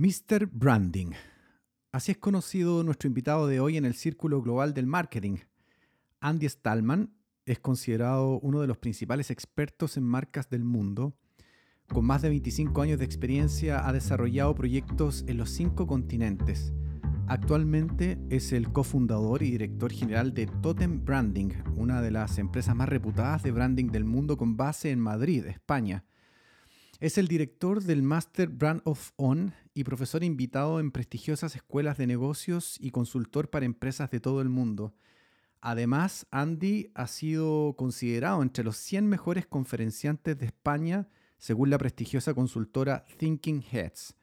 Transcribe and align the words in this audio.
Mr. 0.00 0.46
Branding. 0.50 1.10
Así 1.92 2.12
es 2.12 2.16
conocido 2.16 2.82
nuestro 2.82 3.06
invitado 3.06 3.46
de 3.46 3.60
hoy 3.60 3.76
en 3.76 3.84
el 3.84 3.92
Círculo 3.92 4.40
Global 4.40 4.72
del 4.72 4.86
Marketing. 4.86 5.36
Andy 6.20 6.48
Stallman 6.48 7.12
es 7.44 7.58
considerado 7.60 8.40
uno 8.40 8.62
de 8.62 8.66
los 8.66 8.78
principales 8.78 9.30
expertos 9.30 9.98
en 9.98 10.04
marcas 10.04 10.48
del 10.48 10.64
mundo. 10.64 11.12
Con 11.86 12.06
más 12.06 12.22
de 12.22 12.30
25 12.30 12.80
años 12.80 12.98
de 12.98 13.04
experiencia 13.04 13.86
ha 13.86 13.92
desarrollado 13.92 14.54
proyectos 14.54 15.22
en 15.26 15.36
los 15.36 15.50
cinco 15.50 15.86
continentes. 15.86 16.72
Actualmente 17.26 18.18
es 18.30 18.52
el 18.54 18.72
cofundador 18.72 19.42
y 19.42 19.50
director 19.50 19.92
general 19.92 20.32
de 20.32 20.46
Totem 20.46 21.04
Branding, 21.04 21.50
una 21.76 22.00
de 22.00 22.10
las 22.10 22.38
empresas 22.38 22.74
más 22.74 22.88
reputadas 22.88 23.42
de 23.42 23.50
branding 23.50 23.88
del 23.88 24.06
mundo 24.06 24.38
con 24.38 24.56
base 24.56 24.92
en 24.92 25.00
Madrid, 25.00 25.44
España. 25.44 26.06
Es 27.00 27.18
el 27.18 27.28
director 27.28 27.82
del 27.82 28.02
Master 28.02 28.48
Brand 28.48 28.80
of 28.84 29.10
On 29.16 29.52
y 29.80 29.84
profesor 29.84 30.22
invitado 30.22 30.78
en 30.78 30.90
prestigiosas 30.90 31.56
escuelas 31.56 31.96
de 31.96 32.06
negocios 32.06 32.76
y 32.80 32.90
consultor 32.90 33.48
para 33.48 33.64
empresas 33.64 34.10
de 34.10 34.20
todo 34.20 34.42
el 34.42 34.50
mundo. 34.50 34.94
Además, 35.62 36.26
Andy 36.30 36.90
ha 36.94 37.06
sido 37.06 37.74
considerado 37.78 38.42
entre 38.42 38.62
los 38.62 38.76
100 38.76 39.08
mejores 39.08 39.46
conferenciantes 39.46 40.38
de 40.38 40.46
España 40.46 41.08
según 41.38 41.70
la 41.70 41.78
prestigiosa 41.78 42.34
consultora 42.34 43.06
Thinking 43.16 43.64
Heads. 43.72 44.16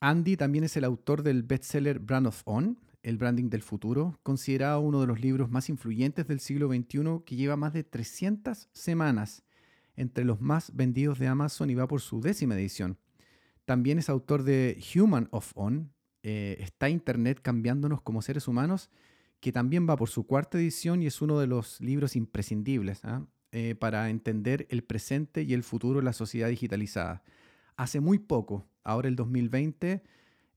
Andy 0.00 0.36
también 0.36 0.64
es 0.64 0.76
el 0.76 0.84
autor 0.84 1.22
del 1.22 1.42
bestseller 1.44 1.98
Brand 1.98 2.26
of 2.26 2.42
On, 2.44 2.78
el 3.02 3.16
branding 3.16 3.48
del 3.48 3.62
futuro, 3.62 4.18
considerado 4.22 4.80
uno 4.80 5.00
de 5.00 5.06
los 5.06 5.20
libros 5.20 5.50
más 5.50 5.70
influyentes 5.70 6.28
del 6.28 6.40
siglo 6.40 6.68
XXI 6.68 7.22
que 7.24 7.36
lleva 7.36 7.56
más 7.56 7.72
de 7.72 7.84
300 7.84 8.68
semanas 8.72 9.44
entre 9.96 10.26
los 10.26 10.42
más 10.42 10.76
vendidos 10.76 11.18
de 11.18 11.26
Amazon 11.26 11.70
y 11.70 11.74
va 11.74 11.88
por 11.88 12.02
su 12.02 12.20
décima 12.20 12.54
edición. 12.54 12.98
También 13.68 13.98
es 13.98 14.08
autor 14.08 14.44
de 14.44 14.82
Human 14.94 15.28
of 15.30 15.52
On, 15.54 15.92
eh, 16.22 16.56
Está 16.58 16.88
Internet 16.88 17.40
cambiándonos 17.42 18.00
como 18.00 18.22
seres 18.22 18.48
humanos, 18.48 18.88
que 19.40 19.52
también 19.52 19.86
va 19.86 19.94
por 19.94 20.08
su 20.08 20.26
cuarta 20.26 20.56
edición 20.56 21.02
y 21.02 21.06
es 21.06 21.20
uno 21.20 21.38
de 21.38 21.48
los 21.48 21.78
libros 21.82 22.16
imprescindibles 22.16 23.04
¿ah? 23.04 23.26
eh, 23.52 23.74
para 23.74 24.08
entender 24.08 24.66
el 24.70 24.84
presente 24.84 25.42
y 25.42 25.52
el 25.52 25.64
futuro 25.64 25.98
de 25.98 26.06
la 26.06 26.14
sociedad 26.14 26.48
digitalizada. 26.48 27.22
Hace 27.76 28.00
muy 28.00 28.18
poco, 28.18 28.66
ahora 28.84 29.08
el 29.08 29.16
2020, 29.16 30.02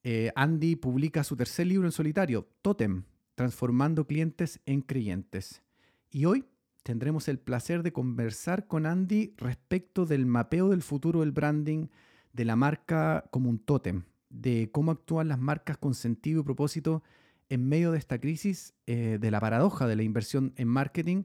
eh, 0.06 0.32
Andy 0.38 0.78
publica 0.78 1.26
su 1.26 1.36
tercer 1.36 1.68
libro 1.68 1.90
en 1.90 1.92
solitario, 1.92 2.48
Totem, 2.62 3.04
Transformando 3.36 4.08
Clientes 4.08 4.62
en 4.66 4.80
Creyentes. 4.84 5.64
Y 6.12 6.24
hoy 6.24 6.46
tendremos 6.82 7.28
el 7.28 7.40
placer 7.40 7.84
de 7.84 7.92
conversar 7.92 8.68
con 8.68 8.86
Andy 8.86 9.34
respecto 9.36 10.06
del 10.06 10.26
mapeo 10.26 10.70
del 10.70 10.82
futuro 10.82 11.20
del 11.20 11.34
branding 11.34 11.88
de 12.34 12.46
la 12.46 12.56
marca 12.56 13.26
como 13.32 13.50
un 13.50 13.60
tótem, 13.60 14.04
de 14.30 14.70
cómo 14.72 14.92
actúan 14.92 15.28
las 15.28 15.40
marcas 15.40 15.78
con 15.78 15.94
sentido 15.94 16.42
y 16.42 16.44
propósito 16.44 17.04
en 17.50 17.68
medio 17.68 17.92
de 17.92 17.98
esta 17.98 18.20
crisis, 18.20 18.74
eh, 18.88 19.18
de 19.20 19.32
la 19.32 19.40
paradoja 19.40 19.88
de 19.88 19.96
la 19.96 20.04
inversión 20.04 20.54
en 20.56 20.68
marketing 20.68 21.24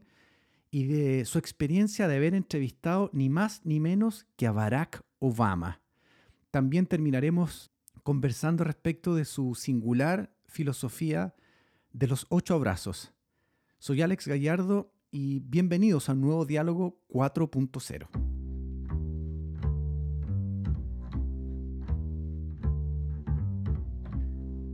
y 0.69 0.85
de 0.85 1.25
su 1.25 1.39
experiencia 1.39 2.07
de 2.07 2.17
haber 2.17 2.33
entrevistado 2.33 3.09
ni 3.13 3.29
más 3.29 3.61
ni 3.63 3.79
menos 3.79 4.25
que 4.35 4.47
a 4.47 4.51
Barack 4.51 5.03
Obama. 5.19 5.81
También 6.51 6.85
terminaremos 6.85 7.71
conversando 8.03 8.63
respecto 8.63 9.15
de 9.15 9.25
su 9.25 9.55
singular 9.55 10.33
filosofía 10.47 11.33
de 11.93 12.07
los 12.07 12.25
ocho 12.29 12.55
abrazos. 12.55 13.13
Soy 13.79 14.01
Alex 14.01 14.27
Gallardo 14.27 14.91
y 15.11 15.39
bienvenidos 15.39 16.09
a 16.09 16.13
un 16.13 16.21
nuevo 16.21 16.45
diálogo 16.45 16.99
4.0. 17.09 18.26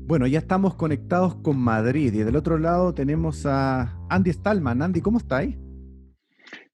Bueno, 0.06 0.28
ya 0.28 0.40
estamos 0.40 0.76
conectados 0.76 1.36
con 1.36 1.58
Madrid 1.58 2.14
y 2.14 2.24
del 2.24 2.36
otro 2.36 2.58
lado 2.58 2.94
tenemos 2.94 3.46
a 3.46 3.98
Andy 4.10 4.32
Stallman. 4.32 4.82
Andy, 4.82 5.02
¿cómo 5.02 5.18
estáis? 5.18 5.58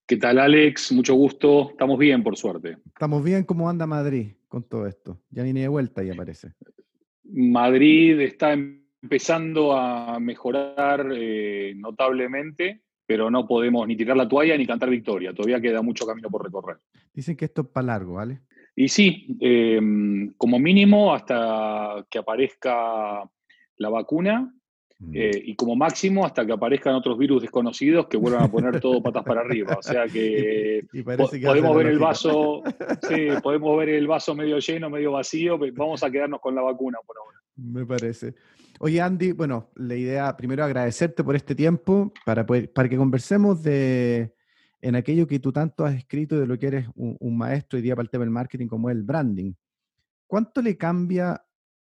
¿Qué 0.08 0.18
tal, 0.18 0.40
Alex? 0.40 0.92
Mucho 0.92 1.14
gusto. 1.14 1.70
Estamos 1.70 2.00
bien, 2.00 2.24
por 2.24 2.36
suerte. 2.36 2.78
Estamos 2.88 3.24
bien. 3.24 3.44
¿Cómo 3.44 3.70
anda 3.70 3.86
Madrid 3.86 4.32
con 4.48 4.64
todo 4.64 4.88
esto? 4.88 5.22
Ya 5.30 5.44
viene 5.44 5.62
de 5.62 5.68
vuelta, 5.68 6.02
ya 6.02 6.16
parece. 6.16 6.54
Madrid 7.24 8.20
está 8.20 8.54
empezando 8.54 9.74
a 9.74 10.20
mejorar 10.20 11.12
eh, 11.14 11.74
notablemente 11.78 12.82
pero 13.10 13.32
no 13.32 13.48
podemos 13.48 13.88
ni 13.88 13.98
tirar 13.98 14.16
la 14.16 14.28
toalla 14.28 14.56
ni 14.56 14.68
cantar 14.68 14.88
victoria. 14.88 15.34
Todavía 15.34 15.60
queda 15.60 15.82
mucho 15.82 16.06
camino 16.06 16.30
por 16.30 16.44
recorrer. 16.44 16.78
Dicen 17.12 17.36
que 17.36 17.46
esto 17.46 17.62
es 17.64 17.68
para 17.70 17.88
largo, 17.88 18.14
¿vale? 18.14 18.42
Y 18.80 18.88
sí, 18.88 19.38
em, 19.42 20.32
como 20.38 20.58
mínimo 20.58 21.14
hasta 21.14 22.08
que 22.10 22.18
aparezca 22.18 23.30
la 23.76 23.90
vacuna 23.90 24.54
mm. 25.00 25.12
eh, 25.14 25.44
y 25.48 25.56
como 25.58 25.76
máximo 25.76 26.26
hasta 26.26 26.46
que 26.46 26.54
aparezcan 26.54 26.96
otros 26.96 27.18
virus 27.18 27.42
desconocidos 27.42 28.08
que 28.08 28.16
vuelvan 28.16 28.44
a 28.44 28.48
poner 28.48 28.80
todo 28.80 29.04
patas 29.04 29.26
para 29.26 29.42
arriba. 29.42 29.76
O 29.78 29.84
sea 29.84 30.06
que, 30.08 30.88
podemos 31.04 31.76
ver 31.76 31.88
el 31.88 32.00
vaso, 32.00 32.64
sí, 33.06 33.28
podemos 33.44 33.78
ver 33.80 33.90
el 33.90 34.08
vaso 34.08 34.34
medio 34.34 34.60
lleno, 34.60 34.90
medio 34.90 35.12
vacío, 35.12 35.60
vamos 35.74 36.02
a 36.02 36.10
quedarnos 36.10 36.40
con 36.40 36.56
la 36.56 36.62
vacuna 36.62 37.00
por 37.06 37.18
ahora. 37.18 37.38
Me 37.58 37.86
parece. 37.86 38.34
Oye, 38.80 39.02
Andy, 39.02 39.34
bueno, 39.34 39.72
la 39.76 39.96
idea, 39.98 40.38
primero 40.38 40.64
agradecerte 40.64 41.22
por 41.26 41.36
este 41.36 41.54
tiempo 41.54 42.14
para, 42.26 42.46
para 42.46 42.88
que 42.88 42.96
conversemos 42.96 43.62
de 43.62 44.34
en 44.82 44.96
aquello 44.96 45.28
que 45.28 45.40
tú 45.40 45.52
tanto 45.52 45.86
has 45.86 45.96
escrito 45.96 46.40
de 46.40 46.48
lo 46.48 46.58
que 46.58 46.68
eres 46.68 46.88
un, 46.96 47.38
maestro 47.38 47.78
hoy 47.78 47.84
día 47.84 47.96
para 47.96 48.04
el 48.04 48.10
tema 48.10 48.24
del 48.24 48.32
marketing 48.32 48.68
como 48.68 48.90
es 48.90 48.96
el 48.96 49.04
branding. 49.04 49.54
¿Cuánto 50.28 50.62
le 50.62 50.78
cambia 50.78 51.44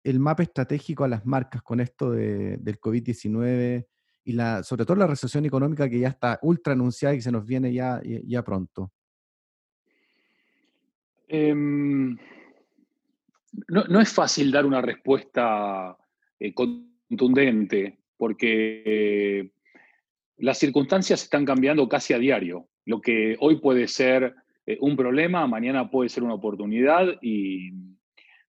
el 0.03 0.21
mapa 0.21 0.43
estratégico 0.43 1.05
a 1.05 1.09
las 1.09 1.27
marcas 1.27 1.63
con 1.63 1.81
esto 1.81 2.13
del 2.13 2.81
COVID-19 2.81 3.87
y 4.25 4.33
la, 4.33 4.63
sobre 4.63 4.85
todo 4.85 4.97
la 4.97 5.07
recesión 5.07 5.45
económica 5.45 5.89
que 5.89 5.99
ya 5.99 6.09
está 6.09 6.39
ultra 6.43 6.73
anunciada 6.73 7.15
y 7.15 7.19
que 7.19 7.23
se 7.23 7.33
nos 7.33 7.45
viene 7.45 7.73
ya, 7.73 8.01
ya 8.05 8.43
pronto? 8.43 8.93
Em, 11.29 12.17
no, 13.69 14.01
es 14.01 14.13
fácil 14.13 14.51
dar 14.51 14.65
una 14.65 14.81
respuesta 14.81 15.97
eh, 16.39 16.55
contundente, 16.55 17.99
porque 18.17 19.53
las 20.39 20.59
circunstancias 20.59 21.23
están 21.23 21.45
cambiando 21.45 21.89
casi 21.89 22.15
a 22.15 22.19
diario. 22.19 22.69
Lo 22.85 23.01
que 23.01 23.37
hoy 23.41 23.61
puede 23.61 23.89
ser 23.89 24.35
eh, 24.67 24.79
un 24.81 24.97
problema, 24.97 25.47
mañana 25.47 25.91
puede 25.91 26.09
ser 26.09 26.23
una 26.23 26.35
oportunidad 26.35 27.07
y 27.21 27.71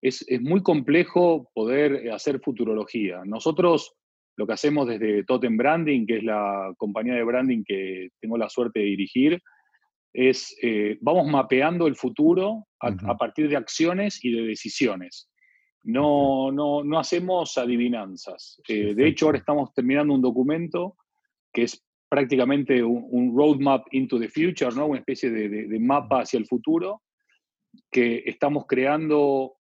es, 0.02 0.25
muy 0.42 0.64
complejo 0.64 1.52
poder 1.53 2.12
hacer 2.12 2.40
futurología. 2.40 3.22
Nosotros 3.25 3.96
lo 4.38 4.47
que 4.47 4.53
hacemos 4.53 4.88
desde 4.88 5.24
Totem 5.24 5.58
Branding, 5.58 6.06
que 6.06 6.18
es 6.18 6.24
la 6.24 6.74
compañía 6.78 7.14
de 7.14 7.24
branding 7.24 7.64
que 7.64 8.09
tengo 8.19 8.38
la 8.38 8.50
suerte 8.50 8.80
de 8.80 8.86
dirigir, 8.86 9.42
es 10.13 10.56
vamos 11.02 11.28
mapeando 11.28 11.86
el 11.88 11.96
futuro 11.96 12.66
a, 12.80 13.18
partir 13.18 13.48
de 13.50 13.58
acciones 13.58 14.24
y 14.24 14.31
de 14.31 14.44
decisiones. 14.44 15.30
No, 15.84 16.52
no, 16.52 16.84
no 16.84 17.00
hacemos 17.00 17.58
adivinanzas. 17.58 18.62
Eh, 18.68 18.94
de 18.94 19.08
hecho, 19.08 19.25
ahora 19.28 19.40
estamos 19.40 19.74
terminando 19.74 20.13
un 20.13 20.22
documento 20.22 20.96
que 21.53 21.63
es 21.63 21.84
prácticamente 22.09 22.84
un, 22.84 23.34
roadmap 23.35 23.88
into 23.91 24.19
the 24.19 24.28
future, 24.28 24.72
¿no? 24.75 24.88
una 24.88 25.00
especie 25.00 25.29
de, 25.29 25.79
mapa 25.79 26.22
hacia 26.22 26.38
el 26.38 26.45
futuro, 26.45 27.01
que 27.89 28.23
estamos 28.25 28.66
creando 28.67 29.53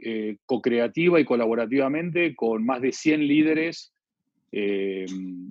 eh, 0.00 0.36
co-creativa 0.46 1.20
y 1.20 1.24
colaborativamente 1.24 2.34
con 2.34 2.64
más 2.66 2.80
de 2.80 2.90
100 2.90 3.26
líderes 3.28 3.94
eh, 4.50 5.06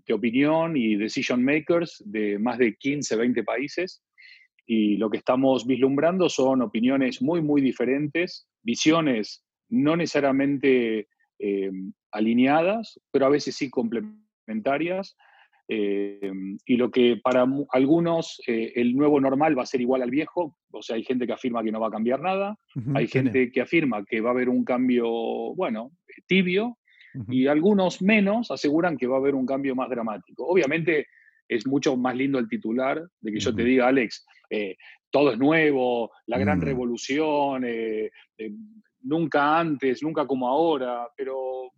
de 0.06 0.14
opinión 0.14 0.76
y 0.76 0.96
decision 0.96 1.44
makers 1.44 2.04
de 2.06 2.38
más 2.38 2.58
de 2.58 2.76
15, 2.76 3.16
20 3.16 3.44
países. 3.44 4.04
Y 4.66 4.98
lo 4.98 5.10
que 5.10 5.18
estamos 5.18 5.66
vislumbrando 5.66 6.30
son 6.30 6.62
opiniones 6.62 7.22
muy, 7.22 7.42
muy 7.42 7.62
diferentes, 7.62 8.48
visiones 8.62 9.44
no 9.70 9.96
necesariamente 9.96 11.08
eh, 11.40 11.72
alineadas, 12.12 13.00
pero 13.10 13.26
a 13.26 13.30
veces 13.30 13.56
sí 13.56 13.70
complementarias. 13.70 15.18
Eh, 15.68 16.32
y 16.66 16.76
lo 16.76 16.92
que 16.92 17.18
para 17.24 17.46
algunos 17.72 18.42
eh, 18.48 18.74
el 18.76 18.96
nuevo 18.96 19.22
normal 19.22 19.58
va 19.58 19.64
a 19.64 19.68
ser 19.68 19.82
igual 19.82 20.02
al 20.02 20.10
viejo, 20.10 20.58
o 20.72 20.82
sea, 20.82 20.96
hay 20.96 21.04
gente 21.04 21.26
que 21.26 21.34
afirma 21.34 21.64
que 21.64 21.72
no 21.72 21.80
va 21.80 21.88
a 21.88 21.92
cambiar 21.92 22.20
nada, 22.20 22.58
hay 22.94 23.08
gente 23.08 23.52
que 23.52 23.62
afirma 23.62 24.04
que 24.04 24.22
va 24.22 24.30
a 24.30 24.34
haber 24.34 24.50
un 24.50 24.66
cambio, 24.66 25.10
bueno, 25.56 25.92
tibio, 26.28 26.78
y 27.30 27.48
algunos 27.48 28.02
menos 28.02 28.52
aseguran 28.52 28.98
que 28.98 29.08
va 29.08 29.18
a 29.18 29.20
haber 29.20 29.36
un 29.36 29.46
cambio 29.46 29.76
más 29.76 29.90
dramático. 29.90 30.46
Obviamente 30.46 31.08
es 31.48 31.68
mucho 31.68 31.98
más 31.98 32.16
lindo 32.16 32.40
el 32.40 32.48
titular 32.48 33.02
de 33.20 33.32
que 33.32 33.40
yo 33.40 33.54
te 33.54 33.64
diga, 33.66 33.88
Alex, 33.88 34.26
todo 35.10 35.34
es 35.34 35.38
nuevo, 35.38 36.12
la 36.26 36.38
gran 36.38 36.60
mm. 36.60 36.64
revolución, 36.64 37.66
nunca 39.02 39.60
antes, 39.60 40.02
nunca 40.04 40.26
como 40.26 40.48
ahora, 40.48 41.08
pero 41.18 41.72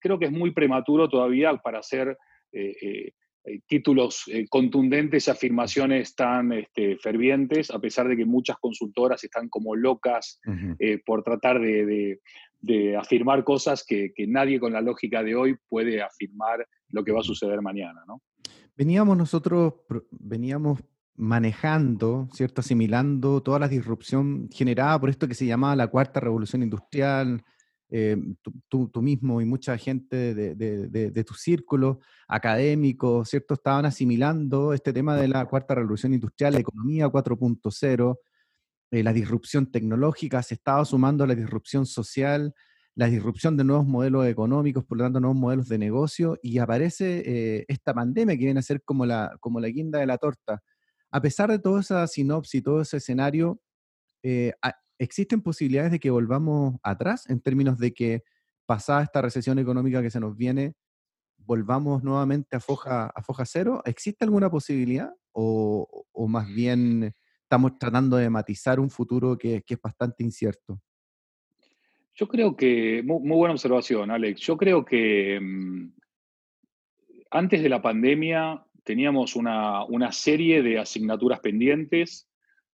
creo 0.00 0.18
que 0.18 0.26
es 0.26 0.32
muy 0.32 0.50
prematuro 0.50 1.08
todavía 1.08 1.56
para 1.56 1.78
hacer 1.78 2.16
eh, 2.52 2.76
eh, 2.80 3.12
eh, 3.44 3.60
títulos 3.66 4.24
contundentes, 4.48 5.28
afirmaciones 5.28 6.14
tan 6.14 6.52
este, 6.52 6.96
fervientes, 6.98 7.70
a 7.70 7.80
pesar 7.80 8.06
de 8.06 8.16
que 8.16 8.24
muchas 8.24 8.56
consultoras 8.58 9.24
están 9.24 9.48
como 9.48 9.74
locas 9.74 10.38
por 11.04 11.24
tratar 11.24 11.60
de, 11.60 12.20
de 12.62 12.96
afirmar 12.96 13.44
cosas 13.44 13.84
que, 13.84 14.12
nadie 14.28 14.60
con 14.60 14.72
la 14.72 14.80
lógica 14.80 15.22
de 15.22 15.34
hoy 15.34 15.56
puede 15.68 16.00
afirmar 16.00 16.66
lo 16.90 17.04
que 17.04 17.12
va 17.12 17.20
a 17.20 17.24
suceder 17.24 17.60
mañana. 17.60 18.02
¿no? 18.06 18.22
Veníamos 18.76 19.16
nosotros, 19.16 19.74
veníamos 20.10 20.78
manejando, 21.16 22.28
¿cierto? 22.32 22.60
Asimilando 22.60 23.42
toda 23.42 23.58
la 23.58 23.68
disrupción 23.68 24.48
generada 24.50 24.98
por 24.98 25.10
esto 25.10 25.28
que 25.28 25.34
se 25.34 25.46
llamaba 25.46 25.76
la 25.76 25.88
cuarta 25.88 26.20
revolución 26.20 26.62
industrial, 26.62 27.42
eh, 27.94 28.16
tú, 28.68 28.90
mismo 29.02 29.42
y 29.42 29.44
mucha 29.44 29.76
gente 29.76 30.34
de, 30.34 31.24
tu 31.24 31.34
círculo 31.34 32.00
académico, 32.26 33.22
¿cierto? 33.26 33.52
Estaban 33.52 33.84
asimilando 33.84 34.72
este 34.72 34.94
tema 34.94 35.14
de 35.14 35.28
la 35.28 35.44
cuarta 35.44 35.74
revolución 35.74 36.14
industrial, 36.14 36.54
la 36.54 36.60
economía 36.60 37.08
4.0, 37.08 38.18
eh, 38.92 39.02
la 39.02 39.12
disrupción 39.12 39.70
tecnológica, 39.70 40.42
se 40.42 40.54
estaba 40.54 40.82
sumando 40.86 41.24
a 41.24 41.26
la 41.26 41.34
disrupción 41.34 41.84
social, 41.84 42.54
la 42.94 43.08
disrupción 43.08 43.58
de 43.58 43.64
nuevos 43.64 43.86
modelos 43.86 44.26
económicos, 44.26 44.86
por 44.86 44.96
lo 44.96 45.04
tanto, 45.04 45.20
nuevos 45.20 45.38
modelos 45.38 45.68
de 45.68 45.76
negocio, 45.76 46.38
y 46.42 46.58
aparece 46.58 47.22
eh, 47.26 47.64
esta 47.68 47.92
pandemia 47.92 48.38
que 48.38 48.44
viene 48.46 48.60
a 48.60 48.62
ser 48.62 48.82
como 48.82 49.04
la, 49.04 49.36
como 49.38 49.60
la 49.60 49.68
guinda 49.68 49.98
de 49.98 50.06
la 50.06 50.16
torta. 50.16 50.62
A 51.10 51.20
pesar 51.20 51.50
de 51.50 51.58
toda 51.58 51.80
esa 51.82 52.06
sinopsis, 52.06 52.62
todo 52.62 52.80
ese 52.80 52.96
escenario, 52.96 53.60
¿existen 55.02 55.42
posibilidades 55.42 55.90
de 55.90 55.98
que 55.98 56.10
volvamos 56.10 56.76
atrás 56.82 57.28
en 57.28 57.40
términos 57.40 57.78
de 57.78 57.92
que 57.92 58.22
pasada 58.66 59.02
esta 59.02 59.20
recesión 59.20 59.58
económica 59.58 60.00
que 60.00 60.10
se 60.10 60.20
nos 60.20 60.36
viene, 60.36 60.74
volvamos 61.38 62.04
nuevamente 62.04 62.56
a 62.56 62.60
foja, 62.60 63.06
a 63.06 63.22
foja 63.22 63.44
cero? 63.44 63.82
¿Existe 63.84 64.24
alguna 64.24 64.48
posibilidad? 64.48 65.12
¿O, 65.32 66.06
más 66.28 66.46
bien 66.46 67.14
estamos 67.42 67.78
tratando 67.78 68.16
de 68.16 68.30
matizar 68.30 68.78
un 68.78 68.90
futuro 68.90 69.36
que, 69.36 69.64
es 69.66 69.80
bastante 69.82 70.22
incierto? 70.22 70.80
Yo 72.14 72.28
creo 72.28 72.56
que, 72.56 73.02
muy, 73.04 73.36
buena 73.36 73.54
observación, 73.54 74.10
Alex. 74.10 74.40
Yo 74.40 74.56
creo 74.56 74.84
que 74.84 75.40
mm, 75.40 75.92
antes 77.32 77.62
de 77.62 77.68
la 77.68 77.82
pandemia 77.82 78.64
teníamos 78.84 79.34
una, 79.34 79.84
una, 79.84 80.12
serie 80.12 80.62
de 80.62 80.78
asignaturas 80.78 81.40
pendientes 81.40 82.28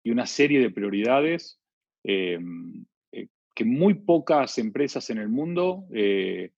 y 0.02 0.10
una 0.10 0.26
serie 0.26 0.60
de 0.60 0.70
prioridades 0.70 1.60
eh, 2.04 2.38
que 3.54 3.64
muy 3.64 3.94
pocas 3.94 4.58
empresas 4.58 5.08
en 5.10 5.18
el 5.18 5.28
mundo 5.28 5.86
eh, 5.94 6.50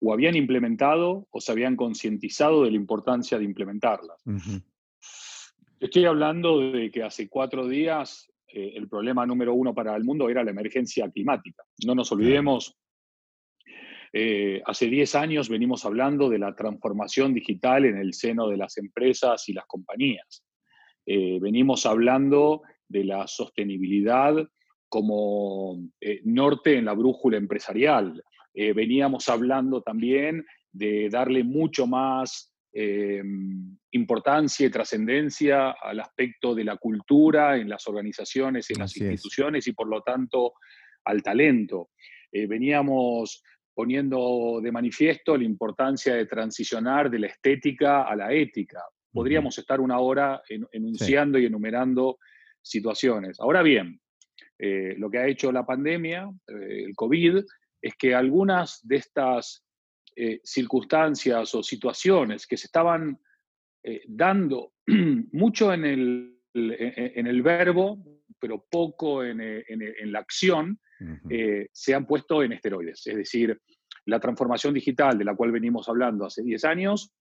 o 0.00 0.12
habían 0.12 0.36
implementado 0.36 1.28
o 1.30 1.40
se 1.40 1.52
habían 1.52 1.76
concientizado 1.76 2.64
de 2.64 2.72
la 2.72 2.76
importancia 2.76 3.38
de 3.38 3.44
implementarlas. 3.44 4.22
Estoy 5.80 6.04
hablando 6.04 6.58
de 6.72 6.90
que 6.90 7.02
hace 7.02 7.28
cuatro 7.28 7.66
días 7.66 8.30
eh, 8.48 8.72
el 8.74 8.88
problema 8.88 9.24
número 9.24 9.54
uno 9.54 9.72
para 9.72 9.96
el 9.96 10.04
mundo 10.04 10.28
era 10.28 10.44
la 10.44 10.50
emergencia 10.50 11.08
climática. 11.10 11.62
No 11.86 11.94
nos 11.94 12.12
olvidemos, 12.12 12.76
hace 14.66 14.86
diez 14.88 15.14
años 15.14 15.48
venimos 15.48 15.86
hablando 15.86 16.28
de 16.28 16.38
la 16.38 16.54
transformación 16.54 17.32
digital 17.32 17.86
en 17.86 17.96
el 17.96 18.12
seno 18.12 18.46
de 18.46 18.58
las 18.58 18.76
empresas 18.76 19.48
y 19.48 19.54
las 19.54 19.64
compañías. 19.64 20.44
venimos 21.06 21.86
hablando 21.86 22.60
de 22.88 23.04
la 23.04 23.26
sostenibilidad 23.26 24.34
como 24.92 25.88
eh, 26.02 26.20
norte 26.24 26.76
en 26.76 26.84
la 26.84 26.92
brújula 26.92 27.38
empresarial. 27.38 28.22
Eh, 28.52 28.74
veníamos 28.74 29.26
hablando 29.30 29.80
también 29.80 30.44
de 30.70 31.08
darle 31.08 31.44
mucho 31.44 31.86
más 31.86 32.52
eh, 32.74 33.22
importancia 33.92 34.66
y 34.66 34.70
trascendencia 34.70 35.70
al 35.70 35.98
aspecto 36.00 36.54
de 36.54 36.64
la 36.64 36.76
cultura 36.76 37.56
en 37.56 37.70
las 37.70 37.88
organizaciones, 37.88 38.68
en 38.68 38.80
las 38.80 38.94
instituciones 38.94 39.66
y 39.66 39.72
por 39.72 39.88
lo 39.88 40.02
tanto 40.02 40.52
al 41.06 41.22
talento. 41.22 41.88
veníamos 42.30 43.42
poniendo 43.74 44.60
de 44.62 44.72
manifiesto 44.72 45.38
la 45.38 45.44
importancia 45.44 46.14
de 46.14 46.26
transicionar 46.26 47.10
de 47.10 47.18
la 47.18 47.28
estética 47.28 48.02
a 48.02 48.14
la 48.14 48.30
ética. 48.30 48.82
Podríamos 49.10 49.56
estar 49.56 49.80
una 49.80 50.00
hora 50.00 50.42
enunciando 50.70 51.38
y 51.38 51.46
enumerando 51.46 52.18
situaciones. 52.60 53.40
Ahora 53.40 53.62
bien, 53.62 54.02
eh, 54.64 54.94
lo 54.96 55.10
que 55.10 55.18
ha 55.18 55.26
hecho 55.26 55.50
la 55.50 55.66
pandemia, 55.66 56.30
eh, 56.46 56.84
el 56.84 56.94
COVID, 56.94 57.38
es 57.80 57.96
que 57.96 58.14
algunas 58.14 58.78
de 58.86 58.94
estas 58.94 59.66
eh, 60.14 60.38
circunstancias 60.44 61.52
o 61.56 61.64
situaciones 61.64 62.46
que 62.46 62.56
se 62.56 62.66
estaban 62.66 63.18
dando 64.06 64.74
mucho 65.32 65.72
en 65.72 65.84
el, 65.84 66.38
en 66.54 67.26
el, 67.26 67.42
verbo, 67.42 67.98
pero 68.38 68.64
poco 68.70 69.24
en, 69.24 69.40
en, 69.40 70.12
la 70.12 70.20
acción, 70.20 70.78
se 71.72 71.92
han 71.92 72.06
puesto 72.06 72.44
en 72.44 72.52
esteroides. 72.52 73.04
Es 73.08 73.16
decir, 73.16 73.60
la 74.04 74.20
transformación 74.20 74.72
digital 74.72 75.18
de 75.18 75.24
la 75.24 75.34
cual 75.34 75.50
venimos 75.50 75.88
hablando 75.88 76.26
hace 76.26 76.44
10 76.44 76.64
años, 76.64 77.12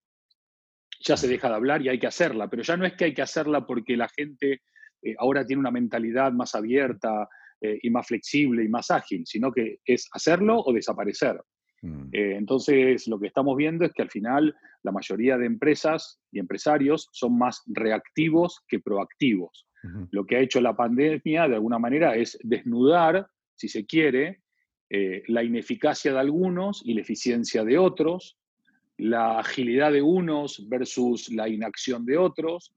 ya 1.00 1.18
se 1.18 1.28
deja 1.28 1.50
de 1.50 1.56
hablar 1.56 1.82
y 1.82 1.90
hay 1.90 1.98
que 1.98 2.06
hacerla, 2.06 2.48
pero 2.48 2.62
ya 2.62 2.78
no 2.78 2.86
es 2.86 2.94
que 2.94 3.06
hay 3.06 3.14
que 3.16 3.24
hacerla 3.24 3.66
porque 3.66 3.98
la 3.98 4.10
gente 4.10 4.62
eh, 5.02 5.16
ahora 5.18 5.46
tiene 5.46 5.60
una 5.60 5.72
mentalidad 5.72 6.32
más 6.32 6.56
abierta 6.56 7.28
eh, 7.60 7.80
y 7.82 7.90
más 7.90 8.08
flexible 8.08 8.64
y 8.64 8.70
más 8.70 8.92
ágil, 8.92 9.24
sino 9.26 9.52
que 9.52 9.80
es 9.86 10.08
hacerlo 10.14 10.60
o 10.60 10.74
desaparecer. 10.74 11.42
Mm. 11.82 12.10
Eh, 12.12 12.36
entonces, 12.36 13.08
lo 13.08 13.20
que 13.20 13.28
estamos 13.28 13.58
viendo 13.58 13.86
es 13.86 13.94
que 13.94 14.04
al 14.04 14.10
final 14.10 14.56
la 14.84 14.92
mayoría 14.92 15.38
de 15.38 15.48
empresas 15.48 16.20
y 16.32 16.40
empresarios 16.40 17.10
son 17.12 17.38
más 17.38 17.64
reactivos 17.68 18.62
que 18.68 18.80
proactivos. 18.80 19.68
Lo 20.12 20.28
que 20.28 20.36
ha 20.36 20.42
hecho 20.42 20.62
la 20.62 20.76
pandemia, 20.76 21.48
de 21.48 21.56
alguna 21.56 21.80
manera, 21.80 22.16
es 22.16 22.38
desnudar, 22.44 23.26
si 23.56 23.68
se 23.68 23.88
quiere, 23.88 24.44
la 24.92 25.44
ineficacia 25.44 26.14
de 26.14 26.20
algunos 26.20 26.84
y 26.86 26.94
la 26.94 27.02
eficiencia 27.02 27.64
de 27.64 27.80
otros, 27.80 28.38
la 28.98 29.40
agilidad 29.40 29.92
de 29.92 30.04
unos 30.04 30.70
versus 30.70 31.32
la 31.32 31.50
inacción 31.50 32.06
de 32.06 32.20
otros, 32.20 32.76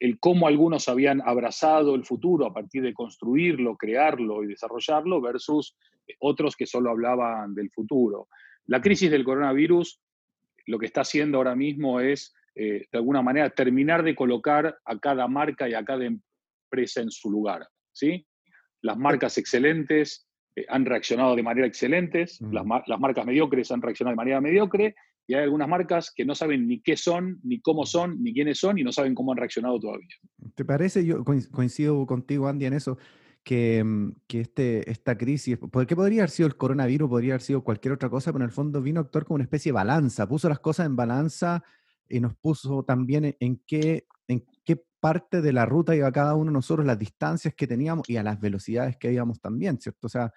el 0.00 0.18
cómo 0.18 0.46
algunos 0.46 0.88
habían 0.88 1.22
abrazado 1.22 1.94
el 1.94 2.04
futuro 2.04 2.46
a 2.46 2.54
partir 2.54 2.82
de 2.82 2.94
construirlo, 2.94 3.76
crearlo 3.76 4.44
y 4.44 4.48
desarrollarlo 4.48 5.20
versus 5.20 5.76
otros 6.20 6.56
que 6.56 6.66
solo 6.66 6.90
hablaban 6.90 7.54
del 7.54 7.70
futuro. 7.70 8.28
La 8.66 8.80
crisis 8.80 9.10
del 9.10 9.24
coronavirus 9.24 10.00
lo 10.66 10.78
que 10.78 10.86
está 10.86 11.02
haciendo 11.02 11.38
ahora 11.38 11.54
mismo 11.54 12.00
es, 12.00 12.34
eh, 12.54 12.86
de 12.90 12.98
alguna 12.98 13.22
manera, 13.22 13.50
terminar 13.50 14.02
de 14.02 14.14
colocar 14.14 14.78
a 14.84 14.98
cada 14.98 15.26
marca 15.26 15.68
y 15.68 15.74
a 15.74 15.84
cada 15.84 16.04
empresa 16.04 17.00
en 17.00 17.10
su 17.10 17.30
lugar. 17.30 17.66
¿sí? 17.92 18.26
Las 18.80 18.96
marcas 18.96 19.38
excelentes 19.38 20.28
eh, 20.54 20.64
han 20.68 20.84
reaccionado 20.84 21.34
de 21.34 21.42
manera 21.42 21.66
excelente, 21.66 22.26
las, 22.50 22.64
las 22.86 23.00
marcas 23.00 23.26
mediocres 23.26 23.72
han 23.72 23.82
reaccionado 23.82 24.12
de 24.12 24.16
manera 24.16 24.40
mediocre 24.40 24.94
y 25.26 25.34
hay 25.34 25.44
algunas 25.44 25.68
marcas 25.68 26.12
que 26.14 26.24
no 26.24 26.34
saben 26.34 26.66
ni 26.66 26.80
qué 26.80 26.96
son, 26.96 27.40
ni 27.42 27.60
cómo 27.60 27.86
son, 27.86 28.22
ni 28.22 28.32
quiénes 28.32 28.58
son 28.58 28.78
y 28.78 28.82
no 28.82 28.92
saben 28.92 29.14
cómo 29.14 29.32
han 29.32 29.38
reaccionado 29.38 29.78
todavía. 29.78 30.08
¿Te 30.54 30.64
parece? 30.64 31.04
Yo 31.04 31.24
coincido 31.24 32.04
contigo, 32.06 32.48
Andy, 32.48 32.66
en 32.66 32.74
eso, 32.74 32.98
que, 33.44 33.82
mm, 33.82 34.12
que 34.26 34.40
este, 34.40 34.90
esta 34.90 35.16
crisis, 35.16 35.58
porque 35.70 35.96
podría 35.96 36.22
haber 36.22 36.30
sido 36.30 36.48
el 36.48 36.56
coronavirus, 36.56 37.08
podría 37.08 37.34
haber 37.34 37.42
sido 37.42 37.62
cualquier 37.62 37.94
otra 37.94 38.10
cosa, 38.10 38.32
pero 38.32 38.44
en 38.44 38.48
el 38.48 38.54
fondo 38.54 38.82
vino 38.82 39.00
a 39.00 39.04
actuar 39.04 39.24
como 39.24 39.36
una 39.36 39.44
especie 39.44 39.70
de 39.70 39.74
balanza, 39.74 40.28
puso 40.28 40.48
las 40.48 40.60
cosas 40.60 40.86
en 40.86 40.96
balanza 40.96 41.62
y 42.08 42.20
nos 42.20 42.34
puso 42.34 42.82
también 42.82 43.36
en 43.38 43.62
qué, 43.66 44.06
en 44.28 44.44
qué 44.64 44.82
parte 45.00 45.40
de 45.40 45.52
la 45.52 45.66
ruta 45.66 45.96
iba 45.96 46.12
cada 46.12 46.34
uno 46.34 46.50
de 46.50 46.54
nosotros, 46.54 46.86
las 46.86 46.98
distancias 46.98 47.54
que 47.54 47.66
teníamos 47.66 48.08
y 48.08 48.16
a 48.16 48.22
las 48.22 48.38
velocidades 48.40 48.96
que 48.96 49.12
íbamos 49.12 49.40
también, 49.40 49.80
¿cierto? 49.80 50.06
O 50.06 50.10
sea, 50.10 50.32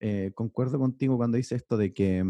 eh, 0.00 0.30
concuerdo 0.34 0.78
contigo 0.78 1.16
cuando 1.16 1.36
dice 1.36 1.56
esto 1.56 1.76
de 1.76 1.92
que 1.92 2.24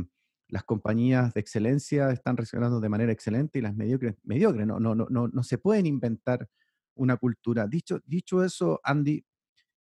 las 0.48 0.64
compañías 0.64 1.34
de 1.34 1.40
excelencia 1.40 2.10
están 2.10 2.36
reaccionando 2.36 2.80
de 2.80 2.88
manera 2.88 3.12
excelente 3.12 3.58
y 3.58 3.62
las 3.62 3.74
mediocres, 3.74 4.14
mediocres, 4.24 4.66
no, 4.66 4.80
no, 4.80 4.94
no, 4.94 5.06
no, 5.08 5.42
se 5.42 5.58
pueden 5.58 5.86
inventar 5.86 6.48
una 6.94 7.16
cultura. 7.16 7.66
Dicho, 7.66 8.00
dicho 8.04 8.42
eso, 8.42 8.80
Andy, 8.82 9.24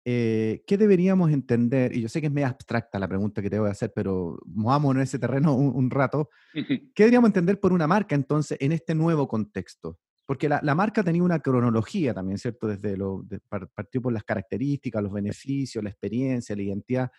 eh, 0.05 0.63
¿qué 0.65 0.77
deberíamos 0.77 1.31
entender? 1.31 1.95
Y 1.95 2.01
yo 2.01 2.09
sé 2.09 2.21
que 2.21 2.27
es 2.27 2.33
medio 2.33 2.47
abstracta 2.47 2.99
la 2.99 3.07
pregunta 3.07 3.41
que 3.41 3.49
te 3.49 3.59
voy 3.59 3.69
a 3.69 3.71
hacer, 3.71 3.91
pero 3.93 4.39
movamos 4.45 4.95
en 4.95 5.01
ese 5.01 5.19
terreno 5.19 5.55
un, 5.55 5.89
rato. 5.89 6.29
¿Qué 6.95 7.03
deberíamos 7.03 7.29
entender 7.29 7.59
por 7.59 7.73
una 7.73 7.87
marca 7.87 8.15
entonces 8.15 8.57
en 8.61 8.71
este 8.71 8.95
nuevo 8.95 9.27
contexto? 9.27 9.99
Porque 10.25 10.47
la, 10.47 10.61
la 10.63 10.75
marca 10.75 11.03
tenía 11.03 11.23
una 11.23 11.39
cronología 11.39 12.13
también, 12.13 12.37
¿cierto? 12.37 12.67
Desde 12.67 12.95
lo, 12.95 13.23
de, 13.23 13.39
partió 13.49 14.01
por 14.01 14.13
las 14.13 14.23
características, 14.23 15.03
los 15.03 15.11
beneficios, 15.11 15.83
la 15.83 15.89
experiencia, 15.89 16.55
la 16.55 16.61
identidad. 16.61 17.11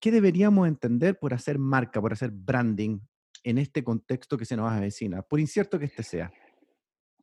¿Qué 0.00 0.10
deberíamos 0.10 0.68
entender 0.68 1.18
por 1.18 1.34
hacer 1.34 1.58
marca, 1.58 2.00
por 2.00 2.12
hacer 2.12 2.30
branding 2.30 3.00
en 3.44 3.58
este 3.58 3.84
contexto 3.84 4.36
que 4.36 4.44
se 4.44 4.56
nos 4.56 4.70
avecina, 4.70 5.22
por 5.22 5.40
incierto 5.40 5.78
que 5.78 5.86
este 5.86 6.02
sea? 6.02 6.32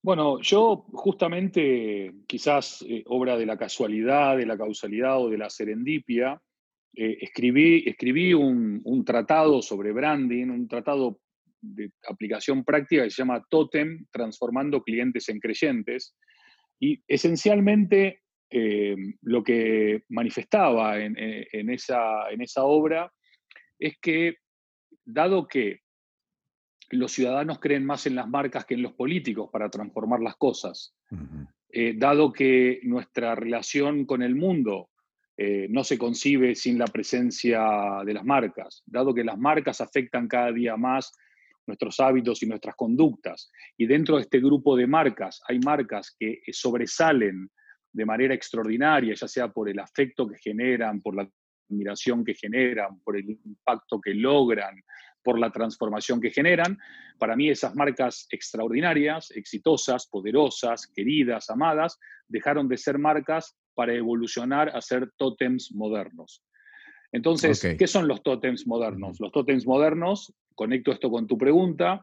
Bueno, 0.02 0.42
yo 0.42 0.86
justamente, 0.92 2.14
quizás 2.28 2.84
eh, 2.88 3.04
obra 3.08 3.38
de 3.38 3.46
la 3.46 3.58
casualidad, 3.58 4.38
de 4.38 4.46
la 4.46 4.58
causalidad 4.58 5.22
o 5.22 5.30
de 5.30 5.38
la 5.38 5.50
serendipia, 5.50 6.42
eh, 6.96 7.18
escribí, 7.22 7.84
escribí 7.88 8.34
un, 8.34 8.82
un, 8.84 9.06
tratado 9.06 9.62
sobre 9.62 9.94
branding, 9.94 10.48
un 10.48 10.68
tratado 10.68 11.20
de 11.62 11.92
aplicación 12.10 12.66
práctica 12.66 13.04
que 13.04 13.10
se 13.10 13.22
llama 13.22 13.46
Totem, 13.50 14.06
transformando 14.12 14.84
clientes 14.84 15.30
en 15.30 15.40
creyentes. 15.40 16.16
Y 16.80 17.02
esencialmente 17.08 18.23
eh, 18.56 18.96
lo 19.24 19.44
que 19.44 20.04
manifestaba 20.10 21.00
en, 21.00 21.18
esa, 21.72 22.30
en 22.30 22.40
esa 22.40 22.66
obra 22.66 23.12
es 23.80 23.98
que, 24.00 24.36
dado 25.04 25.48
que 25.48 25.80
los 26.92 27.12
ciudadanos 27.12 27.58
creen 27.58 27.84
más 27.84 28.06
en 28.06 28.14
las 28.14 28.30
marcas 28.30 28.66
que 28.66 28.76
en 28.76 28.84
los 28.84 28.94
políticos 28.94 29.50
para 29.52 29.72
transformar 29.72 30.20
las 30.20 30.36
cosas, 30.36 30.96
eh, 31.72 31.96
dado 31.98 32.32
que 32.32 32.80
nuestra 32.84 33.34
relación 33.34 34.06
con 34.06 34.22
el 34.22 34.36
mundo 34.36 34.92
eh, 35.36 35.66
no 35.72 35.84
se 35.84 35.98
concibe 35.98 36.54
sin 36.54 36.78
la 36.78 36.86
presencia 36.86 38.04
de 38.06 38.14
las 38.14 38.24
marcas, 38.24 38.84
dado 38.86 39.16
que 39.16 39.24
las 39.24 39.40
marcas 39.40 39.82
afectan 39.82 40.28
cada 40.28 40.52
día 40.52 40.78
más 40.78 41.12
nuestros 41.66 42.00
hábitos 42.00 42.44
y 42.44 42.46
nuestras 42.46 42.76
conductas. 42.76 43.50
Y 43.78 43.88
dentro 43.88 44.18
de 44.18 44.22
este 44.22 44.40
grupo 44.40 44.76
de 44.76 44.86
marcas 44.86 45.42
hay 45.48 45.58
marcas 45.58 46.16
que 46.20 46.40
sobresalen 46.52 47.50
de 47.94 48.06
manera 48.06 48.34
extraordinaria, 48.34 49.14
ya 49.14 49.28
sea 49.28 49.48
por 49.50 49.70
el 49.70 49.80
afecto 49.80 50.28
que 50.28 50.38
generan, 50.38 51.00
por 51.00 51.16
la 51.16 51.30
admiración 51.70 52.26
que 52.26 52.34
generan, 52.34 53.00
por 53.04 53.16
el 53.16 53.30
impacto 53.30 54.02
que 54.02 54.14
logran, 54.14 54.82
por 55.24 55.40
la 55.40 55.52
transformación 55.52 56.20
que 56.20 56.32
generan. 56.32 56.78
Para 57.18 57.36
mí 57.36 57.50
esas 57.50 57.76
marcas 57.76 58.28
extraordinarias, 58.32 59.32
exitosas, 59.32 60.08
poderosas, 60.08 60.88
queridas, 60.88 61.50
amadas, 61.50 61.98
dejaron 62.28 62.68
de 62.68 62.78
ser 62.78 62.98
marcas 62.98 63.56
para 63.76 63.94
evolucionar 63.94 64.76
a 64.76 64.82
ser 64.82 65.12
tótems 65.18 65.72
modernos. 65.74 66.44
Entonces, 67.14 67.62
¿qué 67.78 67.88
son 67.88 68.08
los 68.08 68.24
tótems 68.24 68.66
modernos? 68.66 69.20
Los 69.20 69.32
tótems 69.32 69.68
modernos, 69.68 70.34
conecto 70.56 70.92
esto 70.92 71.12
con 71.12 71.28
tu 71.28 71.38
pregunta, 71.38 72.02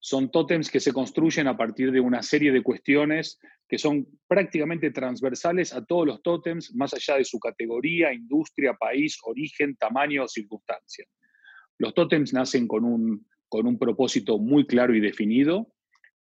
son 0.00 0.30
tótems 0.30 0.70
que 0.70 0.80
se 0.80 0.94
construyen 0.94 1.46
a 1.46 1.58
partir 1.58 1.92
de 1.92 2.00
una 2.00 2.22
serie 2.22 2.50
de 2.50 2.62
cuestiones 2.62 3.38
que 3.68 3.76
son 3.76 4.06
prácticamente 4.26 4.90
transversales 4.90 5.74
a 5.74 5.84
todos 5.84 6.06
los 6.06 6.22
tótems, 6.22 6.74
más 6.74 6.94
allá 6.94 7.18
de 7.18 7.24
su 7.26 7.38
categoría, 7.38 8.14
industria, 8.14 8.72
país, 8.74 9.18
origen, 9.24 9.76
tamaño 9.76 10.24
o 10.24 10.28
circunstancia. 10.28 11.04
Los 11.78 11.92
tótems 11.92 12.32
nacen 12.32 12.66
con 12.66 12.84
un, 12.84 13.26
con 13.50 13.66
un 13.66 13.78
propósito 13.78 14.38
muy 14.38 14.66
claro 14.66 14.94
y 14.94 15.00
definido, 15.00 15.70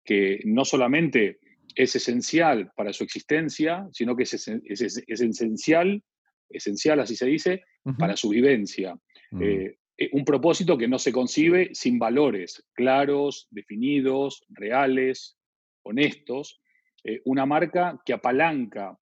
que 0.05 0.41
no 0.45 0.64
solamente 0.64 1.38
es 1.76 1.95
esencial 1.95 2.73
para 2.76 2.93
su 2.93 3.05
existencia, 3.05 3.87
sino 3.93 4.17
que 4.17 4.25
es, 4.25 4.49
esencial, 5.07 6.03
esencial, 6.54 7.00
así 7.00 7.16
se 7.16 7.26
dice, 7.26 7.64
para 7.99 8.16
su 8.16 8.30
vivencia. 8.30 8.96
Mm. 9.30 9.42
Eh, 9.42 9.78
eh, 9.96 10.11
un 10.12 10.25
propósito 10.25 10.76
que 10.76 10.88
no 10.88 10.99
se 10.99 11.12
concibe 11.12 11.70
sin 11.73 11.99
valores 11.99 12.64
claros, 12.73 13.46
definidos, 13.50 14.44
reales, 14.49 15.37
honestos. 15.82 16.61
Eh, 17.04 17.20
una 17.25 17.46
marca 17.46 18.00
que 18.04 18.12
apalanca 18.12 18.99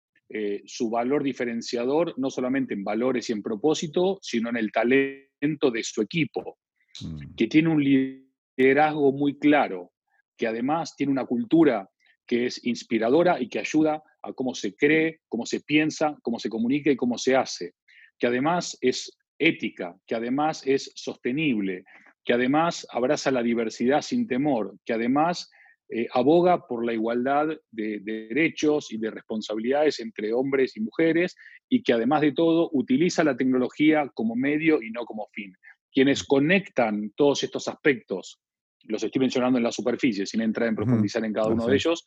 su 0.65 0.91
valor 0.91 1.24
diferenciador 1.24 2.13
no 2.20 2.29
solamente 2.29 2.75
en 2.75 2.84
valores 2.84 3.27
y 3.27 3.34
en 3.34 3.41
propósito, 3.41 4.20
sino 4.22 4.50
en 4.50 4.58
el 4.58 4.72
talento 4.72 5.72
de 5.72 5.82
su 5.82 6.03
equipo, 6.03 6.60
mm. 7.01 7.34
que 7.36 7.48
tiene 7.48 7.70
un 7.70 7.84
liderazgo 7.84 9.12
muy 9.12 9.39
claro, 9.39 9.91
que 10.38 10.46
además 10.46 10.96
tiene 10.96 11.12
una 11.12 11.25
cultura 11.25 11.89
que 12.27 12.46
es 12.46 12.63
inspiradora 12.63 13.41
y 13.41 13.50
que 13.50 13.58
ayuda 13.58 14.03
a 14.22 14.34
cómo 14.34 14.54
se 14.54 14.76
cree, 14.76 15.22
cómo 15.28 15.46
se 15.46 15.62
piensa, 15.62 16.18
cómo 16.22 16.40
se 16.40 16.50
comunica 16.50 16.92
y 16.92 16.96
cómo 16.96 17.18
se 17.18 17.36
hace, 17.36 17.74
que 18.18 18.28
además 18.28 18.78
es 18.82 19.18
ética, 19.38 19.96
que 20.06 20.16
además 20.16 20.66
es 20.66 20.92
sostenible, 20.96 21.86
que 22.26 22.34
además 22.34 22.86
abraza 22.92 23.32
la 23.32 23.42
diversidad 23.42 24.02
sin 24.02 24.28
temor, 24.28 24.76
que 24.86 24.94
además 24.94 25.50
eh, 25.92 26.08
aboga 26.14 26.68
por 26.68 26.86
la 26.86 26.94
igualdad 26.94 27.48
de, 27.72 28.00
derechos 28.02 28.92
y 28.92 29.00
de 29.00 29.10
responsabilidades 29.10 30.00
entre 30.00 30.34
hombres 30.34 30.78
y 30.78 30.82
mujeres 30.82 31.36
y 31.68 31.82
que 31.82 31.94
además 31.94 32.22
de 32.22 32.34
todo 32.34 32.70
utiliza 32.74 33.24
la 33.24 33.36
tecnología 33.36 34.08
como 34.14 34.36
medio 34.36 34.84
y 34.84 34.92
no 34.92 35.06
como 35.06 35.28
fin. 35.32 35.52
Quienes 35.92 36.24
conectan 36.24 37.12
todos 37.16 37.42
estos 37.44 37.68
aspectos 37.68 38.40
los 38.84 39.04
estoy 39.04 39.20
mencionando 39.20 39.58
en 39.58 39.64
la 39.64 39.72
superficie, 39.72 40.26
sin 40.26 40.42
entrar 40.42 40.70
en 40.70 40.76
profundizar 40.76 41.24
en 41.26 41.34
cada 41.34 41.48
uno 41.48 41.66
de 41.66 41.76
ellos, 41.76 42.06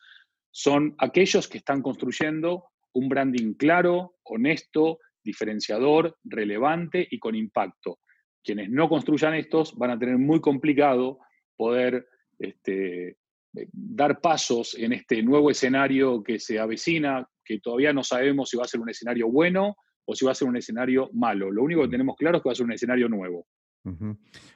son 0.52 0.94
aquellos 0.98 1.48
que 1.48 1.58
están 1.58 1.82
construyendo 1.82 2.66
un 2.94 3.08
branding 3.08 3.54
claro, 3.54 4.16
honesto, 4.22 4.98
diferenciador, 5.24 6.16
relevante 6.22 7.06
y 7.10 7.18
con 7.18 7.34
impacto. 7.34 7.98
Quienes 8.44 8.70
no 8.70 8.88
construyan 8.88 9.34
estos 9.34 9.74
van 9.76 9.90
a 9.90 9.98
tener 9.98 10.18
muy 10.18 10.40
complicado 10.40 11.18
poder 11.56 12.06
este, 12.38 13.08
eh, 13.08 13.68
dar 13.72 14.20
pasos 14.20 14.76
en 14.78 14.92
este 14.92 15.22
nuevo 15.22 15.50
escenario 15.50 16.22
que 16.22 16.38
se 16.38 16.58
avecina, 16.58 17.26
que 17.44 17.60
todavía 17.60 17.92
no 17.92 18.02
sabemos 18.02 18.50
si 18.50 18.56
va 18.56 18.64
a 18.64 18.68
ser 18.68 18.80
un 18.80 18.90
escenario 18.90 19.28
bueno 19.28 19.76
o 20.04 20.14
si 20.14 20.24
va 20.24 20.32
a 20.32 20.34
ser 20.34 20.48
un 20.48 20.56
escenario 20.56 21.08
malo. 21.12 21.50
Lo 21.50 21.62
único 21.62 21.82
que 21.82 21.88
tenemos 21.88 22.16
claro 22.16 22.36
es 22.36 22.42
que 22.42 22.48
va 22.48 22.52
a 22.52 22.56
ser 22.56 22.66
un 22.66 22.72
escenario 22.72 23.08
nuevo. 23.08 23.46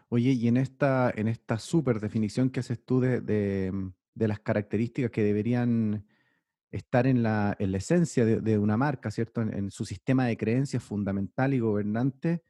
Oye, 0.09 0.33
y 0.33 0.49
en 0.49 0.57
esta, 0.57 1.13
en 1.15 1.29
esta 1.29 1.59
super 1.59 2.01
definición 2.01 2.51
que 2.51 2.61
haces 2.61 2.85
tú 2.85 3.01
de, 3.01 3.73
mm, 4.17 4.25
las 4.25 4.41
características 4.41 5.11
que 5.11 5.23
deberían 5.23 6.05
estar 6.71 7.07
en 7.07 7.23
la, 7.23 7.57
esencia 7.59 8.25
de, 8.25 8.59
una 8.59 8.77
marca, 8.77 9.11
¿cierto? 9.11 9.41
En, 9.43 9.71
su 9.71 9.85
sistema 9.85 10.27
de 10.27 10.37
creencias 10.37 10.83
fundamental 10.83 11.55
y 11.55 11.61
gobernante, 11.61 12.43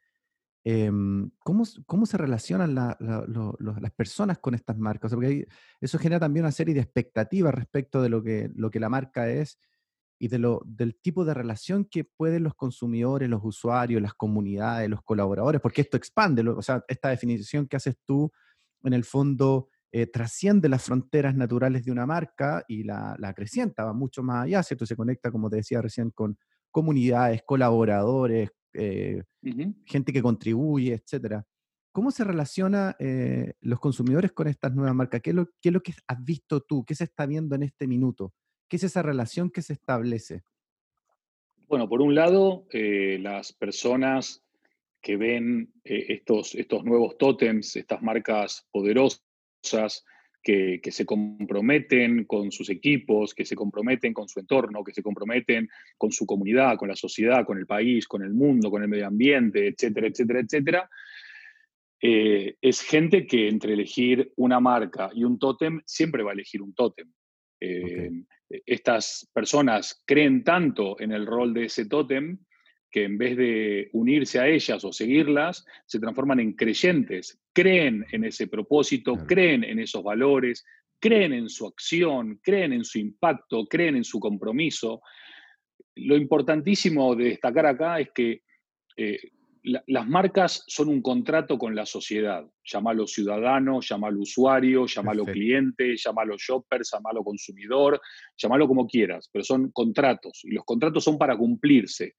em, 0.65 1.31
¿cómo, 1.41 1.65
se 1.65 2.17
relacionan 2.17 2.75
las 2.75 3.93
personas 3.95 4.39
con 4.39 4.55
estas 4.55 4.79
marcas? 4.79 5.13
porque 5.15 5.47
eso 5.81 5.99
genera 5.99 6.21
también 6.21 6.45
una 6.45 6.53
serie 6.53 6.75
de 6.75 6.81
expectativas 6.81 7.55
respecto 7.55 8.03
de 8.03 8.09
lo 8.09 8.23
que, 8.23 8.51
lo 8.55 8.71
que 8.71 8.81
la 8.81 8.89
marca 8.89 9.29
es 9.29 9.59
y 10.19 10.29
de 10.29 10.39
lo, 10.39 10.63
del 10.65 10.97
tipo 10.97 11.25
de 11.25 11.35
relación 11.35 11.85
que 11.85 12.05
pueden 12.05 12.43
los 12.43 12.55
consumidores, 12.55 13.29
los 13.29 13.45
usuarios, 13.45 14.01
las 14.01 14.15
comunidades, 14.15 14.89
los 14.89 15.03
colaboradores, 15.03 15.61
porque 15.61 15.83
esto 15.83 15.97
expande, 15.97 16.43
o 16.49 16.63
sea, 16.63 16.85
esta 16.89 17.11
definición 17.11 17.67
que 17.67 17.77
haces 17.77 17.99
tú, 18.05 18.33
en 18.83 18.95
el 18.95 19.05
fondo, 19.05 19.69
eh, 19.93 20.07
trasciende 20.07 20.69
las 20.69 20.85
fronteras 20.85 21.35
naturales 21.35 21.85
de 21.85 21.93
una 21.93 22.07
marca 22.07 22.65
y 22.69 22.83
la, 22.83 23.17
la 23.19 23.29
acrecienta, 23.29 23.85
va 23.85 23.93
mucho 23.93 24.23
más 24.23 24.45
allá, 24.45 24.63
¿cierto? 24.63 24.87
Se 24.87 24.97
conecta, 24.97 25.31
como 25.31 25.49
te 25.49 25.57
decía 25.57 25.81
recién, 25.81 26.11
con 26.11 26.37
comunidades, 26.71 27.43
colaboradores, 27.47 28.51
eh, 28.75 29.23
gente 29.87 30.13
que 30.13 30.23
contribuye, 30.23 30.93
etcétera. 30.93 31.43
¿Cómo 31.93 32.11
se 32.11 32.25
relaciona 32.25 32.95
eh, 32.99 33.55
los 33.61 33.81
consumidores 33.81 34.33
con 34.33 34.49
estas 34.49 34.75
nuevas 34.75 34.95
marcas? 34.95 35.23
¿Qué 35.23 35.33
lo, 35.33 35.47
¿Qué 35.63 35.71
es 35.71 35.73
lo 35.73 35.81
que 35.81 35.95
has 36.07 36.23
visto 36.23 36.61
tú? 36.61 36.85
¿Qué 36.85 36.95
se 36.95 37.05
está 37.05 37.25
viendo 37.25 37.55
en 37.55 37.63
este 37.63 37.87
minuto? 37.87 38.35
¿Qué 38.69 38.77
es 38.77 38.85
esa 38.85 39.01
relación 39.01 39.51
que 39.51 39.63
se 39.63 39.73
establece? 39.73 40.43
Bueno, 41.69 41.89
por 41.89 42.03
un 42.03 42.15
lado, 42.15 42.67
eh, 42.71 43.19
las 43.23 43.55
personas 43.55 44.45
que 45.01 45.17
ven 45.17 45.73
estos, 45.85 46.55
estos 46.55 46.85
nuevos 46.85 47.17
tótems, 47.17 47.77
estas 47.77 48.03
marcas 48.03 48.67
poderosas, 48.71 49.26
que, 50.43 50.81
se 50.93 51.05
comprometen 51.05 52.25
con 52.25 52.53
sus 52.53 52.71
equipos, 52.71 53.35
que 53.35 53.45
se 53.45 53.57
comprometen 53.57 54.15
con 54.15 54.29
su 54.29 54.39
entorno, 54.39 54.85
que 54.85 54.93
se 54.93 55.03
comprometen 55.03 55.69
con 55.99 56.13
su 56.13 56.25
comunidad, 56.25 56.77
con 56.77 56.89
la 56.89 56.95
sociedad, 56.95 57.45
con 57.45 57.59
el 57.59 57.67
país, 57.67 58.07
con 58.07 58.23
el 58.23 58.33
mundo, 58.33 58.71
con 58.71 58.83
el 58.83 58.89
medio 58.89 59.09
ambiente, 59.09 59.67
etcétera, 59.67 60.07
etcétera, 60.07 60.41
etcétera. 60.41 60.91
Eh, 62.01 62.55
es 62.61 62.81
gente 62.81 63.27
que 63.27 63.49
entre 63.49 63.73
elegir 63.73 64.33
una 64.37 64.61
marca 64.61 65.11
y 65.13 65.25
un 65.25 65.39
tótem 65.39 65.81
siempre 65.85 66.23
va 66.23 66.31
a 66.31 66.35
elegir 66.35 66.63
un 66.63 66.75
tótem. 66.75 67.11
E, 67.59 68.11
estas 68.67 69.29
personas 69.33 70.03
creen 70.07 70.45
tanto 70.45 71.01
en 71.01 71.11
el 71.11 71.27
rol 71.27 71.55
de 71.55 71.65
ese 71.65 71.87
tótem 71.87 72.39
que 72.97 73.05
en 73.05 73.19
vez 73.19 73.37
de 73.37 73.91
unirse 73.93 74.41
a 74.41 74.49
ellas 74.49 74.83
o 74.83 74.91
seguirlas, 74.91 75.67
se 75.85 76.01
transforman 76.01 76.41
en 76.41 76.55
creyentes, 76.55 77.39
creen 77.53 78.07
en 78.11 78.25
ese 78.25 78.47
propósito, 78.47 79.19
creen 79.27 79.65
en 79.65 79.81
esos 79.81 80.03
valores, 80.03 80.65
creen 80.99 81.35
en 81.35 81.51
su 81.51 81.67
acción, 81.67 82.41
creen 82.43 82.73
en 82.73 82.85
su 82.85 82.99
impacto, 82.99 83.67
creen 83.67 83.97
en 83.97 84.05
su 84.05 84.19
compromiso. 84.19 85.03
Lo 85.97 86.17
importantísimo 86.17 87.15
de 87.15 87.25
destacar 87.25 87.67
acá 87.67 88.01
es 88.01 88.13
que 88.15 88.41
eh, 88.97 89.19
las 89.63 90.09
marcas 90.09 90.65
son 90.67 90.89
un 90.89 91.03
contrato 91.03 91.59
con 91.59 91.75
la 91.75 91.85
sociedad. 91.85 92.47
Llámalo 92.65 93.07
ciudadano, 93.07 93.83
llámalo 93.83 94.21
usuario, 94.21 94.87
llámalo 94.87 95.27
cliente, 95.27 95.99
llámalo 95.99 96.37
shopper, 96.39 96.81
llámalo 96.91 97.23
consumidor, 97.23 98.01
llámalo 98.39 98.67
como 98.67 98.87
quieras, 98.87 99.29
pero 99.31 99.45
son 99.45 99.71
contratos 99.71 100.41
y 100.45 100.53
los 100.53 100.65
contratos 100.65 101.05
son 101.05 101.19
para 101.19 101.37
cumplirse. 101.37 102.15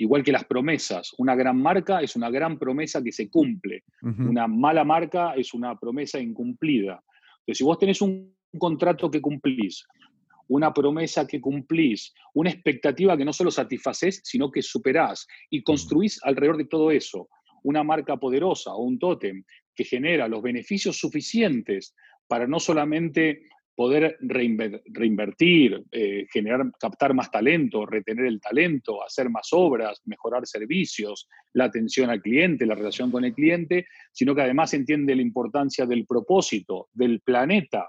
Igual 0.00 0.24
que 0.24 0.32
las 0.32 0.46
promesas. 0.46 1.12
Una 1.18 1.34
gran 1.34 1.60
marca 1.60 2.00
es 2.00 2.16
una 2.16 2.30
gran 2.30 2.58
promesa 2.58 3.02
que 3.02 3.12
se 3.12 3.28
cumple. 3.28 3.84
Una 4.00 4.46
mala 4.46 4.82
marca 4.82 5.34
es 5.34 5.52
una 5.52 5.78
promesa 5.78 6.18
incumplida. 6.18 7.04
Entonces, 7.40 7.58
si 7.58 7.64
vos 7.64 7.78
tenés 7.78 8.00
un 8.00 8.34
contrato 8.58 9.10
que 9.10 9.20
cumplís, 9.20 9.86
una 10.48 10.72
promesa 10.72 11.26
que 11.26 11.38
cumplís, 11.38 12.14
una 12.32 12.48
expectativa 12.48 13.14
que 13.14 13.26
no 13.26 13.34
solo 13.34 13.50
satisfaces, 13.50 14.22
sino 14.24 14.50
que 14.50 14.62
superás 14.62 15.26
y 15.50 15.62
construís 15.62 16.18
alrededor 16.22 16.56
de 16.56 16.64
todo 16.64 16.90
eso 16.90 17.28
una 17.62 17.84
marca 17.84 18.16
poderosa 18.16 18.72
o 18.72 18.82
un 18.82 18.98
tótem 18.98 19.44
que 19.74 19.84
genera 19.84 20.28
los 20.28 20.40
beneficios 20.40 20.98
suficientes 20.98 21.94
para 22.26 22.46
no 22.46 22.58
solamente 22.58 23.42
poder 23.80 24.18
reinvertir, 24.20 25.82
eh, 25.90 26.26
generar, 26.30 26.70
captar 26.78 27.14
más 27.14 27.30
talento, 27.30 27.86
retener 27.86 28.26
el 28.26 28.38
talento, 28.38 29.02
hacer 29.02 29.30
más 29.30 29.48
obras, 29.52 30.02
mejorar 30.04 30.46
servicios, 30.46 31.26
la 31.54 31.64
atención 31.64 32.10
al 32.10 32.20
cliente, 32.20 32.66
la 32.66 32.74
relación 32.74 33.10
con 33.10 33.24
el 33.24 33.32
cliente, 33.32 33.86
sino 34.12 34.34
que 34.34 34.42
además 34.42 34.74
entiende 34.74 35.16
la 35.16 35.22
importancia 35.22 35.86
del 35.86 36.04
propósito, 36.04 36.90
del 36.92 37.22
planeta 37.22 37.88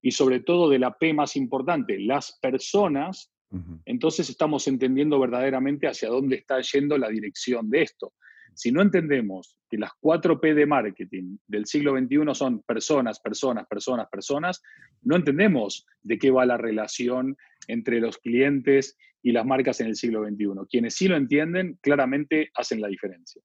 y 0.00 0.12
sobre 0.12 0.40
todo 0.40 0.70
de 0.70 0.78
la 0.78 0.96
P 0.96 1.12
más 1.12 1.36
importante, 1.36 2.00
las 2.00 2.38
personas, 2.40 3.30
entonces 3.84 4.30
estamos 4.30 4.66
entendiendo 4.66 5.20
verdaderamente 5.20 5.88
hacia 5.88 6.08
dónde 6.08 6.36
está 6.36 6.62
yendo 6.62 6.96
la 6.96 7.10
dirección 7.10 7.68
de 7.68 7.82
esto. 7.82 8.14
Si 8.58 8.72
no 8.72 8.82
entendemos 8.82 9.56
que 9.70 9.78
las 9.78 9.92
cuatro 10.00 10.40
P 10.40 10.52
de 10.52 10.66
marketing 10.66 11.36
del 11.46 11.66
siglo 11.66 11.96
XXI 11.96 12.34
son 12.34 12.60
personas, 12.62 13.20
personas, 13.20 13.68
personas, 13.68 14.08
personas, 14.10 14.62
no 15.00 15.14
entendemos 15.14 15.86
de 16.02 16.18
qué 16.18 16.32
va 16.32 16.44
la 16.44 16.56
relación 16.56 17.36
entre 17.68 18.00
los 18.00 18.18
clientes 18.18 18.96
y 19.22 19.30
las 19.30 19.46
marcas 19.46 19.80
en 19.80 19.86
el 19.86 19.94
siglo 19.94 20.26
XXI. 20.26 20.66
Quienes 20.68 20.96
sí 20.96 21.06
lo 21.06 21.16
entienden, 21.16 21.78
claramente 21.80 22.50
hacen 22.52 22.80
la 22.80 22.88
diferencia. 22.88 23.40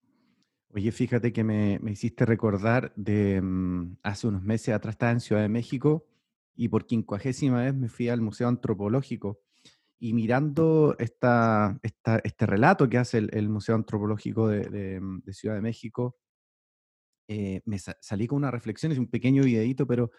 Oye, 0.70 0.92
fíjate 0.92 1.32
que 1.32 1.44
me, 1.44 1.80
hiciste 1.92 2.26
recordar 2.26 2.92
de 2.96 3.40
mm, 3.40 3.98
hace 4.02 4.28
unos 4.28 4.42
meses 4.42 4.74
atrás 4.74 4.96
estaba 4.96 5.12
en 5.12 5.20
Ciudad 5.20 5.44
de 5.44 5.50
México 5.50 6.08
y 6.56 6.70
por 6.70 6.88
quincuagésima 6.88 7.66
vez 7.66 7.76
me 7.76 7.88
fui 7.88 8.10
al 8.10 8.22
Museo 8.22 8.48
Antropológico 8.48 9.44
y 10.04 10.12
mirando 10.12 10.98
esta, 11.00 11.80
este 11.82 12.46
relato 12.46 12.90
que 12.90 12.98
hace 12.98 13.20
el, 13.20 13.48
Museo 13.48 13.76
Antropológico 13.76 14.50
de, 14.50 15.00
mm, 15.00 15.32
Ciudad 15.32 15.56
de 15.56 15.62
México, 15.62 16.18
eh, 17.30 17.62
me 17.64 17.80
salí 17.80 18.28
con 18.28 18.40
una 18.40 18.52
reflexión, 18.52 18.92
es 18.92 18.98
un 18.98 19.10
pequeño 19.10 19.44
videito, 19.44 19.88
pero 19.88 20.12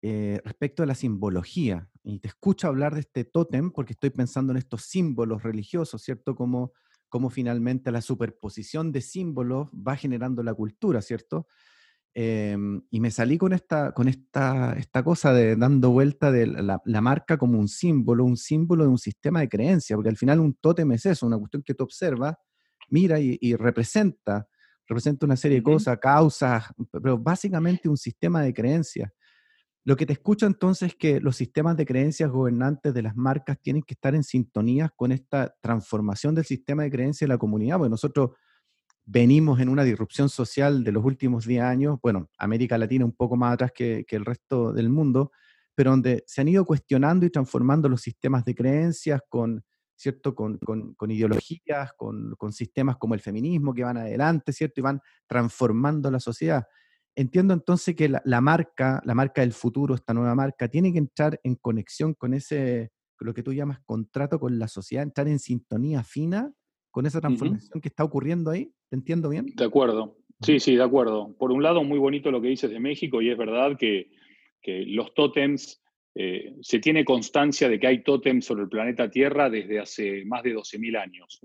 eh, 0.00 0.40
respecto 0.42 0.82
a 0.82 0.86
la 0.86 0.94
simbología. 0.94 1.90
Y 2.02 2.20
te 2.20 2.28
escucho 2.28 2.66
hablar 2.66 2.94
de 2.94 3.00
este 3.00 3.26
tótem 3.26 3.72
porque 3.72 3.92
estoy 3.92 4.08
pensando 4.08 4.54
en 4.54 4.56
estos 4.56 4.84
símbolos 4.84 5.42
religiosos, 5.42 6.00
¿cierto? 6.00 6.34
Como, 6.34 6.72
como 7.10 7.28
finalmente 7.28 7.92
la 7.92 8.00
superposición 8.00 8.90
de 8.90 9.02
símbolos 9.02 9.68
va 9.68 9.96
generando 9.96 10.42
la 10.42 10.54
cultura, 10.54 11.02
¿cierto? 11.02 11.46
Em, 12.16 12.80
y 12.92 13.00
me 13.00 13.10
salí 13.10 13.36
con 13.36 13.52
esta, 13.52 13.90
con 13.92 14.06
esta, 14.06 14.74
esta 14.74 15.02
cosa 15.02 15.32
de 15.32 15.56
dando 15.56 15.90
vuelta 15.90 16.30
de 16.30 16.46
la, 16.46 16.80
marca 17.00 17.36
como 17.36 17.58
un 17.58 17.66
símbolo, 17.66 18.24
un 18.24 18.36
símbolo 18.36 18.84
de 18.84 18.90
un 18.90 18.98
sistema 18.98 19.40
de 19.40 19.48
creencia, 19.48 19.96
porque 19.96 20.10
al 20.10 20.16
final 20.16 20.38
un 20.38 20.54
tótem 20.54 20.92
es 20.92 21.06
eso, 21.06 21.26
una 21.26 21.38
cuestión 21.38 21.64
que 21.64 21.74
tú 21.74 21.82
observas, 21.82 22.36
mira 22.88 23.18
y, 23.18 23.56
representa, 23.56 24.46
representa 24.86 25.26
una 25.26 25.36
serie 25.36 25.58
de 25.58 25.64
cosas, 25.64 25.98
causas, 25.98 26.66
pero 26.92 27.18
básicamente 27.18 27.88
un 27.88 27.96
sistema 27.96 28.42
de 28.42 28.54
creencias. 28.54 29.10
Lo 29.82 29.96
que 29.96 30.06
te 30.06 30.12
escucho 30.12 30.46
entonces 30.46 30.92
es 30.92 30.94
que 30.94 31.20
los 31.20 31.36
sistemas 31.36 31.76
de 31.76 31.84
creencias 31.84 32.30
gobernantes 32.30 32.94
de 32.94 33.02
las 33.02 33.16
marcas 33.16 33.58
tienen 33.60 33.82
que 33.82 33.94
estar 33.94 34.14
en 34.14 34.22
sintonía 34.22 34.88
con 34.94 35.10
esta 35.10 35.52
transformación 35.60 36.36
del 36.36 36.44
sistema 36.44 36.84
de 36.84 36.90
creencias 36.90 37.26
de 37.26 37.34
la 37.34 37.38
comunidad, 37.38 37.78
porque 37.78 37.90
nosotros 37.90 38.30
venimos 39.06 39.60
en 39.60 39.68
una 39.68 39.84
disrupción 39.84 40.28
social 40.28 40.82
de 40.82 40.92
los 40.92 41.04
últimos 41.04 41.46
10 41.46 41.62
años, 41.62 41.98
bueno, 42.02 42.30
América 42.38 42.78
Latina 42.78 43.04
un 43.04 43.12
poco 43.12 43.36
más 43.36 43.54
atrás 43.54 43.72
que, 43.72 44.04
el 44.08 44.24
resto 44.24 44.72
del 44.72 44.88
mundo, 44.88 45.32
pero 45.74 45.90
donde 45.90 46.24
se 46.26 46.40
han 46.40 46.48
ido 46.48 46.64
cuestionando 46.64 47.26
y 47.26 47.30
transformando 47.30 47.88
los 47.88 48.00
sistemas 48.00 48.44
de 48.44 48.54
creencias 48.54 49.20
con, 49.28 49.62
¿cierto? 49.96 50.34
Con, 50.34 50.58
ideologías, 51.08 51.92
con, 51.96 52.52
sistemas 52.52 52.96
como 52.96 53.14
el 53.14 53.20
feminismo 53.20 53.74
que 53.74 53.84
van 53.84 53.98
adelante, 53.98 54.52
¿cierto? 54.52 54.80
Y 54.80 54.82
van 54.82 55.00
transformando 55.26 56.10
la 56.10 56.20
sociedad. 56.20 56.64
Entiendo 57.16 57.54
entonces 57.54 57.94
que 57.94 58.08
la, 58.08 58.40
marca, 58.40 59.00
la 59.04 59.14
marca 59.14 59.42
del 59.42 59.52
futuro, 59.52 59.94
esta 59.94 60.14
nueva 60.14 60.34
marca, 60.34 60.68
tiene 60.68 60.92
que 60.92 60.98
entrar 60.98 61.38
en 61.44 61.56
conexión 61.56 62.14
con 62.14 62.34
ese, 62.34 62.90
con 63.16 63.26
lo 63.26 63.34
que 63.34 63.42
tú 63.42 63.52
llamas 63.52 63.80
contrato 63.84 64.40
con 64.40 64.58
la 64.58 64.66
sociedad, 64.66 65.04
entrar 65.04 65.28
en 65.28 65.38
sintonía 65.38 66.02
fina 66.02 66.52
con 66.94 67.06
esa 67.06 67.20
transformación 67.20 67.80
que 67.80 67.88
está 67.88 68.04
ocurriendo 68.04 68.52
ahí. 68.52 68.72
¿Te 68.94 68.98
entiendo 68.98 69.28
bien? 69.28 69.46
De 69.56 69.64
acuerdo. 69.64 70.18
Sí, 70.40 70.60
sí, 70.60 70.76
de 70.76 70.84
acuerdo. 70.84 71.34
Por 71.36 71.50
un 71.50 71.64
lado, 71.64 71.82
muy 71.82 71.98
bonito 71.98 72.30
lo 72.30 72.40
que 72.40 72.46
dices 72.46 72.70
de 72.70 72.78
México 72.78 73.20
y 73.20 73.28
es 73.28 73.36
verdad 73.36 73.76
que, 73.76 74.08
los 74.86 75.12
tótems, 75.14 75.82
eh, 76.14 76.54
se 76.60 76.78
tiene 76.78 77.04
constancia 77.04 77.68
de 77.68 77.80
que 77.80 77.88
hay 77.88 78.04
tótems 78.04 78.44
sobre 78.44 78.62
el 78.62 78.68
planeta 78.68 79.10
Tierra 79.10 79.50
desde 79.50 79.80
hace 79.80 80.24
más 80.26 80.44
de 80.44 80.54
12.000 80.54 80.96
años. 80.96 81.40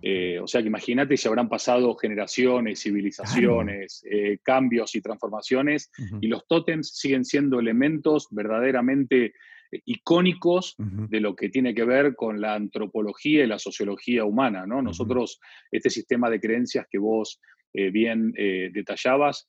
Eh, 0.00 0.38
o 0.38 0.46
sea 0.46 0.62
que 0.62 0.68
imagínate 0.68 1.16
si 1.16 1.26
habrán 1.26 1.48
pasado 1.48 1.96
generaciones, 1.96 2.80
civilizaciones, 2.80 4.04
eh, 4.08 4.38
cambios 4.44 4.94
y 4.94 5.00
transformaciones, 5.00 5.90
y 6.20 6.28
los 6.28 6.46
tótems 6.46 6.90
siguen 6.96 7.24
siendo 7.24 7.58
elementos 7.58 8.28
verdaderamente 8.30 9.34
icónicos 9.70 10.74
de 10.78 11.20
lo 11.20 11.34
que 11.34 11.48
tiene 11.48 11.74
que 11.74 11.84
ver 11.84 12.14
con 12.14 12.40
la 12.40 12.54
antropología 12.54 13.44
y 13.44 13.46
la 13.46 13.58
sociología 13.58 14.24
humana. 14.24 14.66
¿no? 14.66 14.82
Nosotros, 14.82 15.40
este 15.70 15.90
sistema 15.90 16.30
de 16.30 16.40
creencias 16.40 16.86
que 16.90 16.98
vos 16.98 17.40
eh, 17.72 17.90
bien 17.90 18.32
eh, 18.36 18.70
detallabas, 18.72 19.48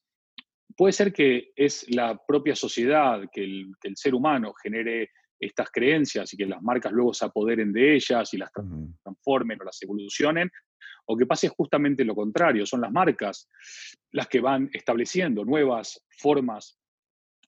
puede 0.76 0.94
ser 0.94 1.14
que 1.14 1.52
es 1.56 1.86
la 1.90 2.20
propia 2.26 2.56
sociedad, 2.56 3.22
que 3.32 3.44
el, 3.44 3.76
ser 3.96 4.14
humano 4.14 4.54
genere 4.54 5.12
estas 5.40 5.70
creencias 5.72 6.34
y 6.34 6.38
que 6.38 6.46
las 6.46 6.62
marcas 6.62 6.92
luego 6.92 7.14
se 7.14 7.26
apoderen 7.26 7.72
de 7.72 7.96
ellas 7.96 8.34
y 8.34 8.38
las 8.38 8.52
transformen 8.52 9.62
o 9.62 9.66
las 9.66 9.82
evolucionen, 9.82 10.52
o 11.06 11.16
que 11.16 11.26
pase 11.26 11.48
justamente 11.48 12.04
lo 12.04 12.16
contrario, 12.16 12.66
son 12.66 12.82
las 12.82 12.92
marcas 12.92 13.50
las 14.12 14.28
que 14.28 14.42
van 14.42 14.70
estableciendo 14.74 15.46
nuevas 15.46 16.04
formas 16.10 16.78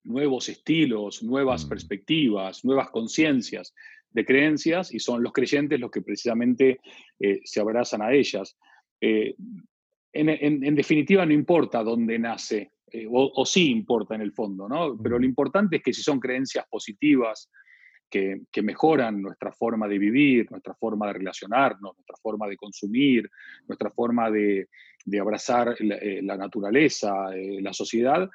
nuevos 0.03 0.49
estilos, 0.49 1.23
nuevas 1.23 1.65
mm. 1.65 1.69
perspectivas, 1.69 2.65
nuevas 2.65 2.89
conciencias 2.89 3.73
de 4.11 4.25
creencias 4.25 4.93
y 4.93 4.99
son 4.99 5.23
los 5.23 5.33
creyentes 5.33 5.79
los 5.79 5.91
que 5.91 6.01
precisamente 6.01 6.79
eh, 7.19 7.41
se 7.43 7.59
abrazan 7.59 8.01
a 8.01 8.11
ellas. 8.11 8.57
Eh, 8.99 9.35
en, 10.11 10.75
definitiva, 10.75 11.25
no 11.25 11.33
importa 11.33 11.83
dónde 11.83 12.17
nace, 12.17 12.71
eh, 12.91 13.05
o, 13.09 13.45
sí 13.45 13.69
importa 13.69 14.15
en 14.15 14.21
el 14.21 14.31
fondo, 14.31 14.67
¿no? 14.67 14.97
Pero 14.97 15.19
lo 15.19 15.25
importante 15.25 15.77
es 15.77 15.83
que 15.83 15.93
si 15.93 16.01
son 16.01 16.19
creencias 16.19 16.65
positivas, 16.67 17.49
que, 18.09 18.41
mejoran 18.63 19.21
nuestra 19.21 19.51
forma 19.51 19.87
de 19.87 19.99
vivir, 19.99 20.49
nuestra 20.49 20.73
forma 20.73 21.05
de 21.07 21.13
relacionarnos, 21.13 21.95
nuestra 21.95 22.17
forma 22.19 22.47
de 22.47 22.57
consumir, 22.57 23.29
nuestra 23.67 23.91
forma 23.91 24.31
de, 24.31 24.67
abrazar 25.21 25.75
la 25.79 26.37
naturaleza, 26.37 27.29
la 27.61 27.73
sociedad, 27.73 28.27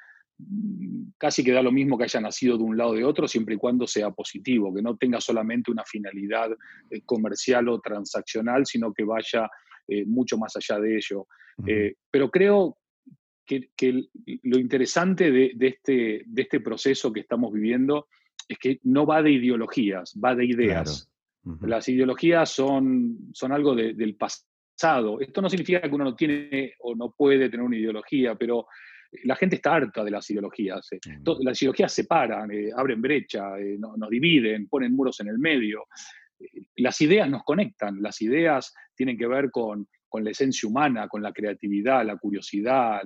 casi 1.17 1.43
que 1.43 1.51
da 1.51 1.61
lo 1.61 1.71
mismo 1.71 1.97
que 1.97 2.03
haya 2.03 2.19
nacido 2.19 2.57
de 2.57 2.63
un 2.63 2.77
lado 2.77 2.91
o 2.91 2.95
de 2.95 3.03
otro, 3.03 3.27
siempre 3.27 3.55
y 3.55 3.57
cuando 3.57 3.87
sea 3.87 4.11
positivo, 4.11 4.73
que 4.73 4.81
no 4.81 4.97
tenga 4.97 5.21
solamente 5.21 5.71
una 5.71 5.83
finalidad 5.85 6.51
eh, 6.89 7.01
comercial 7.05 7.69
o 7.69 7.79
transaccional, 7.79 8.65
sino 8.65 8.93
que 8.93 9.03
vaya 9.03 9.49
eh, 9.87 10.05
mucho 10.05 10.37
más 10.37 10.55
allá 10.55 10.79
de 10.79 10.95
ello. 10.97 11.27
Eh, 11.65 11.95
pero 12.11 12.29
creo 12.29 12.77
que, 13.45 13.69
lo 14.43 14.59
interesante 14.59 15.31
de, 15.31 15.55
este, 15.59 16.23
de 16.25 16.41
este 16.41 16.59
proceso 16.59 17.13
que 17.13 17.21
estamos 17.21 17.53
viviendo 17.53 18.07
es 18.47 18.57
que 18.57 18.79
no 18.83 19.05
va 19.05 19.21
de 19.21 19.31
ideologías, 19.31 20.19
va 20.23 20.35
de 20.35 20.45
ideas. 20.45 21.09
Las 21.61 21.87
ideologías 21.87 22.49
son, 22.49 23.29
son 23.31 23.51
algo 23.51 23.75
del 23.75 24.15
pasado. 24.15 25.19
Esto 25.21 25.41
no 25.41 25.49
significa 25.49 25.81
que 25.81 25.93
uno 25.93 26.05
no 26.05 26.15
tiene 26.15 26.73
o 26.79 26.95
no 26.95 27.11
puede 27.11 27.49
tener 27.49 27.63
una 27.63 27.77
ideología, 27.77 28.33
pero 28.33 28.65
la 29.23 29.35
gente 29.35 29.57
está 29.57 29.75
harta 29.75 30.03
de 30.03 30.11
las 30.11 30.29
ideologías. 30.29 30.87
Eh. 30.91 30.99
Mm. 31.05 31.43
Las 31.43 31.61
ideologías 31.61 31.93
separan, 31.93 32.51
eh, 32.51 32.69
abren 32.75 33.01
brecha, 33.01 33.57
eh, 33.59 33.77
nos 33.77 34.09
dividen, 34.09 34.67
ponen 34.67 34.95
muros 34.95 35.19
en 35.19 35.27
el 35.27 35.37
medio. 35.37 35.85
Las 36.77 36.99
ideas 37.01 37.29
nos 37.29 37.43
conectan, 37.43 38.01
las 38.01 38.21
ideas 38.21 38.73
tienen 38.95 39.17
que 39.17 39.27
ver 39.27 39.49
con, 39.51 39.87
la 40.17 40.31
esencia 40.31 40.69
humana, 40.69 41.09
con 41.09 41.21
la 41.21 41.33
creatividad, 41.33 42.05
la 42.05 42.15
curiosidad, 42.15 43.01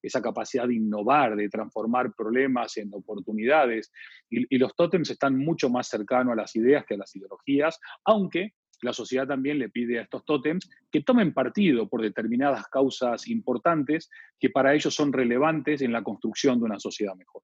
esa 0.00 0.22
capacidad 0.22 0.68
de 0.68 0.76
innovar, 0.76 1.34
de 1.34 1.48
transformar 1.48 2.12
problemas 2.14 2.76
en 2.76 2.88
oportunidades. 2.92 3.90
Y, 4.30 4.54
y 4.54 4.58
los 4.58 4.72
tótems 4.76 5.10
están 5.10 5.36
mucho 5.36 5.68
más 5.70 5.88
cercanos 5.88 6.34
a 6.34 6.36
las 6.36 6.54
ideas 6.54 6.84
que 6.86 6.94
a 6.94 6.98
las 6.98 7.16
ideologías, 7.16 7.80
aunque 8.04 8.52
la 8.82 8.92
sociedad 8.92 9.26
también 9.26 9.58
le 9.58 9.68
pide 9.68 9.98
a 9.98 10.02
estos 10.02 10.24
tótems 10.24 10.68
que 10.90 11.00
tomen 11.00 11.32
partido 11.32 11.88
por 11.88 12.02
determinadas 12.02 12.66
causas 12.66 13.28
importantes 13.28 14.10
que 14.38 14.50
para 14.50 14.74
ellos 14.74 14.94
son 14.94 15.12
relevantes 15.12 15.80
en 15.82 15.92
la 15.92 16.02
construcción 16.02 16.58
de 16.58 16.64
una 16.64 16.78
sociedad 16.78 17.14
mejor. 17.14 17.42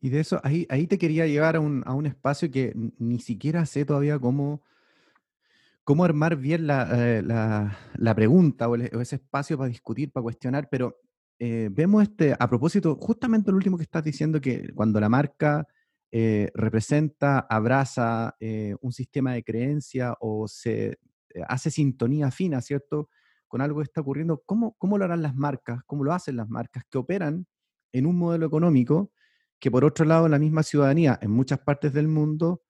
Y 0.00 0.10
de 0.10 0.20
eso, 0.20 0.40
ahí, 0.42 0.66
ahí 0.68 0.86
te 0.86 0.98
quería 0.98 1.26
llevar 1.26 1.56
a 1.56 1.60
un, 1.60 2.06
espacio 2.06 2.50
que 2.50 2.74
ni 2.98 3.20
siquiera 3.20 3.64
sé 3.64 3.86
todavía 3.86 4.18
cómo, 4.18 4.62
cómo 5.82 6.04
armar 6.04 6.36
bien 6.36 6.66
la, 6.66 6.88
eh, 6.92 8.14
pregunta 8.14 8.68
o, 8.68 8.76
ese 8.76 9.16
espacio 9.16 9.56
para 9.56 9.68
discutir, 9.68 10.12
para 10.12 10.24
cuestionar, 10.24 10.68
pero 10.70 11.00
eh, 11.38 11.70
vemos 11.72 12.02
este, 12.02 12.34
a 12.38 12.48
propósito, 12.48 12.96
justamente 12.96 13.50
lo 13.50 13.56
último 13.56 13.78
que 13.78 13.84
estás 13.84 14.04
diciendo, 14.04 14.40
que 14.40 14.72
cuando 14.74 15.00
la 15.00 15.08
marca 15.08 15.66
eh, 16.16 16.52
representa, 16.54 17.40
abraza 17.40 18.36
eh, 18.38 18.76
un 18.80 18.92
sistema 18.92 19.32
de 19.32 19.42
creencia 19.42 20.14
o 20.20 20.46
se 20.46 20.90
eh, 20.90 20.96
hace 21.48 21.72
sintonía 21.72 22.30
fina, 22.30 22.60
¿cierto? 22.60 23.08
Con 23.48 23.60
algo 23.60 23.80
que 23.80 23.82
está 23.82 24.02
ocurriendo, 24.02 24.40
¿cómo, 24.46 24.76
¿cómo 24.78 24.96
lo 24.96 25.06
harán 25.06 25.22
las 25.22 25.34
marcas? 25.34 25.80
¿Cómo 25.86 26.04
lo 26.04 26.12
hacen 26.12 26.36
las 26.36 26.48
marcas 26.48 26.84
que 26.88 26.98
operan 26.98 27.48
en 27.92 28.06
un 28.06 28.16
modelo 28.16 28.46
económico 28.46 29.10
que 29.58 29.72
por 29.72 29.84
otro 29.84 30.04
lado 30.04 30.28
la 30.28 30.38
misma 30.38 30.62
ciudadanía 30.62 31.18
en 31.20 31.32
muchas 31.32 31.58
partes 31.58 31.92
del 31.92 32.06
mundo 32.06 32.62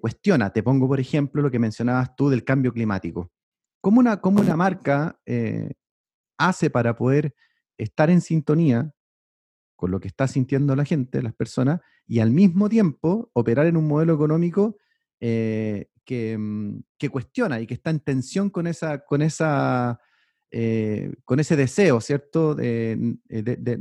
cuestiona. 0.00 0.50
Te 0.50 0.62
pongo, 0.62 0.86
por 0.86 1.00
ejemplo, 1.00 1.40
lo 1.40 1.50
que 1.50 1.58
mencionabas 1.58 2.14
tú 2.14 2.28
del 2.28 2.44
cambio 2.44 2.74
climático. 2.74 3.32
¿Cómo 3.80 4.00
una, 4.00 4.20
cómo 4.20 4.40
una 4.40 4.54
marca 4.54 5.18
hace 6.38 6.70
para 6.70 6.94
poder 6.94 7.34
estar 7.78 8.10
en 8.10 8.20
sintonía 8.20 8.92
con 9.76 9.90
lo 9.90 10.00
que 10.00 10.08
está 10.08 10.26
sintiendo 10.26 10.74
la 10.74 10.84
gente, 10.84 11.22
las 11.22 11.34
personas, 11.34 11.80
y 12.06 12.20
al 12.20 12.30
mismo 12.30 12.68
tiempo 12.68 13.30
operar 13.34 13.66
en 13.66 13.76
un 13.76 13.86
modelo 13.86 14.14
económico 14.14 14.78
eh, 15.20 15.88
mm, 16.38 16.78
que, 16.98 17.08
cuestiona 17.08 17.60
y 17.60 17.66
que 17.66 17.74
está 17.74 17.90
en 17.90 18.00
tensión 18.00 18.50
con, 18.50 18.66
esa, 18.66 19.04
con, 19.04 19.22
esa, 19.22 20.00
con 21.24 21.40
ese 21.40 21.56
deseo, 21.56 22.00
¿cierto?, 22.00 22.54
de, 22.54 23.16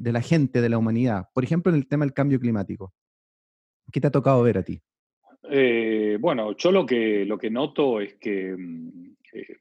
la 0.03 0.21
gente, 0.21 0.61
de 0.61 0.69
la 0.69 0.77
humanidad. 0.77 1.29
Por 1.33 1.43
ejemplo, 1.43 1.71
en 1.71 1.77
el 1.77 1.87
tema 1.87 2.05
del 2.05 2.13
cambio 2.13 2.39
climático. 2.39 2.93
¿Qué 3.91 4.01
te 4.01 4.07
ha 4.07 4.11
tocado 4.11 4.43
ver 4.43 4.57
a 4.57 4.63
ti? 4.63 4.81
Eh, 5.49 6.17
bueno, 6.19 6.55
yo 6.57 6.71
lo 6.71 6.85
que, 6.85 7.25
lo 7.25 7.37
que 7.37 7.49
noto 7.49 8.01
es 8.01 8.15
que 8.15 8.55
mm, 8.57 9.15
eh, 9.33 9.57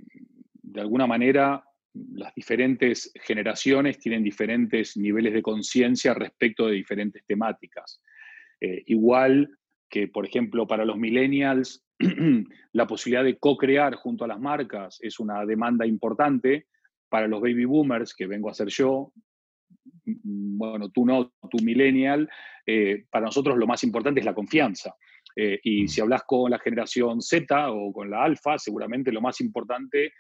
de 0.62 0.80
alguna 0.80 1.06
manera 1.06 1.64
las 1.94 2.34
diferentes 2.34 3.12
generaciones 3.22 3.98
tienen 3.98 4.22
diferentes 4.22 4.96
niveles 4.96 5.32
de 5.32 5.42
conciencia 5.42 6.14
respecto 6.14 6.66
de 6.66 6.74
diferentes 6.74 7.24
temáticas. 7.24 8.02
Eh, 8.60 8.82
igual 8.86 9.58
que, 9.88 10.08
por 10.08 10.26
ejemplo, 10.26 10.66
para 10.66 10.84
los 10.84 10.96
millennials, 10.96 11.84
la 12.72 12.86
posibilidad 12.86 13.24
de 13.24 13.38
co-crear 13.38 13.94
junto 13.94 14.24
a 14.24 14.28
las 14.28 14.40
marcas 14.40 14.98
es 15.00 15.20
una 15.20 15.44
demanda 15.46 15.86
importante. 15.86 16.66
Para 17.08 17.28
los 17.28 17.40
baby 17.40 17.64
boomers, 17.64 18.12
que 18.14 18.26
vengo 18.26 18.50
a 18.50 18.54
ser 18.54 18.68
yo, 18.68 19.12
mm, 20.04 20.58
bueno, 20.58 20.88
tú 20.90 21.06
no, 21.06 21.32
tú 21.48 21.58
millennial, 21.62 22.28
para 23.10 23.26
nosotros 23.26 23.58
lo 23.58 23.66
más 23.66 23.84
importante 23.84 24.20
es 24.20 24.26
la 24.26 24.34
confianza. 24.34 24.94
Eh, 25.36 25.60
y 25.62 25.84
mm. 25.84 25.88
si 25.88 26.00
hablas 26.00 26.22
con 26.24 26.50
la 26.50 26.58
generación 26.58 27.20
Z 27.20 27.70
o 27.70 27.92
con 27.92 28.10
la 28.10 28.22
alfa, 28.22 28.58
seguramente 28.58 29.12
lo 29.12 29.20
más 29.20 29.40
importante, 29.40 30.06
eh, 30.06 30.12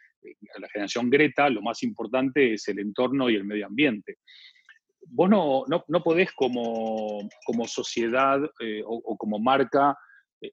la 0.58 0.68
generación 0.68 1.10
Greta, 1.10 1.48
lo 1.48 1.62
más 1.62 1.82
importante 1.82 2.54
es 2.54 2.68
el 2.68 2.78
entorno 2.78 3.30
y 3.30 3.36
el 3.36 3.44
medio 3.44 3.66
ambiente. 3.66 4.18
Vos 5.06 5.28
no, 5.28 5.64
no, 5.66 6.02
podés 6.02 6.32
como, 6.32 7.28
como 7.44 7.66
sociedad 7.66 8.40
eh, 8.60 8.82
o, 8.86 9.16
como 9.16 9.38
marca 9.38 9.96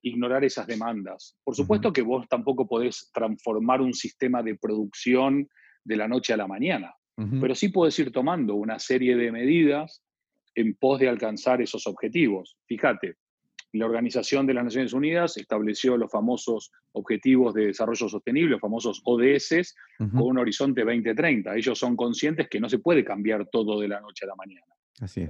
ignorar 0.01 0.43
esas 0.43 0.67
demandas. 0.67 1.37
Por 1.43 1.55
supuesto 1.55 1.91
que 1.91 2.01
vos 2.01 2.27
tampoco 2.29 2.67
podés 2.67 3.09
transformar 3.13 3.81
un 3.81 3.93
sistema 3.93 4.41
de 4.43 4.55
producción 4.55 5.47
de 5.83 5.95
la 5.97 6.07
noche 6.07 6.33
a 6.33 6.37
la 6.37 6.47
mañana, 6.47 6.93
pero 7.39 7.53
sí 7.55 7.69
podés 7.69 7.97
ir 7.99 8.11
tomando 8.11 8.55
una 8.55 8.79
serie 8.79 9.15
de 9.15 9.31
medidas 9.31 10.03
en 10.55 10.75
pos 10.75 10.99
de 10.99 11.09
alcanzar 11.09 11.61
esos 11.61 11.87
objetivos. 11.87 12.57
Fíjate, 12.67 13.15
la 13.73 13.85
Organización 13.85 14.45
de 14.45 14.53
las 14.53 14.65
Naciones 14.65 14.93
Unidas 14.93 15.37
estableció 15.37 15.95
los 15.95 16.11
famosos 16.11 16.71
Objetivos 16.93 17.53
de 17.53 17.67
Desarrollo 17.67 18.09
Sostenible, 18.09 18.51
los 18.51 18.61
famosos 18.61 19.01
ODS, 19.05 19.73
con 19.97 20.21
un 20.21 20.37
horizonte 20.39 20.83
2030. 20.83 21.55
Ellos 21.55 21.79
son 21.79 21.95
conscientes 21.95 22.49
que 22.49 22.59
no 22.59 22.67
se 22.67 22.79
puede 22.79 23.05
cambiar 23.05 23.47
todo 23.49 23.79
de 23.79 23.87
la 23.87 24.01
noche 24.01 24.25
a 24.25 24.29
la 24.29 24.35
mañana. 24.35 24.65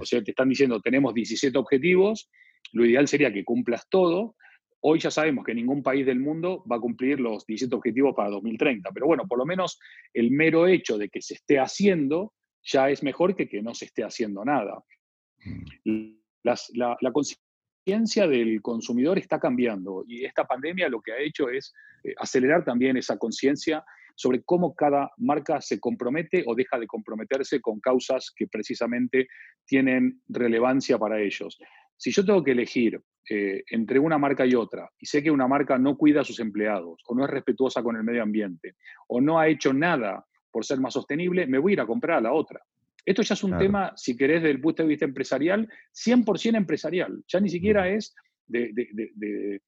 O 0.00 0.04
sea, 0.04 0.22
te 0.22 0.32
están 0.32 0.48
diciendo, 0.48 0.80
tenemos 0.80 1.14
17 1.14 1.56
objetivos, 1.56 2.28
lo 2.72 2.84
ideal 2.84 3.06
sería 3.06 3.32
que 3.32 3.44
cumplas 3.44 3.88
todo. 3.88 4.36
Hoy 4.80 4.98
ya 4.98 5.12
sabemos 5.12 5.44
que 5.44 5.54
ningún 5.54 5.82
país 5.82 6.04
del 6.04 6.18
mundo 6.18 6.64
va 6.70 6.76
a 6.76 6.80
cumplir 6.80 7.20
los 7.20 7.46
17 7.46 7.74
objetivos 7.76 8.14
para 8.16 8.30
2030, 8.30 8.90
pero 8.92 9.06
bueno, 9.06 9.26
por 9.28 9.38
lo 9.38 9.46
menos 9.46 9.78
el 10.12 10.32
mero 10.32 10.66
hecho 10.66 10.98
de 10.98 11.08
que 11.08 11.22
se 11.22 11.34
esté 11.34 11.60
haciendo 11.60 12.32
ya 12.64 12.90
es 12.90 13.02
mejor 13.02 13.36
que 13.36 13.48
que 13.48 13.62
no 13.62 13.74
se 13.74 13.84
esté 13.84 14.02
haciendo 14.02 14.44
nada. 14.44 14.82
Mm. 15.84 16.14
la, 16.44 16.56
la, 17.00 17.12
conciencia 17.84 18.28
del 18.28 18.62
consumidor 18.62 19.18
está 19.18 19.40
cambiando 19.40 20.04
y 20.06 20.24
esta 20.24 20.44
pandemia 20.44 20.88
lo 20.88 21.00
que 21.00 21.12
ha 21.12 21.18
hecho 21.18 21.48
es 21.48 21.74
eh, 22.04 22.14
acelerar 22.16 22.64
también 22.64 22.96
esa 22.96 23.18
conciencia 23.18 23.84
sobre 24.14 24.42
cómo 24.44 24.74
cada 24.74 25.10
marca 25.16 25.60
se 25.60 25.80
compromete 25.80 26.44
o 26.46 26.54
deja 26.54 26.78
de 26.78 26.86
comprometerse 26.86 27.60
con 27.60 27.80
causas 27.80 28.32
que 28.36 28.46
precisamente 28.46 29.26
tienen 29.66 30.20
relevancia 30.28 30.96
para 30.96 31.20
ellos. 31.20 31.58
Si 31.96 32.12
yo 32.12 32.24
tengo 32.24 32.44
que 32.44 32.52
elegir 32.52 33.00
eh, 33.28 33.64
entre 33.70 33.98
una 33.98 34.18
marca 34.18 34.46
y 34.46 34.54
otra 34.54 34.88
y 34.98 35.06
sé 35.06 35.22
que 35.22 35.30
una 35.30 35.48
marca 35.48 35.76
no 35.76 35.96
cuida 35.96 36.20
a 36.20 36.24
sus 36.24 36.38
empleados 36.38 37.02
o 37.06 37.14
no 37.16 37.24
es 37.24 37.30
respetuosa 37.30 37.82
con 37.82 37.96
el 37.96 38.04
medio 38.04 38.22
ambiente 38.22 38.76
o 39.08 39.20
no 39.20 39.40
ha 39.40 39.48
hecho 39.48 39.72
nada 39.72 40.24
por 40.52 40.64
ser 40.64 40.78
más 40.78 40.92
sostenible, 40.92 41.46
me 41.46 41.58
voy 41.58 41.72
a 41.72 41.74
ir 41.74 41.80
a 41.80 41.86
comprar 41.86 42.18
a 42.18 42.20
la 42.20 42.32
otra. 42.32 42.60
Esto 43.04 43.22
ya 43.22 43.34
es 43.34 43.44
un 43.44 43.58
tema, 43.58 43.92
si 43.96 44.16
querés, 44.16 44.42
desde 44.42 44.54
el 44.54 44.60
punto 44.60 44.82
de 44.82 44.88
vista 44.88 45.04
empresarial, 45.04 45.68
100% 45.92 46.56
empresarial. 46.56 47.22
Ya 47.26 47.40
ni 47.40 47.48
siquiera 47.48 47.88
es 47.88 48.14
de, 48.46 49.60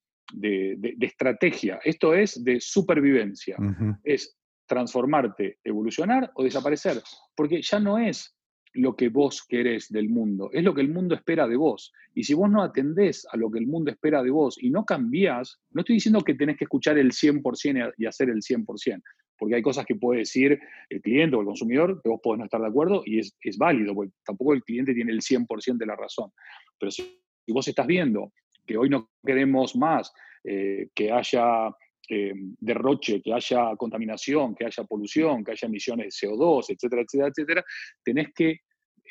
estrategia. 1.01 1.81
Esto 1.85 2.15
es 2.15 2.43
de 2.45 2.61
supervivencia. 2.61 3.57
Es 4.05 4.37
transformarte, 4.67 5.59
evolucionar 5.65 6.31
o 6.35 6.45
desaparecer. 6.45 7.03
Porque 7.35 7.61
ya 7.61 7.81
no 7.81 7.99
es 7.99 8.37
lo 8.75 8.97
que 8.97 9.09
vos 9.09 9.45
querés 9.49 9.89
del 9.89 10.09
mundo, 10.09 10.51
es 10.53 10.65
lo 10.65 10.75
que 10.75 10.81
el 10.81 10.89
mundo 10.89 11.15
espera 11.15 11.47
de 11.47 11.57
vos. 11.57 11.93
Y 12.13 12.25
si 12.25 12.35
vos 12.35 12.51
no 12.51 12.63
atendés 12.63 13.27
a 13.31 13.37
lo 13.37 13.51
que 13.51 13.61
el 13.61 13.67
mundo 13.67 13.91
espera 13.91 14.23
de 14.23 14.31
vos 14.31 14.57
y 14.61 14.71
no 14.71 14.85
cambiás, 14.85 15.61
no 15.71 15.81
estoy 15.81 15.97
diciendo 15.97 16.21
que 16.23 16.35
tenés 16.35 16.57
que 16.57 16.65
escuchar 16.65 16.99
el 16.99 17.13
100% 17.13 17.95
y 17.97 18.07
hacer 18.07 18.31
el 18.31 18.43
100% 18.43 19.01
porque 19.39 19.57
hay 19.57 19.63
cosas 19.63 19.85
que 19.85 19.97
puede 19.97 20.21
decir 20.21 20.59
el 20.89 21.01
cliente 21.01 21.37
o 21.37 21.41
el 21.41 21.47
consumidor 21.47 22.01
que 22.03 22.09
vos 22.09 22.21
podés 22.23 22.39
no 22.39 22.45
estar 22.45 22.61
de 22.61 22.69
acuerdo 22.69 23.03
y 23.05 23.19
es, 23.19 23.37
es 23.41 23.59
válido, 23.59 23.95
porque 23.95 24.13
tampoco 24.25 24.55
el 24.55 24.63
cliente 24.63 24.95
tiene 24.95 25.13
el 25.13 25.21
100% 25.21 25.77
de 25.77 25.87
la 25.87 25.97
razón. 25.97 26.31
Pero 26.79 26.91
si, 26.91 27.21
vos 27.49 27.67
estás 27.69 27.87
viendo 27.87 28.33
que 28.67 28.77
hoy 28.77 28.89
no 28.89 29.11
queremos 29.25 29.77
más 29.77 30.13
eh, 30.45 30.89
que 30.95 31.11
haya 31.11 31.69
eh, 32.09 32.35
derroche, 32.61 33.23
que 33.23 33.33
haya 33.33 33.77
contaminación, 33.77 34.55
que 34.55 34.67
haya 34.67 34.85
polución, 34.85 35.45
que 35.45 35.53
haya 35.53 35.69
emisiones 35.69 36.19
de 36.21 36.29
CO2, 36.29 36.67
etcétera, 36.69 37.03
etcétera, 37.03 37.29
etcétera, 37.29 37.65
tenés 38.03 38.29
que 38.35 38.61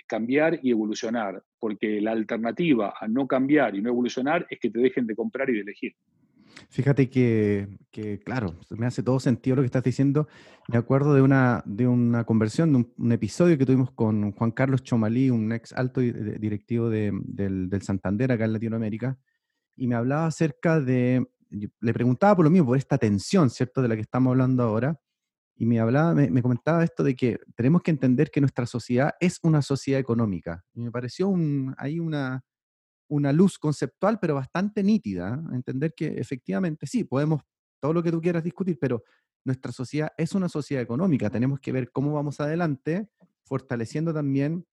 cambiar 0.08 0.60
y 0.62 0.72
evolucionar, 0.72 1.42
porque 1.60 2.02
la 2.02 2.12
alternativa 2.12 2.94
a 3.00 3.08
no 3.08 3.28
cambiar 3.28 3.76
y 3.76 3.82
no 3.82 3.90
evolucionar 3.90 4.46
es 4.50 4.60
que 4.60 4.70
te 4.70 4.80
dejen 4.80 5.08
de 5.08 5.16
comprar 5.16 5.50
y 5.50 5.54
de 5.54 5.62
elegir. 5.62 5.94
Fíjate 6.70 7.10
que, 7.10 7.68
claro, 8.26 8.56
me 8.72 8.86
hace 8.86 9.04
todo 9.04 9.20
sentido 9.20 9.56
lo 9.56 9.62
que 9.62 9.68
estás 9.68 9.84
diciendo. 9.84 10.28
Me 10.68 10.78
acuerdo 10.78 11.14
de 11.14 11.22
una, 11.22 11.62
de 11.66 11.88
una 11.88 12.24
conversión, 12.24 12.72
de 12.74 12.86
un, 12.98 13.12
episodio 13.12 13.58
que 13.58 13.66
tuvimos 13.66 13.92
con 13.92 14.32
Juan 14.32 14.52
Carlos 14.52 14.84
Chomalí, 14.84 15.30
un 15.30 15.52
ex 15.52 15.74
alto 15.74 16.02
directivo 16.02 16.90
del, 16.90 17.82
Santander 17.82 18.32
acá 18.32 18.46
en 18.46 18.54
Latinoamérica, 18.54 19.18
y 19.76 19.88
me 19.88 19.96
hablaba 19.96 20.26
acerca 20.26 20.80
de, 20.80 21.28
le 21.50 21.94
preguntaba 21.94 22.36
por 22.36 22.46
lo 22.46 22.52
mismo, 22.52 22.68
por 22.68 22.78
esta 22.78 22.98
tensión, 22.98 23.50
¿cierto?, 23.50 23.82
de 23.82 23.88
la 23.88 23.96
que 23.96 24.02
estamos 24.02 24.32
hablando 24.32 24.64
ahora, 24.64 25.00
y 25.56 25.66
me 25.66 25.80
hablaba, 25.80 26.16
me, 26.16 26.30
me 26.32 26.42
comentaba 26.42 26.84
esto 26.84 27.04
de 27.04 27.16
que 27.16 27.40
tenemos 27.56 27.84
que 27.84 27.92
entender 27.92 28.32
que 28.32 28.42
nuestra 28.42 28.66
sociedad 28.66 29.14
es 29.20 29.40
una 29.44 29.62
sociedad 29.62 30.00
económica. 30.00 30.64
Y 30.74 30.82
me 30.82 30.92
pareció 30.92 31.28
un, 31.28 31.76
ahí 31.78 32.00
una, 32.00 32.44
una 33.08 33.32
luz 33.32 33.58
conceptual, 33.58 34.20
pero 34.20 34.36
bastante 34.36 34.84
nítida, 34.84 35.36
¿eh? 35.36 35.56
entender 35.56 35.94
que 35.96 36.08
efectivamente 36.08 36.88
sí, 36.88 37.04
podemos 37.04 37.42
todo 37.80 37.94
lo 37.94 38.04
que 38.04 38.12
tú 38.12 38.22
quieras 38.22 38.44
discutir, 38.44 38.78
pero 38.80 39.04
nuestra 39.46 39.72
sociedad 39.72 40.12
es 40.18 40.34
una 40.34 40.50
sociedad 40.50 40.82
económica, 40.82 41.30
tenemos 41.30 41.60
que 41.60 41.72
ver 41.72 41.92
cómo 41.92 42.14
vamos 42.14 42.40
adelante, 42.40 43.10
fortaleciendo 43.44 44.14
también 44.14 44.66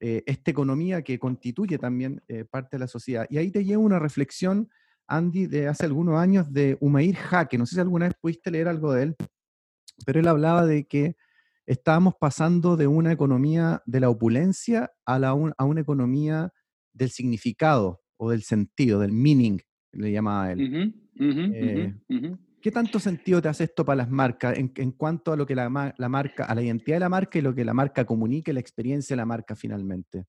eh, 0.00 0.22
esta 0.26 0.50
economía 0.50 1.02
que 1.02 1.18
constituye 1.18 1.78
también 1.78 2.22
eh, 2.28 2.44
parte 2.44 2.76
de 2.76 2.80
la 2.80 2.88
sociedad. 2.88 3.26
Y 3.30 3.38
ahí 3.38 3.50
te 3.50 3.64
llevo 3.64 3.82
una 3.82 3.98
reflexión, 3.98 4.70
Andy, 5.06 5.46
de 5.46 5.66
hace 5.66 5.86
algunos 5.86 6.16
años 6.16 6.52
de 6.52 6.76
Umair 6.80 7.16
Jaque, 7.16 7.58
no 7.58 7.66
sé 7.66 7.76
si 7.76 7.80
alguna 7.80 8.06
vez 8.06 8.14
pudiste 8.20 8.50
leer 8.50 8.68
algo 8.68 8.92
de 8.92 9.04
él, 9.04 9.16
pero 10.04 10.20
él 10.20 10.28
hablaba 10.28 10.66
de 10.66 10.86
que 10.86 11.16
estábamos 11.66 12.14
pasando 12.18 12.76
de 12.76 12.86
una 12.86 13.12
economía 13.12 13.82
de 13.86 14.00
la 14.00 14.08
opulencia 14.08 14.92
a, 15.04 15.34
una 15.34 15.80
economía 15.80 16.52
del 16.98 17.10
significado 17.10 18.02
o 18.16 18.30
del 18.30 18.42
sentido, 18.42 18.98
del 18.98 19.12
meaning, 19.12 19.58
le 19.92 20.12
llamaba 20.12 20.52
él. 20.52 20.92
Eh, 21.20 21.94
¿Qué 22.60 22.72
tanto 22.72 22.98
sentido 22.98 23.40
te 23.40 23.48
hace 23.48 23.64
esto 23.64 23.84
para 23.84 23.98
las 23.98 24.10
marcas 24.10 24.58
en, 24.58 24.92
cuanto 24.92 25.32
a 25.32 25.36
lo 25.36 25.46
que 25.46 25.54
la, 25.54 25.68
marca, 25.70 26.44
a 26.44 26.54
la 26.54 26.62
identidad 26.62 26.96
de 26.96 27.00
la 27.00 27.08
marca 27.08 27.38
y 27.38 27.42
lo 27.42 27.54
que 27.54 27.64
la 27.64 27.72
marca 27.72 28.04
comunique, 28.04 28.52
la 28.52 28.60
experiencia 28.60 29.14
de 29.14 29.18
la 29.18 29.26
marca 29.26 29.54
finalmente? 29.54 30.26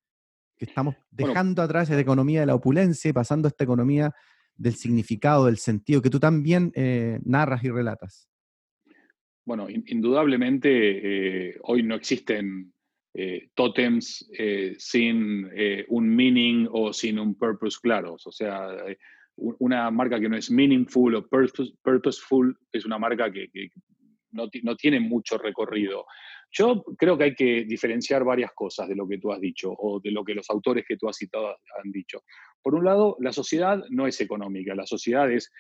Que 0.58 0.66
estamos 0.66 0.96
dejando 1.10 1.62
atrás 1.62 1.90
esa 1.90 2.00
economía 2.00 2.42
de 2.42 2.46
la 2.46 2.56
opulencia 2.56 3.10
y 3.10 3.14
pasando 3.14 3.48
a 3.48 3.50
esta 3.50 3.64
economía 3.64 4.14
del 4.56 4.76
significado, 4.76 5.46
del 5.46 5.58
sentido, 5.58 6.02
que 6.02 6.10
tú 6.10 6.20
también 6.20 6.72
eh, 6.76 7.20
narras 7.24 7.64
y 7.64 7.70
relatas. 7.70 8.30
Bueno, 9.46 9.68
indudablemente 9.70 11.50
eh, 11.50 11.58
hoy 11.64 11.82
no 11.82 11.96
existen 11.96 12.72
eh, 13.22 13.50
totems 13.54 14.30
eh, 14.32 14.76
sin 14.78 15.50
eh, 15.54 15.84
un 15.90 16.08
meaning 16.08 16.70
o 16.72 16.94
sin 16.94 17.20
un 17.20 17.36
purpose 17.36 17.78
claro. 17.82 18.14
O 18.14 18.32
sea, 18.32 18.70
una 19.36 19.92
marca 19.92 20.22
que 20.22 20.30
no 20.30 20.38
es 20.38 20.50
meaningful 20.50 21.16
o 21.16 21.28
purposeful 21.28 22.58
es 22.72 22.86
una 22.86 22.98
marca 22.98 23.30
que, 23.30 23.50
no, 24.32 24.48
tiene 24.78 25.02
mucho 25.02 25.38
recorrido. 25.38 26.06
Yo 26.50 26.82
creo 26.98 27.18
que 27.18 27.26
hay 27.26 27.36
que 27.36 27.66
diferenciar 27.66 28.24
varias 28.24 28.54
cosas 28.54 28.88
de 28.88 28.96
lo 28.96 29.06
que 29.06 29.18
tú 29.18 29.34
has 29.34 29.42
dicho 29.42 29.70
o 29.70 30.00
de 30.00 30.12
lo 30.12 30.24
que 30.24 30.36
los 30.36 30.50
autores 30.50 30.86
que 30.88 30.96
tú 30.96 31.10
has 31.10 31.18
citado 31.18 31.58
han 31.84 31.92
dicho. 31.92 32.24
Por 32.62 32.74
un 32.74 32.86
lado, 32.86 33.18
la 33.20 33.34
sociedad 33.34 33.84
no 33.90 34.08
es 34.08 34.22
económica, 34.22 34.74
la 34.76 34.86
sociedad 34.86 35.30
es 35.30 35.52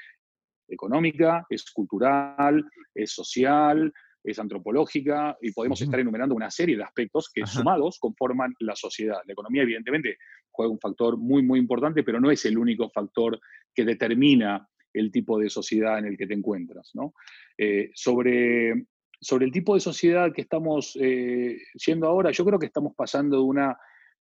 económica, 0.69 1.45
es 1.49 1.69
cultural, 1.71 2.63
es 2.95 3.11
social, 3.11 3.91
es 4.23 4.39
antropológica 4.39 5.38
y 5.41 5.51
podemos 5.51 5.82
estar 5.82 5.99
enumerando 5.99 6.36
una 6.36 6.51
serie 6.51 6.77
de 6.77 6.84
aspectos 6.84 7.29
que 7.34 7.45
sumados 7.45 7.99
conforman 7.99 8.53
la 8.60 8.75
sociedad. 8.75 9.19
La 9.25 9.34
economía 9.34 9.63
evidentemente 9.63 10.17
juega 10.51 10.71
un 10.71 10.79
factor 10.79 11.17
muy, 11.17 11.41
muy 11.41 11.60
importante, 11.60 12.03
pero 12.03 12.19
no 12.19 12.32
es 12.32 12.45
el 12.45 12.58
único 12.58 12.89
factor 12.89 13.39
que 13.73 13.86
determina 13.86 14.67
el 14.93 15.12
tipo 15.12 15.39
de 15.39 15.49
sociedad 15.49 15.99
en 15.99 16.05
el 16.05 16.17
que 16.17 16.27
te 16.27 16.34
encuentras. 16.34 16.91
¿no? 16.93 17.13
Eh, 17.58 17.91
sobre, 17.93 18.86
sobre 19.21 19.45
el 19.45 19.51
tipo 19.51 19.75
de 19.75 19.82
sociedad 19.82 20.34
que 20.34 20.41
estamos 20.41 20.97
eh, 20.99 21.58
siendo 21.75 22.08
ahora, 22.08 22.32
yo 22.32 22.45
creo 22.45 22.60
que 22.60 22.65
estamos 22.65 22.93
pasando 22.95 23.38
de 23.38 23.43
una 23.43 23.77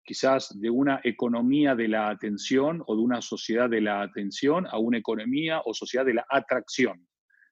quizás 0.03 0.59
de 0.59 0.69
una 0.69 0.99
economía 1.03 1.75
de 1.75 1.87
la 1.87 2.09
atención 2.09 2.83
o 2.87 2.95
de 2.95 3.01
una 3.01 3.21
sociedad 3.21 3.69
de 3.69 3.81
la 3.81 4.01
atención 4.01 4.65
a 4.67 4.79
una 4.79 4.97
economía 4.97 5.61
o 5.63 5.73
sociedad 5.73 6.05
de 6.05 6.15
la 6.15 6.25
atracción. 6.29 7.07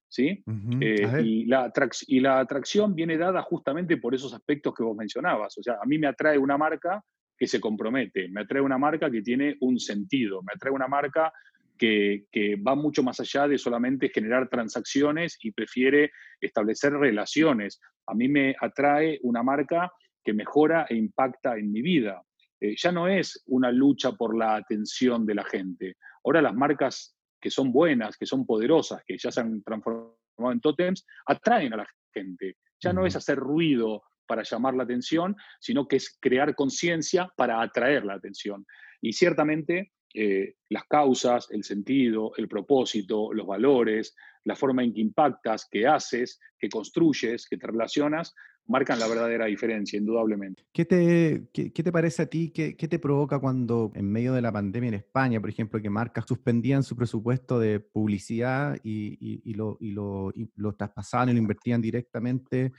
¿Sí? 0.09 0.43
Eh, 0.81 1.21
y, 1.23 1.45
la 1.45 1.71
y 2.07 2.19
la 2.19 2.39
atracción 2.39 2.95
viene 2.95 3.17
dada 3.17 3.41
justamente 3.43 3.97
por 3.97 4.13
esos 4.13 4.33
aspectos 4.33 4.73
que 4.73 4.83
vos 4.83 4.97
mencionabas. 4.97 5.57
O 5.57 5.63
sea, 5.63 5.75
a 5.81 5.85
mí 5.85 5.97
me 5.97 6.07
atrae 6.07 6.37
una 6.37 6.57
marca 6.57 7.03
que 7.37 7.47
se 7.47 7.61
compromete, 7.61 8.27
me 8.27 8.41
atrae 8.41 8.61
una 8.61 8.77
marca 8.77 9.09
que 9.09 9.21
tiene 9.21 9.55
un 9.61 9.79
sentido, 9.79 10.41
me 10.41 10.51
atrae 10.53 10.73
una 10.73 10.87
marca 10.87 11.31
que, 11.77 12.25
que, 12.31 12.57
va 12.57 12.75
mucho 12.75 13.01
más 13.01 13.21
allá 13.21 13.47
de 13.47 13.57
solamente 13.57 14.09
generar 14.09 14.49
transacciones 14.49 15.37
y 15.41 15.51
prefiere 15.51 16.11
establecer 16.41 16.91
relaciones. 16.91 17.79
A 18.07 18.13
mí 18.13 18.27
me 18.27 18.55
atrae 18.59 19.19
una 19.23 19.43
marca 19.43 19.89
que 20.23 20.33
mejora 20.33 20.85
e 20.89 20.95
impacta 20.95 21.57
en 21.57 21.71
mi 21.71 21.81
vida. 21.81 22.21
Eh, 22.59 22.75
ya 22.77 22.91
no 22.91 23.07
es 23.07 23.41
una 23.47 23.71
lucha 23.71 24.11
por 24.11 24.37
la 24.37 24.55
atención 24.55 25.25
de 25.25 25.35
la 25.35 25.45
gente. 25.45 25.95
Ahora 26.25 26.41
las 26.41 26.53
marcas 26.53 27.15
que 27.39 27.49
son 27.49 27.71
buenas, 27.71 28.17
que 28.17 28.25
son 28.25 28.45
poderosas, 28.45 29.03
que 29.05 29.17
ya 29.17 29.31
se 29.31 29.41
han 29.41 29.63
transformado 29.63 30.17
en 30.51 30.61
tótems, 30.61 31.05
atraen 31.25 31.73
a 31.73 31.77
la 31.77 31.87
gente. 32.13 32.57
Ya 32.79 32.93
no 32.93 33.05
es 33.05 33.15
hacer 33.15 33.37
ruido 33.37 34.03
para 34.25 34.43
llamar 34.43 34.75
la 34.75 34.83
atención, 34.83 35.35
sino 35.59 35.87
que 35.87 35.97
es 35.97 36.17
crear 36.19 36.55
conciencia 36.55 37.31
para 37.35 37.61
atraer 37.61 38.05
la 38.05 38.13
atención. 38.13 38.65
Y 39.01 39.13
ciertamente 39.13 39.91
eh, 40.13 40.55
las 40.69 40.85
causas, 40.85 41.49
el 41.51 41.63
sentido, 41.63 42.31
el 42.37 42.47
propósito, 42.47 43.33
los 43.33 43.45
valores, 43.45 44.15
la 44.43 44.55
forma 44.55 44.83
en 44.83 44.93
que 44.93 45.01
impactas, 45.01 45.67
que 45.69 45.87
haces, 45.87 46.39
que 46.57 46.69
construyes, 46.69 47.47
que 47.47 47.57
te 47.57 47.67
relacionas, 47.67 48.33
marcan 48.69 48.99
la 48.99 49.07
verdadera 49.07 49.47
diferencia, 49.47 49.97
indudablemente. 49.97 50.63
¿Qué 50.71 50.85
te, 50.85 51.49
qué, 51.51 51.71
te 51.71 51.91
parece 51.91 52.21
a 52.21 52.25
ti? 52.27 52.51
¿Qué, 52.51 52.77
¿Qué, 52.77 52.87
te 52.87 52.99
provoca 52.99 53.39
cuando 53.39 53.91
en 53.95 54.09
medio 54.09 54.33
de 54.33 54.41
la 54.41 54.51
pandemia 54.51 54.89
en 54.89 54.93
España, 54.93 55.41
por 55.41 55.49
ejemplo, 55.49 55.81
que 55.81 55.89
marcas 55.89 56.25
suspendían 56.27 56.83
su 56.83 56.95
presupuesto 56.95 57.59
de 57.59 57.79
publicidad 57.79 58.77
y, 58.83 59.17
y, 59.43 59.53
lo, 59.55 59.77
y, 59.81 59.91
lo, 59.91 60.31
y 60.35 60.51
lo 60.55 60.75
traspasaban 60.75 61.29
y 61.29 61.33
lo 61.33 61.39
invertían 61.39 61.81
directamente 61.81 62.71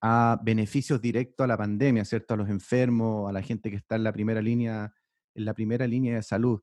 a 0.00 0.40
beneficios 0.42 1.02
directos 1.02 1.44
a 1.44 1.48
la 1.48 1.58
pandemia, 1.58 2.06
¿cierto? 2.06 2.32
A 2.32 2.38
los 2.38 2.48
enfermos, 2.48 3.28
a 3.28 3.32
la 3.32 3.42
gente 3.42 3.70
que 3.70 3.76
está 3.76 3.96
en 3.96 4.04
la 4.04 4.12
primera 4.12 4.40
línea, 4.40 4.94
en 5.34 5.44
la 5.44 5.52
primera 5.52 5.86
línea 5.86 6.16
de 6.16 6.22
salud. 6.22 6.62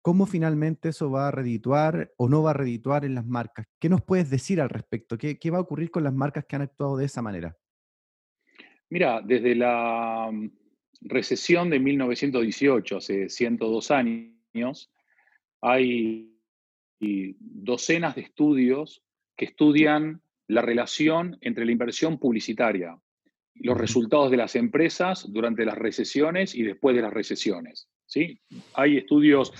¿Cómo 0.00 0.24
finalmente 0.24 0.88
eso 0.88 1.10
va 1.10 1.28
a 1.28 1.32
redituar 1.32 2.12
o 2.16 2.30
no 2.30 2.42
va 2.42 2.50
a 2.50 2.54
redituar 2.54 3.04
en 3.04 3.14
las 3.14 3.26
marcas? 3.26 3.66
¿Qué 3.78 3.90
nos 3.90 4.02
puedes 4.02 4.30
decir 4.30 4.62
al 4.62 4.70
respecto? 4.70 5.18
¿Qué, 5.18 5.38
qué 5.38 5.50
va 5.50 5.58
a 5.58 5.62
ocurrir 5.62 5.90
con 5.90 6.02
las 6.02 6.14
marcas 6.14 6.46
que 6.46 6.56
han 6.56 6.62
actuado 6.62 6.96
de 6.96 7.04
esa 7.04 7.20
manera? 7.20 7.58
Mira, 8.90 9.20
desde 9.22 9.54
la 9.54 10.28
mm, 10.32 10.50
recesión 11.02 11.70
de 11.70 11.80
1918, 11.80 12.96
hace 12.96 13.28
102 13.28 13.90
años, 13.90 14.90
hay 15.60 16.32
docenas 16.98 18.14
de 18.14 18.22
estudios 18.22 19.02
que 19.36 19.46
estudian 19.46 20.22
la 20.48 20.62
relación 20.62 21.36
entre 21.40 21.64
la 21.64 21.72
inversión 21.72 22.18
publicitaria 22.18 22.98
y 23.54 23.66
los 23.66 23.76
resultados 23.76 24.30
de 24.30 24.36
las 24.36 24.54
empresas 24.56 25.30
durante 25.32 25.64
las 25.64 25.76
recesiones 25.76 26.54
y 26.54 26.62
después 26.62 26.94
de 26.94 27.02
las 27.02 27.12
recesiones. 27.12 27.88
¿sí? 28.06 28.40
Hay 28.74 28.98
estudios 28.98 29.52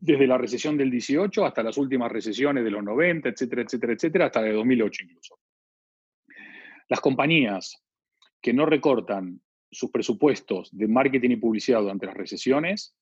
desde 0.00 0.26
la 0.26 0.38
recesión 0.38 0.76
del 0.76 0.90
18 0.90 1.44
hasta 1.44 1.62
las 1.62 1.76
últimas 1.76 2.12
recesiones 2.12 2.64
de 2.64 2.70
los 2.70 2.84
90, 2.84 3.30
etcétera, 3.30 3.62
etcétera, 3.62 3.92
etcétera, 3.94 4.26
hasta 4.26 4.42
de 4.42 4.52
2008 4.52 5.04
incluso. 5.04 5.38
Las 6.88 7.00
compañías 7.00 7.83
que 8.44 8.52
no 8.52 8.66
recortan 8.66 9.40
sus 9.70 9.90
presupuestos 9.90 10.68
de 10.70 10.86
marketing 10.86 11.30
y 11.30 11.36
publicidad 11.36 11.80
durante 11.80 12.04
las 12.04 12.14
recesiones, 12.14 12.94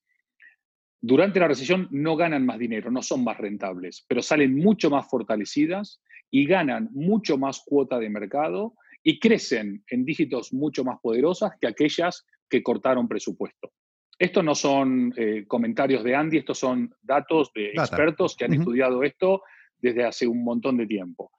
durante 1.00 1.40
la 1.40 1.48
recesión 1.48 1.88
no 1.90 2.14
ganan 2.14 2.46
más 2.46 2.60
dinero, 2.60 2.92
no 2.92 3.02
son 3.02 3.24
más 3.24 3.38
rentables, 3.38 4.04
pero 4.06 4.22
salen 4.22 4.56
mucho 4.56 4.88
más 4.88 5.10
fortalecidas 5.10 6.00
y 6.30 6.46
ganan 6.46 6.90
mucho 6.92 7.38
más 7.38 7.60
cuota 7.66 7.98
de 7.98 8.08
mercado 8.08 8.74
y 9.02 9.18
crecen 9.18 9.82
en 9.88 10.04
dígitos 10.04 10.52
mucho 10.52 10.84
más 10.84 11.00
poderosas 11.02 11.50
que 11.60 11.66
aquellas 11.66 12.24
que 12.48 12.62
cortaron 12.62 13.08
presupuesto. 13.08 13.72
Estos 14.16 14.44
no 14.44 14.54
son 14.54 15.12
eh, 15.16 15.44
comentarios 15.48 16.04
de 16.04 16.14
Andy, 16.14 16.38
estos 16.38 16.58
son 16.58 16.94
datos 17.02 17.50
de 17.52 17.70
expertos 17.70 18.36
que 18.36 18.44
han 18.44 18.54
estudiado 18.54 19.02
esto 19.02 19.42
desde 19.76 20.04
hace 20.04 20.28
un 20.28 20.44
montón 20.44 20.76
de 20.76 20.86
tiempo. 20.86 21.32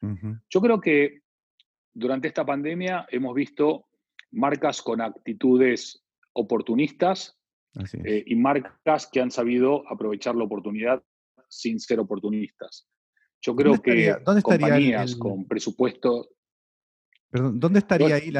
Yo 0.50 0.60
creo 0.60 0.82
que 0.82 1.22
durante 1.94 2.28
esta 2.28 2.46
pandemia 2.46 3.06
hemos 3.10 3.34
visto 3.34 3.86
marcas 4.34 4.82
con 4.82 5.00
actitudes 5.02 6.04
oportunistas 6.34 7.38
eh, 8.04 8.24
y 8.26 8.36
marcas 8.36 9.08
que 9.12 9.22
han 9.22 9.32
sabido 9.32 9.84
aprovechar 9.90 10.36
la 10.36 10.44
oportunidad 10.44 11.02
sin 11.48 11.80
ser 11.80 12.00
oportunistas. 12.00 12.88
Yo 13.42 13.56
creo 13.56 13.82
que 13.82 14.16
compañías 14.42 15.16
con 15.16 15.46
presupuesto... 15.46 16.30
Perdón, 17.30 17.60
¿dónde 17.60 17.80
estaría 17.80 18.16
ahí 18.16 18.32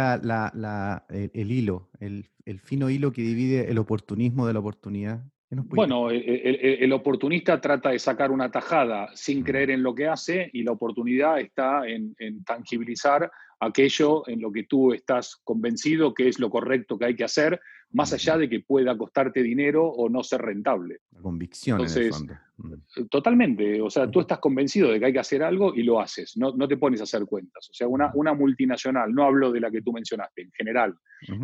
el, 1.34 1.52
hilo, 1.52 1.90
el, 2.00 2.60
fino 2.60 2.90
hilo 2.90 3.12
que 3.12 3.24
divide 3.24 3.70
el 3.70 3.80
oportunismo 3.80 4.46
de 4.46 4.54
la 4.54 4.60
oportunidad? 4.60 5.24
Bueno, 5.50 6.10
el, 6.10 6.94
oportunista 6.94 7.60
trata 7.60 7.90
de 7.90 8.00
sacar 8.00 8.32
una 8.32 8.50
tajada 8.52 9.10
sin 9.16 9.44
creer 9.44 9.72
en 9.72 9.84
lo 9.84 9.94
que 9.94 10.08
hace 10.08 10.50
y 10.54 10.64
la 10.64 10.72
oportunidad 10.72 11.40
está 11.40 11.88
en, 11.88 12.16
en 12.20 12.44
tangibilizar 12.44 13.32
aquello 13.66 14.28
en 14.28 14.42
lo 14.42 14.52
que 14.52 14.64
tú 14.64 14.94
estás 14.94 15.42
convencido 15.44 16.14
que 16.14 16.28
es 16.28 16.40
lo 16.40 16.50
correcto 16.50 16.98
que 16.98 17.06
hay 17.06 17.16
que 17.16 17.24
hacer, 17.24 17.60
más 17.92 18.12
allá 18.12 18.38
de 18.38 18.50
que 18.50 18.62
pueda 18.62 18.98
costarte 18.98 19.44
dinero 19.44 19.86
o 19.86 20.10
no 20.10 20.24
ser 20.24 20.42
rentable. 20.42 21.00
La 21.12 21.22
convicción. 21.22 21.80
Entonces, 21.80 22.24
mm. 22.58 22.74
eh, 22.74 23.06
totalmente. 23.10 23.82
O 23.82 23.90
sea, 23.90 24.10
tú 24.10 24.22
estás 24.22 24.40
convencido 24.40 24.92
de 24.92 25.00
que 25.00 25.06
hay 25.06 25.14
que 25.14 25.20
hacer 25.20 25.44
algo 25.44 25.74
y 25.76 25.84
lo 25.84 26.00
haces, 26.00 26.36
no, 26.36 26.68
te 26.68 26.78
pones 26.78 27.00
a 27.02 27.04
hacer 27.04 27.26
cuentas. 27.26 27.70
O 27.70 27.74
sea, 27.74 27.88
una, 27.88 28.12
una, 28.16 28.34
multinacional, 28.34 29.14
no 29.14 29.24
hablo 29.24 29.52
de 29.52 29.60
la 29.60 29.70
que 29.70 29.82
tú 29.82 29.94
mencionaste, 29.94 30.42
en 30.42 30.52
general, 30.52 30.96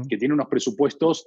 que 0.09 0.17
tiene 0.17 0.33
unos 0.33 0.47
presupuestos 0.47 1.25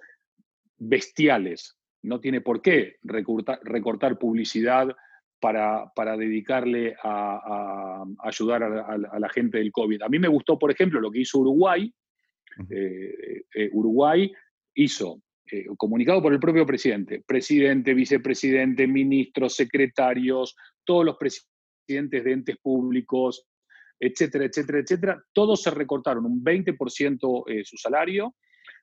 bestiales, 0.77 1.79
no 2.03 2.21
tiene 2.21 2.41
por 2.41 2.61
qué 2.61 2.97
recortar, 3.03 3.61
recortar 3.63 4.19
publicidad 4.19 4.89
para, 5.43 6.17
dedicarle 6.17 6.95
a, 7.03 8.05
ayudar 8.21 8.63
a, 8.63 9.19
la 9.19 9.29
gente 9.29 9.59
del 9.59 9.73
COVID. 9.73 10.03
A 10.03 10.09
mí 10.09 10.21
me 10.21 10.29
gustó, 10.29 10.57
por 10.57 10.71
ejemplo, 10.71 11.01
lo 11.01 11.11
que 11.11 11.21
hizo 11.21 11.41
Uruguay. 11.41 11.93
Eh, 12.71 13.43
eh, 13.53 13.71
Uruguay 13.73 14.33
hizo, 14.75 15.21
eh, 15.51 15.67
comunicado 15.77 16.23
por 16.23 16.33
el 16.33 16.39
propio 16.39 16.65
presidente, 16.65 17.25
presidente, 17.27 17.93
vicepresidente, 17.93 18.87
ministros, 18.87 19.57
secretarios, 19.57 20.55
todos 20.85 21.05
los 21.05 21.17
presidentes 21.17 22.23
de 22.23 22.33
entes 22.33 22.57
públicos, 22.59 23.45
etcétera, 23.99 24.45
etcétera, 24.45 24.79
etcétera, 24.79 25.25
todos 25.33 25.61
se 25.61 25.73
recortaron 25.73 26.25
un 26.25 26.45
20% 26.45 27.65
su 27.65 27.77
salario, 27.79 28.37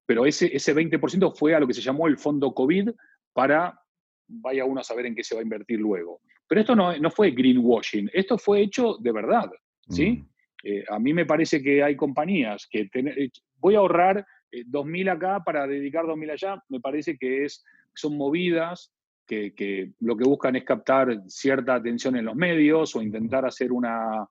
pero 0.05 0.25
ese, 0.25 0.53
ese 0.53 0.75
20% 0.75 1.33
fue 1.37 1.55
a 1.55 1.59
lo 1.61 1.67
que 1.67 1.73
se 1.73 1.81
llamó 1.81 2.07
el 2.07 2.17
fondo 2.17 2.53
COVID 2.53 2.89
para, 3.31 3.79
vaya 4.27 4.65
uno 4.65 4.81
a 4.81 4.83
saber 4.83 5.05
en 5.05 5.15
qué 5.15 5.23
se 5.23 5.35
va 5.35 5.41
a 5.41 5.43
invertir 5.43 5.79
luego. 5.79 6.19
Pero 6.49 6.61
esto 6.61 6.75
no, 6.75 6.97
no 6.97 7.11
fue 7.11 7.29
greenwashing, 7.29 8.09
esto 8.11 8.37
fue 8.39 8.61
hecho 8.61 8.97
de 8.99 9.11
verdad, 9.11 9.51
¿sí? 9.87 10.11
Mm. 10.11 10.29
Eh, 10.63 10.83
a 10.89 10.99
mí 10.99 11.13
me 11.13 11.27
parece 11.27 11.61
que 11.61 11.83
hay 11.83 11.95
compañías 11.95 12.67
que 12.69 12.89
eh, 12.91 13.29
voy 13.59 13.75
a 13.75 13.77
ahorrar 13.77 14.25
2.000 14.51 15.07
eh, 15.07 15.09
acá 15.11 15.43
para 15.45 15.67
dedicar 15.67 16.05
2.000 16.05 16.31
allá, 16.31 16.63
me 16.69 16.79
parece 16.79 17.17
que 17.19 17.45
es, 17.45 17.63
son 17.93 18.17
movidas 18.17 18.91
que, 19.27 19.53
que, 19.53 19.91
lo 19.99 20.17
que 20.17 20.27
buscan 20.27 20.55
es 20.55 20.63
captar 20.63 21.21
cierta 21.27 21.75
atención 21.75 22.15
en 22.15 22.25
los 22.25 22.35
medios 22.35 22.95
o 22.95 23.01
intentar 23.03 23.45
hacer 23.45 23.71
una, 23.71 24.27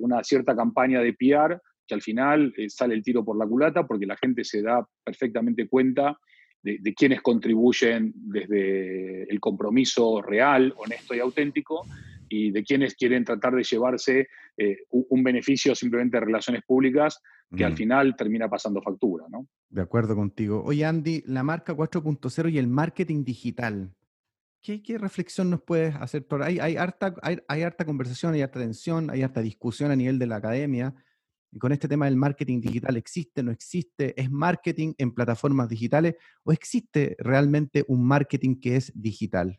una 0.00 0.24
cierta 0.24 0.56
campaña 0.56 1.00
de 1.00 1.12
PR 1.12 1.60
que 1.86 1.94
al 1.94 2.02
final 2.02 2.52
sale 2.66 2.94
el 2.94 3.04
tiro 3.04 3.24
por 3.24 3.38
la 3.38 3.46
culata 3.46 3.86
porque 3.86 4.06
la 4.06 4.16
gente 4.16 4.42
se 4.42 4.60
da 4.60 4.84
perfectamente 5.04 5.68
cuenta 5.68 6.18
de, 6.62 6.94
quienes 6.94 7.22
contribuyen 7.22 8.12
desde 8.14 9.24
el 9.24 9.40
compromiso 9.40 10.20
real, 10.22 10.74
honesto 10.76 11.14
y 11.14 11.20
auténtico, 11.20 11.86
y 12.28 12.50
de 12.50 12.62
quienes 12.62 12.94
quieren 12.94 13.24
tratar 13.24 13.54
de 13.54 13.62
llevarse 13.62 14.28
eh, 14.56 14.78
un 14.90 15.22
beneficio 15.22 15.74
simplemente 15.74 16.18
de 16.18 16.26
relaciones 16.26 16.62
públicas 16.66 17.20
que 17.56 17.64
al 17.64 17.72
mm. 17.72 17.76
final 17.76 18.16
termina 18.16 18.48
pasando 18.48 18.82
factura. 18.82 19.24
¿no? 19.30 19.46
De 19.70 19.80
acuerdo 19.80 20.14
contigo. 20.14 20.62
Oye, 20.64 20.84
Andy, 20.84 21.22
la 21.26 21.42
marca 21.42 21.74
4.0 21.74 22.52
y 22.52 22.58
el 22.58 22.66
marketing 22.66 23.24
digital. 23.24 23.94
¿Qué, 24.60 24.98
reflexión 24.98 25.50
nos 25.50 25.62
puedes 25.62 25.94
hacer 25.94 26.26
ahí? 26.42 26.58
Hay 26.58 26.76
harta, 26.76 27.14
hay, 27.22 27.38
hay 27.48 27.62
harta 27.62 27.86
conversación, 27.86 28.34
hay 28.34 28.42
harta 28.42 28.58
tensión, 28.60 29.08
hay 29.08 29.22
harta 29.22 29.40
discusión 29.40 29.90
a 29.90 29.96
nivel 29.96 30.18
de 30.18 30.26
la 30.26 30.36
academia. 30.36 30.94
Con 31.58 31.72
este 31.72 31.88
tema 31.88 32.04
del 32.04 32.16
marketing 32.16 32.60
digital, 32.60 32.96
¿existe, 32.96 33.42
no 33.42 33.50
existe? 33.50 34.20
¿Es 34.20 34.30
marketing 34.30 34.92
en 34.98 35.12
plataformas 35.12 35.68
digitales 35.68 36.16
o 36.44 36.52
existe 36.52 37.16
realmente 37.18 37.84
un 37.88 38.06
marketing 38.06 38.60
que 38.60 38.76
es 38.76 38.92
digital? 38.94 39.58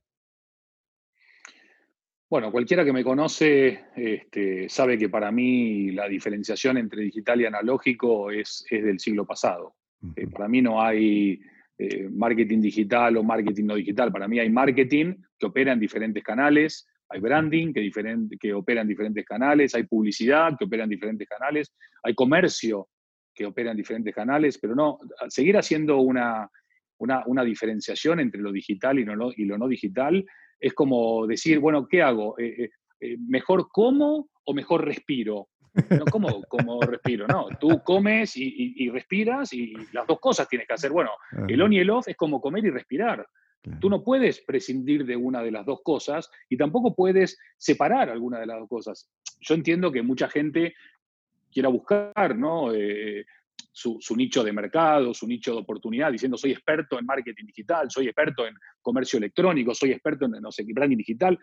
Bueno, 2.29 2.51
cualquiera 2.51 2.85
que 2.85 2.93
me 2.93 3.03
conoce 3.03 3.85
este, 3.95 4.69
sabe 4.69 4.99
que 4.99 5.09
para 5.09 5.31
mí 5.31 5.89
la 5.91 6.07
diferenciación 6.07 6.77
entre 6.77 7.01
digital 7.01 7.41
y 7.41 7.45
analógico 7.45 8.29
es, 8.29 8.65
del 8.69 8.99
siglo 8.99 9.25
pasado. 9.25 9.75
Eh, 10.15 10.27
para 10.27 10.47
mí 10.47 10.61
no 10.61 10.79
hay 10.79 11.41
eh, 11.75 12.07
marketing 12.07 12.61
digital 12.61 13.17
o 13.17 13.23
marketing 13.23 13.65
no 13.65 13.75
digital. 13.75 14.11
Para 14.11 14.27
mí 14.27 14.37
hay 14.37 14.49
marketing 14.51 15.15
que 15.39 15.47
opera 15.47 15.73
en 15.73 15.79
diferentes 15.79 16.23
canales, 16.23 16.87
hay 17.09 17.19
branding 17.19 17.73
que, 17.73 17.89
que 18.39 18.53
opera 18.53 18.81
en 18.81 18.87
diferentes 18.87 19.25
canales, 19.25 19.75
hay 19.75 19.83
publicidad 19.83 20.57
que 20.57 20.65
opera 20.65 20.83
en 20.83 20.89
diferentes 20.89 21.27
canales, 21.27 21.73
hay 22.03 22.13
comercio 22.13 22.87
que 23.33 23.45
opera 23.45 23.71
en 23.71 23.77
diferentes 23.77 24.13
canales, 24.13 24.57
pero 24.57 24.75
no, 24.75 24.99
seguir 25.27 25.57
haciendo 25.57 25.97
una, 25.97 26.49
una, 26.99 27.43
diferenciación 27.43 28.19
entre 28.19 28.41
lo 28.41 28.51
digital 28.51 28.99
y 28.99 29.05
lo, 29.05 29.31
y 29.35 29.45
lo 29.45 29.57
no 29.57 29.67
digital 29.67 30.25
es 30.59 30.73
como 30.73 31.25
decir, 31.25 31.59
bueno, 31.59 31.87
¿qué 31.87 32.01
hago? 32.01 32.37
Eh, 32.37 32.63
eh, 32.63 32.69
eh, 32.99 33.17
¿Mejor 33.27 33.69
como 33.69 34.29
o 34.43 34.53
mejor 34.53 34.85
respiro? 34.85 35.47
No, 35.89 36.05
¿cómo, 36.11 36.41
¿cómo 36.49 36.81
respiro? 36.81 37.27
No, 37.27 37.47
tú 37.59 37.81
comes 37.83 38.33
y, 38.35 38.89
respiras 38.89 39.53
y 39.53 39.73
las 39.93 40.05
dos 40.05 40.19
cosas 40.19 40.49
tienes 40.49 40.67
que 40.67 40.73
hacer. 40.73 40.91
Bueno, 40.91 41.11
el 41.47 41.61
on 41.61 41.71
y 41.71 41.79
el 41.79 41.89
off 41.89 42.07
es 42.07 42.17
como 42.17 42.41
comer 42.41 42.65
y 42.65 42.71
respirar. 42.71 43.25
Tú 43.79 43.89
no 43.89 44.03
puedes 44.03 44.39
prescindir 44.39 45.05
de 45.05 45.17
una 45.17 45.43
de 45.43 45.51
las 45.51 45.65
dos 45.65 45.81
cosas 45.83 46.31
y 46.47 46.55
tampoco 46.55 46.95
puedes 46.95 47.37
separar 47.57 48.09
alguna 48.09 48.39
de 48.39 48.45
las 48.45 48.59
dos 48.59 48.69
cosas. 48.69 49.09
Yo 49.41 49.53
entiendo 49.53 49.91
que 49.91 50.01
mucha 50.01 50.29
gente 50.29 50.75
quiera 51.51 51.67
buscar, 51.67 52.37
¿no? 52.37 52.71
su, 53.71 54.15
nicho 54.15 54.43
de 54.43 54.53
mercado, 54.53 55.13
su 55.13 55.27
nicho 55.27 55.53
de 55.53 55.59
oportunidad, 55.59 56.11
diciendo 56.11 56.37
soy 56.37 56.51
experto 56.51 56.99
en 56.99 57.05
marketing 57.05 57.45
digital, 57.45 57.89
soy 57.89 58.07
experto 58.07 58.45
en 58.45 58.55
comercio 58.81 59.17
electrónico, 59.17 59.73
soy 59.73 59.91
experto 59.91 60.25
en, 60.25 60.31
no 60.31 60.51
sé, 60.51 60.63
branding 60.63 60.97
digital. 60.97 61.39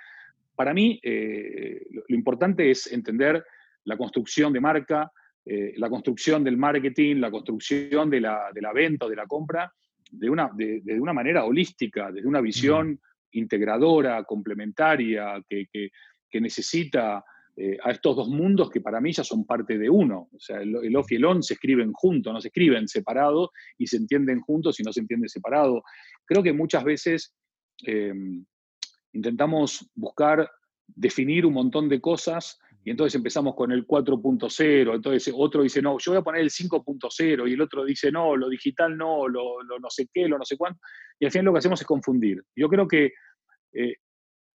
Para 0.55 0.73
mí, 0.73 0.99
eh, 1.03 1.87
lo, 1.91 2.17
importante 2.17 2.71
es 2.71 2.91
entender 2.93 3.45
la 3.85 3.97
construcción 3.97 4.53
de 4.53 4.61
marca, 4.61 5.13
eh, 5.45 5.75
la 5.77 5.89
construcción 5.89 6.43
del 6.45 6.57
marketing, 6.57 7.17
la 7.17 7.31
construcción 7.31 8.11
de 8.11 8.21
la, 8.21 8.51
de 8.53 8.63
la 8.63 8.73
venta 8.73 9.07
o 9.07 9.09
de 9.09 9.17
la 9.17 9.27
compra 9.27 9.73
de 10.11 10.31
una, 10.31 10.51
de, 10.55 11.01
una 11.01 11.13
manera 11.13 11.45
holística, 11.45 12.11
desde 12.11 12.29
una 12.29 12.41
visión 12.41 13.01
integradora, 13.33 14.25
complementaria, 14.25 15.43
que, 15.49 15.67
que, 15.73 15.91
que 16.31 16.41
necesita 16.41 17.25
eh, 17.59 17.79
a 17.83 17.91
estos 17.91 18.15
dos 18.15 18.29
mundos 18.29 18.69
que 18.69 18.83
para 18.83 19.01
mí 19.01 19.13
ya 19.13 19.25
son 19.25 19.47
parte 19.47 19.79
de 19.79 19.89
uno. 19.89 20.29
O 20.31 20.39
sea, 20.39 20.61
el, 20.61 20.95
off 20.95 21.11
y 21.11 21.15
el 21.15 21.25
on 21.25 21.43
se 21.43 21.55
escriben 21.55 21.91
juntos, 21.95 22.31
no 22.31 22.39
se 22.39 22.49
escriben 22.49 22.87
separados 22.87 23.49
y 23.79 23.87
se 23.87 23.97
entienden 23.97 24.41
juntos 24.41 24.79
y 24.79 24.83
no 24.83 24.93
se 24.93 25.01
entienden 25.01 25.31
separados. 25.31 25.83
Creo 26.27 26.43
que 26.43 26.53
muchas 26.53 26.85
veces 26.85 27.35
em, 27.87 28.45
intentamos 29.15 29.91
buscar 29.95 30.51
definir 30.87 31.47
un 31.47 31.55
montón 31.55 31.89
de 31.89 31.99
cosas 31.99 32.59
y 32.87 32.91
entonces 32.93 33.17
empezamos 33.17 33.57
con 33.57 33.73
el 33.73 33.85
4.0, 33.85 34.95
entonces 34.95 35.35
otro 35.37 35.65
dice, 35.65 35.83
no, 35.83 35.99
yo 35.99 36.13
voy 36.13 36.21
a 36.21 36.23
poner 36.23 36.43
el 36.43 36.51
5.0 36.51 37.51
y 37.51 37.53
el 37.53 37.61
otro 37.61 37.85
dice, 37.85 38.13
no, 38.13 38.37
lo 38.37 38.49
digital 38.49 38.97
no, 38.97 39.27
lo, 39.27 39.57
no 39.65 39.91
sé 39.91 40.09
qué, 40.13 40.29
lo 40.29 40.39
no 40.39 40.45
sé 40.45 40.57
cuánto, 40.57 40.79
y 41.19 41.25
al 41.25 41.33
final 41.33 41.47
lo 41.47 41.53
que 41.53 41.59
hacemos 41.59 41.81
es 41.81 41.87
confundir. 41.87 42.45
Yo 42.55 42.69
creo 42.69 42.87
que 42.87 43.13
eh, 43.73 43.97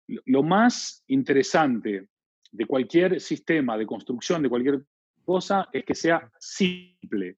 lo 0.07 0.43
más 0.43 1.03
interesante 1.07 2.07
de 2.53 2.65
cualquier 2.65 3.19
sistema 3.19 3.77
de 3.77 3.85
construcción, 3.85 4.41
de 4.41 4.49
cualquier 4.49 4.81
cosa, 5.25 5.67
es 5.73 5.83
que 5.83 5.93
sea 5.93 6.31
simple. 6.39 7.35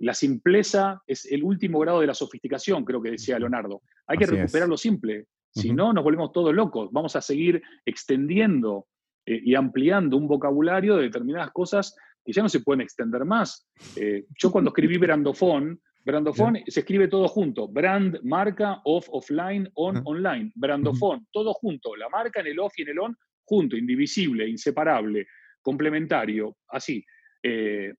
La 0.00 0.12
simpleza 0.12 1.02
es 1.06 1.24
el 1.24 1.42
último 1.42 1.78
grado 1.78 2.02
de 2.02 2.08
la 2.08 2.14
sofisticación, 2.14 2.84
creo 2.84 3.00
que 3.00 3.12
decía 3.12 3.38
Leonardo. 3.38 3.80
Hay 4.06 4.18
que 4.18 4.26
recuperar 4.26 4.68
lo 4.68 4.76
simple. 4.76 5.24
Si 5.54 5.72
no, 5.72 5.94
nos 5.94 6.04
volvemos 6.04 6.32
todos 6.32 6.52
locos. 6.52 6.90
Vamos 6.92 7.16
a 7.16 7.22
seguir 7.22 7.62
extendiendo 7.86 8.88
eh, 9.26 9.40
y 9.44 9.54
ampliando 9.54 10.16
un 10.16 10.28
vocabulario 10.28 10.96
de 10.96 11.04
determinadas 11.04 11.50
cosas 11.52 11.96
que 12.24 12.32
ya 12.32 12.42
no 12.42 12.48
se 12.48 12.60
pueden 12.60 12.80
extender 12.80 13.24
más. 13.24 13.68
Eh, 13.96 14.24
yo 14.38 14.50
cuando 14.50 14.70
escribí 14.70 14.96
Brandofón, 14.96 15.80
Brandofón 16.04 16.58
se 16.66 16.80
escribe 16.80 17.08
todo 17.08 17.28
junto. 17.28 17.68
Brand, 17.68 18.20
marca, 18.22 18.80
off, 18.84 19.06
offline, 19.10 19.68
on, 19.74 20.02
online. 20.04 20.52
Brandofón, 20.54 21.26
todo 21.32 21.54
junto. 21.54 21.96
La 21.96 22.08
marca 22.08 22.40
en 22.40 22.48
el 22.48 22.58
off 22.58 22.74
y 22.76 22.82
en 22.82 22.88
el 22.88 22.98
on 22.98 23.16
junto, 23.44 23.76
indivisible, 23.76 24.48
inseparable, 24.48 25.26
complementario, 25.62 26.56
así. 26.68 27.04
Eh, 27.42 27.94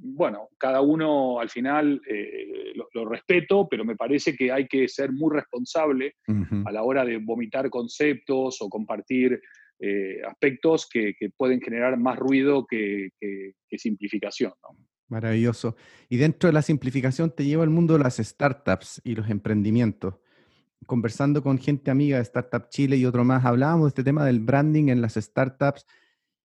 bueno, 0.00 0.48
cada 0.58 0.80
uno 0.80 1.40
al 1.40 1.50
final 1.50 2.00
eh, 2.08 2.72
lo, 2.92 3.08
respeto, 3.08 3.66
pero 3.68 3.84
me 3.84 3.96
parece 3.96 4.34
que 4.36 4.52
hay 4.52 4.66
que 4.68 4.86
ser 4.86 5.10
muy 5.10 5.34
responsable 5.34 6.14
a 6.64 6.70
la 6.70 6.82
hora 6.84 7.04
de 7.04 7.16
vomitar 7.18 7.68
conceptos 7.68 8.58
o 8.60 8.68
compartir 8.68 9.40
eh, 9.80 10.20
aspectos 10.26 10.88
que, 10.90 11.14
pueden 11.36 11.60
generar 11.60 11.98
más 11.98 12.18
ruido 12.18 12.66
que, 12.66 13.10
simplificación. 13.76 14.52
Maravilloso. 15.08 15.76
Y 16.08 16.18
dentro 16.18 16.48
de 16.48 16.52
la 16.52 16.62
simplificación 16.62 17.34
te 17.34 17.44
lleva 17.44 17.62
al 17.62 17.70
mundo 17.70 17.94
de 17.94 18.00
las 18.00 18.16
startups 18.16 19.00
y 19.04 19.14
los 19.14 19.30
emprendimientos 19.30 20.14
conversando 20.86 21.42
con 21.42 21.58
gente 21.58 21.90
amiga 21.90 22.16
de 22.16 22.22
Startup 22.22 22.68
Chile 22.70 22.96
y 22.96 23.04
otro 23.04 23.24
más, 23.24 23.44
hablábamos 23.44 23.86
de 23.86 23.88
este 23.88 24.04
tema 24.04 24.24
del 24.24 24.40
branding 24.40 24.88
en 24.88 25.00
las 25.00 25.14
startups 25.14 25.84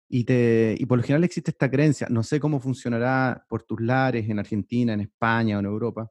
y, 0.09 0.25
te, 0.25 0.77
y 0.79 0.87
por 0.87 0.99
lo 0.99 1.05
general 1.05 1.25
existe 1.25 1.51
esta 1.51 1.71
creencia, 1.71 2.07
no 2.11 2.23
sé 2.23 2.40
cómo 2.40 2.61
funcionará 2.61 3.45
por 3.49 3.62
tus 3.64 3.81
lares 3.81 4.29
en 4.29 4.38
Argentina, 4.38 4.93
en 4.93 5.01
España 5.01 5.57
o 5.57 5.61
en 5.61 5.66
Europa, 5.66 6.11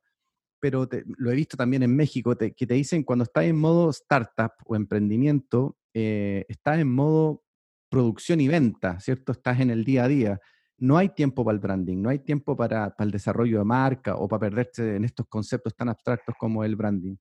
pero 0.60 0.88
lo 1.18 1.32
he 1.32 1.36
visto 1.36 1.58
también 1.58 1.84
en 1.84 1.96
México, 1.96 2.36
que 2.38 2.68
te 2.68 2.74
dicen 2.74 3.04
cuando 3.04 3.24
estás 3.24 3.46
en 3.46 3.58
modo 3.58 3.90
startup 3.90 4.52
o 4.66 4.76
emprendimiento, 4.76 5.78
eh, 5.94 6.46
estás 6.48 6.80
en 6.80 6.92
modo 6.92 7.44
producción 7.90 8.40
y 8.42 8.48
venta, 8.48 9.00
¿cierto? 9.00 9.32
Estás 9.32 9.60
en 9.60 9.72
el 9.72 9.84
día 9.84 10.04
a 10.04 10.08
día. 10.08 10.40
No 10.78 10.98
hay 10.98 11.10
tiempo 11.10 11.44
para 11.44 11.56
el 11.56 11.60
branding, 11.60 12.02
no 12.02 12.10
hay 12.10 12.20
tiempo 12.20 12.56
para, 12.56 12.92
para 12.96 13.06
el 13.06 13.12
desarrollo 13.12 13.60
de 13.60 13.66
marca 13.66 14.16
o 14.16 14.28
para 14.28 14.42
perderse 14.42 14.96
en 14.96 15.04
estos 15.04 15.28
conceptos 15.28 15.76
tan 15.76 15.90
abstractos 15.90 16.36
como 16.38 16.64
el 16.64 16.76
branding. 16.76 17.16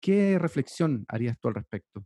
¿Qué 0.00 0.38
reflexión 0.38 1.04
harías 1.08 1.38
tú 1.40 1.48
al 1.48 1.54
respecto? 1.54 2.04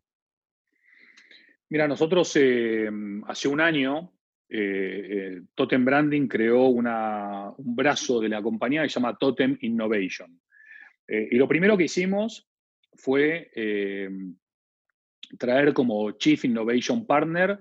Mira, 1.72 1.88
nosotros 1.88 2.37
em, 2.37 3.25
hace 3.25 3.48
un 3.48 3.59
año, 3.59 4.12
eh, 4.46 5.09
eh, 5.11 5.42
Totem 5.55 5.83
Branding 5.85 6.29
creó 6.29 6.66
un 6.66 6.85
brazo 7.75 8.20
de 8.20 8.29
la 8.29 8.42
compañía 8.42 8.83
que 8.83 8.90
se 8.90 9.01
llama 9.01 9.16
Totem 9.16 9.57
Innovation. 9.62 10.38
Eh, 11.09 11.29
y 11.31 11.37
lo 11.37 11.48
primero 11.48 11.77
que 11.79 11.85
hicimos 11.85 12.46
fue 12.92 13.51
traer 15.38 15.73
como 15.73 16.12
Chief 16.12 16.45
Innovation 16.45 17.07
Partner 17.07 17.59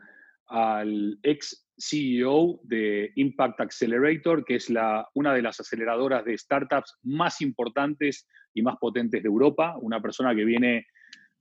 al 0.48 1.18
ex 1.24 1.68
CEO 1.78 2.60
de 2.64 3.12
Impact 3.16 3.62
Accelerator, 3.62 4.46
que 4.46 4.56
es 4.56 4.70
la, 4.70 5.08
una 5.16 5.34
de 5.34 5.42
las 5.42 5.60
aceleradoras 5.60 6.24
de 6.26 6.38
startups 6.38 6.98
más 7.04 7.42
importantes 7.42 8.28
y 8.54 8.62
más 8.62 8.78
potentes 8.78 9.24
de 9.24 9.28
Europa, 9.28 9.76
una 9.82 10.02
persona 10.02 10.36
que 10.36 10.46
viene 10.46 10.86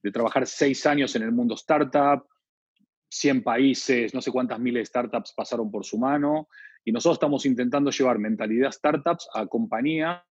de 0.02 0.10
trabajar 0.10 0.46
seis 0.46 0.86
años 0.86 1.14
en 1.16 1.22
el 1.22 1.32
mundo 1.32 1.54
startup, 1.54 2.26
100 3.10 3.42
países, 3.42 4.14
no 4.14 4.22
sé 4.22 4.30
cuántas 4.30 4.58
miles 4.60 4.82
de 4.82 4.86
startups 4.86 5.34
pasaron 5.36 5.70
por 5.70 5.84
su 5.84 5.98
mano, 5.98 6.48
y 6.84 6.92
nosotros 6.92 7.16
estamos 7.16 7.44
intentando 7.44 7.90
llevar 7.90 8.18
mentalidad 8.18 8.70
startups 8.70 9.28
a 9.34 9.46
compañías 9.46 10.22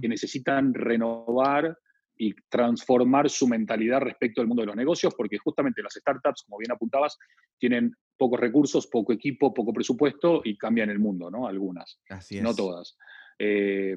que 0.00 0.08
necesitan 0.08 0.74
renovar 0.74 1.76
y 2.16 2.34
transformar 2.48 3.28
su 3.28 3.48
mentalidad 3.48 4.00
respecto 4.00 4.40
al 4.40 4.46
mundo 4.46 4.62
de 4.62 4.66
los 4.66 4.76
negocios, 4.76 5.14
porque 5.16 5.38
justamente 5.38 5.82
las 5.82 5.94
startups, 5.94 6.44
como 6.44 6.58
bien 6.58 6.72
apuntabas, 6.72 7.18
tienen 7.58 7.92
pocos 8.16 8.38
recursos, 8.38 8.86
poco 8.86 9.12
equipo, 9.12 9.52
poco 9.52 9.72
presupuesto 9.72 10.40
y 10.44 10.56
cambian 10.56 10.90
el 10.90 10.98
mundo, 10.98 11.30
¿no? 11.30 11.46
Algunas, 11.46 12.00
no 12.40 12.54
todas. 12.54 12.96
Eh, 13.38 13.96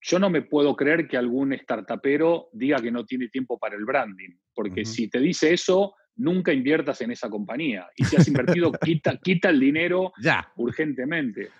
yo 0.00 0.18
no 0.18 0.30
me 0.30 0.42
puedo 0.42 0.76
creer 0.76 1.08
que 1.08 1.16
algún 1.16 1.52
startupero 1.54 2.48
diga 2.52 2.80
que 2.80 2.90
no 2.90 3.04
tiene 3.04 3.28
tiempo 3.28 3.58
para 3.58 3.76
el 3.76 3.84
branding, 3.84 4.36
porque 4.54 4.84
si 4.84 5.08
te 5.08 5.18
dice 5.18 5.52
eso, 5.52 5.94
nunca 6.16 6.52
inviertas 6.52 7.00
en 7.00 7.10
esa 7.10 7.28
compañía. 7.28 7.88
Y 7.96 8.04
si 8.04 8.16
has 8.16 8.28
invertido, 8.28 8.72
quita, 8.84 9.16
quita 9.16 9.48
el 9.48 9.58
dinero 9.58 10.12
ya. 10.22 10.52
urgentemente. 10.56 11.50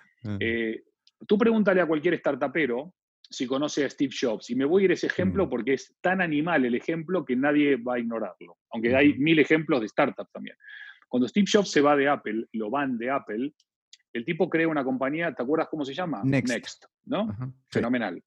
Eh, 0.40 0.82
tú 1.26 1.38
pregúntale 1.38 1.80
a 1.80 1.86
cualquier 1.86 2.18
startupero 2.18 2.94
si 3.30 3.46
conoce 3.46 3.84
a 3.84 3.90
Steve 3.90 4.14
Jobs, 4.18 4.50
y 4.50 4.54
me 4.54 4.64
voy 4.64 4.82
a 4.82 4.84
ir 4.86 4.90
a 4.92 4.94
ese 4.94 5.06
ejemplo 5.06 5.48
porque 5.48 5.74
es 5.74 5.94
tan 6.00 6.20
animal 6.20 6.64
el 6.64 6.74
ejemplo 6.74 7.24
que 7.24 7.36
nadie 7.36 7.76
va 7.76 7.94
a 7.94 7.98
ignorarlo, 7.98 8.58
aunque 8.70 8.94
hay 8.94 9.14
mil 9.14 9.38
ejemplos 9.38 9.80
de 9.80 9.88
startups 9.88 10.30
también. 10.32 10.56
Cuando 11.08 11.28
Steve 11.28 11.46
Jobs 11.50 11.70
se 11.70 11.80
va 11.80 11.96
de 11.96 12.08
Apple, 12.08 12.46
lo 12.52 12.70
van 12.70 12.98
de 12.98 13.10
Apple, 13.10 13.52
el 14.12 14.24
tipo 14.24 14.48
crea 14.48 14.68
una 14.68 14.82
compañía, 14.82 15.32
¿te 15.34 15.42
acuerdas 15.42 15.68
cómo 15.70 15.84
se 15.84 15.94
llama? 15.94 16.22
Next. 16.24 16.86
¿no? 17.04 17.36
Fenomenal. 17.70 18.22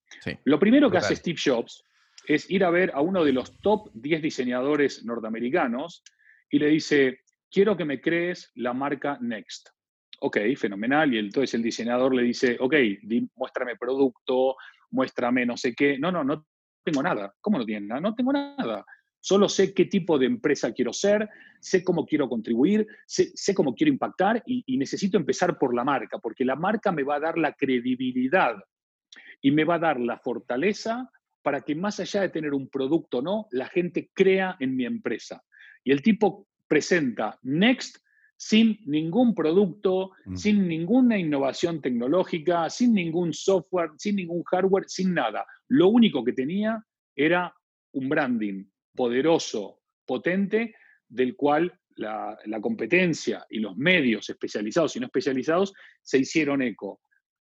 Lo 0.46 0.60
primero 0.60 0.90
que 0.90 0.98
hace 0.98 1.16
Steve 1.16 1.40
Jobs 1.44 1.84
es 2.28 2.50
ir 2.50 2.64
a 2.64 2.70
ver 2.70 2.92
a 2.94 3.02
uno 3.02 3.24
de 3.24 3.34
los 3.34 3.60
top 3.60 3.90
10 3.94 4.22
diseñadores 4.22 5.04
norteamericanos 5.04 6.04
y 6.50 6.60
le 6.60 6.68
dice, 6.68 7.22
quiero 7.50 7.76
que 7.76 7.86
me 7.86 8.02
crees 8.02 8.52
la 8.56 8.74
marca 8.74 9.18
Next. 9.22 9.70
Ok, 10.22 10.38
fenomenal. 10.58 11.14
Y 11.14 11.18
entonces 11.18 11.54
el 11.54 11.64
diseñador 11.64 12.14
le 12.14 12.24
dice, 12.24 12.58
ok, 12.60 12.76
muéstrame 13.36 13.76
producto, 13.78 14.56
muéstrame 14.92 15.46
no 15.46 15.58
sé 15.58 15.74
qué. 15.74 15.98
No, 16.00 16.12
no, 16.12 16.24
no 16.24 16.46
tengo 16.84 17.04
nada. 17.04 17.34
¿Cómo 17.42 17.58
no 17.58 17.66
tiene 17.66 17.88
nada? 17.88 18.02
No 18.02 18.16
tengo 18.16 18.34
nada. 18.34 18.86
Solo 19.22 19.50
sé 19.50 19.74
qué 19.74 19.86
tipo 19.86 20.18
de 20.18 20.26
empresa 20.26 20.72
quiero 20.72 20.94
ser, 20.94 21.30
sé 21.60 21.84
cómo 21.84 22.06
quiero 22.06 22.30
contribuir, 22.30 22.88
sé, 23.06 23.54
cómo 23.54 23.76
quiero 23.76 23.92
impactar 23.92 24.42
y, 24.46 24.64
y, 24.66 24.78
necesito 24.78 25.18
empezar 25.18 25.58
por 25.58 25.76
la 25.76 25.84
marca, 25.84 26.20
porque 26.20 26.46
la 26.46 26.56
marca 26.56 26.94
me 26.94 27.04
va 27.04 27.16
a 27.16 27.20
dar 27.20 27.38
la 27.38 27.52
credibilidad 27.52 28.56
y 29.42 29.52
me 29.52 29.66
va 29.66 29.76
a 29.76 29.80
dar 29.80 30.00
la 30.00 30.18
fortaleza 30.20 31.10
para 31.42 31.62
que 31.62 31.76
más 31.76 32.00
allá 32.00 32.22
de 32.22 32.30
tener 32.30 32.54
un 32.54 32.70
producto 32.70 33.18
o 33.18 33.22
no, 33.22 33.48
la 33.52 33.68
gente 33.68 34.10
crea 34.14 34.56
en 34.60 34.76
mi 34.76 34.86
empresa. 34.86 35.44
Y 35.84 35.92
el 35.92 36.02
tipo 36.02 36.48
presenta 36.68 37.38
Next 37.44 37.98
sin 38.42 38.80
ningún 38.86 39.36
producto, 39.36 40.12
mm. 40.24 40.36
sin 40.38 40.66
ninguna 40.66 41.18
innovación 41.18 41.82
tecnológica, 41.82 42.70
sin 42.70 42.94
ningún 42.94 43.34
software, 43.34 43.90
sin 43.98 44.16
ningún 44.16 44.44
hardware, 44.44 44.86
sin 44.88 45.14
nada. 45.14 45.46
Lo 45.68 45.90
único 45.90 46.24
que 46.24 46.32
tenía 46.32 46.82
era 47.14 47.54
un 47.92 48.08
branding 48.08 48.64
poderoso, 48.96 49.82
potente, 50.06 50.74
del 51.10 51.36
cual 51.36 51.78
la, 51.98 52.38
competencia 52.62 53.46
y 53.50 53.60
los 53.60 53.76
medios 53.76 54.30
especializados 54.30 54.96
y 54.96 55.02
no 55.02 55.08
especializados 55.08 55.74
se 56.02 56.20
hicieron 56.20 56.62
eco. 56.62 57.02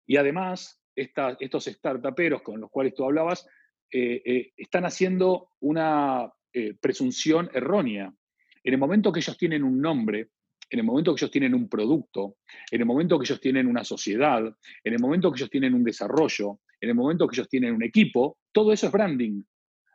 Y 0.05 0.17
además, 0.17 0.81
estos 0.93 1.63
startuperos 1.63 2.41
con 2.41 2.59
los 2.59 2.69
cuales 2.69 2.93
tú 2.93 3.05
hablabas 3.05 3.47
eh, 3.89 4.21
eh, 4.25 4.51
están 4.57 4.83
haciendo 4.83 5.51
una 5.61 6.29
eh, 6.51 6.73
presunción 6.73 7.49
errónea. 7.53 8.13
En 8.65 8.73
el 8.73 8.79
momento 8.79 9.13
que 9.13 9.21
ellos 9.21 9.37
tienen 9.37 9.63
un 9.63 9.79
nombre, 9.79 10.27
en 10.73 10.79
el 10.79 10.85
momento 10.85 11.13
que 11.13 11.23
ellos 11.23 11.31
tienen 11.31 11.53
un 11.53 11.69
producto, 11.69 12.37
en 12.71 12.81
el 12.81 12.87
momento 12.87 13.19
que 13.19 13.25
ellos 13.25 13.39
tienen 13.39 13.67
una 13.67 13.83
sociedad, 13.83 14.43
en 14.83 14.93
el 14.93 14.99
momento 14.99 15.31
que 15.31 15.37
ellos 15.37 15.49
tienen 15.51 15.75
un 15.75 15.83
desarrollo, 15.83 16.61
en 16.81 16.89
el 16.89 16.95
momento 16.95 17.27
que 17.27 17.35
ellos 17.35 17.47
tienen 17.47 17.75
un 17.75 17.83
equipo, 17.83 18.39
todo 18.51 18.73
eso 18.73 18.87
es 18.87 18.91
branding. 18.91 19.43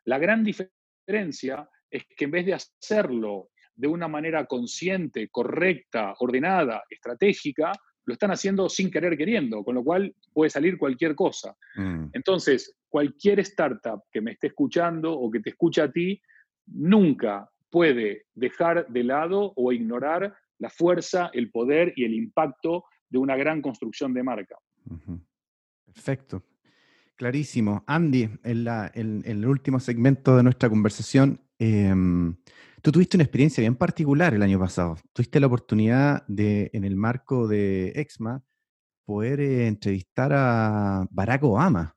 La 0.05 0.19
gran 0.19 0.45
diferencia 0.45 1.69
es 1.91 2.05
que 2.17 2.27
en 2.27 2.31
vez 2.31 2.47
de 2.47 2.55
hacerlo 2.55 3.51
de 3.75 3.89
una 3.89 4.07
manera 4.07 4.47
consciente, 4.47 5.29
correcta, 5.31 6.15
ordenada, 6.21 6.85
estratégica, 6.89 7.73
lo 8.05 8.13
están 8.13 8.31
haciendo 8.31 8.69
sin 8.69 8.89
querer 8.89 9.19
queriendo, 9.19 9.65
con 9.65 9.75
lo 9.75 9.83
cual 9.83 10.15
puede 10.33 10.49
salir 10.49 10.79
cualquier 10.79 11.17
cosa. 11.17 11.57
Mm. 11.75 12.11
Entonces, 12.13 12.77
cualquier 12.89 13.41
startup 13.41 14.05
que 14.13 14.21
me 14.21 14.31
esté 14.31 14.47
escuchando 14.47 15.13
o 15.13 15.29
que 15.29 15.41
te 15.41 15.51
escuche 15.51 15.83
a 15.83 15.91
ti, 15.91 16.23
nunca 16.67 17.51
puede 17.69 18.27
dejar 18.35 18.87
de 18.87 19.03
lado 19.03 19.53
o 19.57 19.73
ignorar 19.73 20.37
la 20.59 20.71
fuerza, 20.71 21.31
el 21.33 21.51
poder 21.51 21.93
y 21.97 22.05
el 22.05 22.15
impacto 22.15 22.85
de 23.09 23.19
una 23.19 23.37
gran 23.37 23.63
construcción 23.63 24.13
de 24.13 24.23
marca. 24.23 24.57
Perfecto. 25.87 26.45
Clarísimo. 27.17 27.83
Andy, 27.87 28.29
en, 28.45 29.23
el 29.25 29.47
último 29.47 29.81
segmento 29.81 30.37
de 30.37 30.45
nuestra 30.45 30.69
conversación, 30.69 31.41
em, 31.59 32.37
tú 32.81 32.93
tuviste 32.93 33.17
una 33.17 33.25
experiencia 33.25 33.61
bien 33.61 33.75
particular 33.75 34.35
el 34.35 34.43
año 34.43 34.59
pasado. 34.59 34.97
Tuviste 35.13 35.41
la 35.41 35.49
oportunidad 35.49 36.25
de, 36.29 36.71
en 36.73 36.85
el 36.85 36.95
marco 36.95 37.49
de 37.49 37.89
EXMA, 37.97 38.45
poder 39.05 39.41
eh, 39.41 39.67
entrevistar 39.67 40.33
a 40.33 41.07
Barack 41.11 41.43
Obama. 41.43 41.97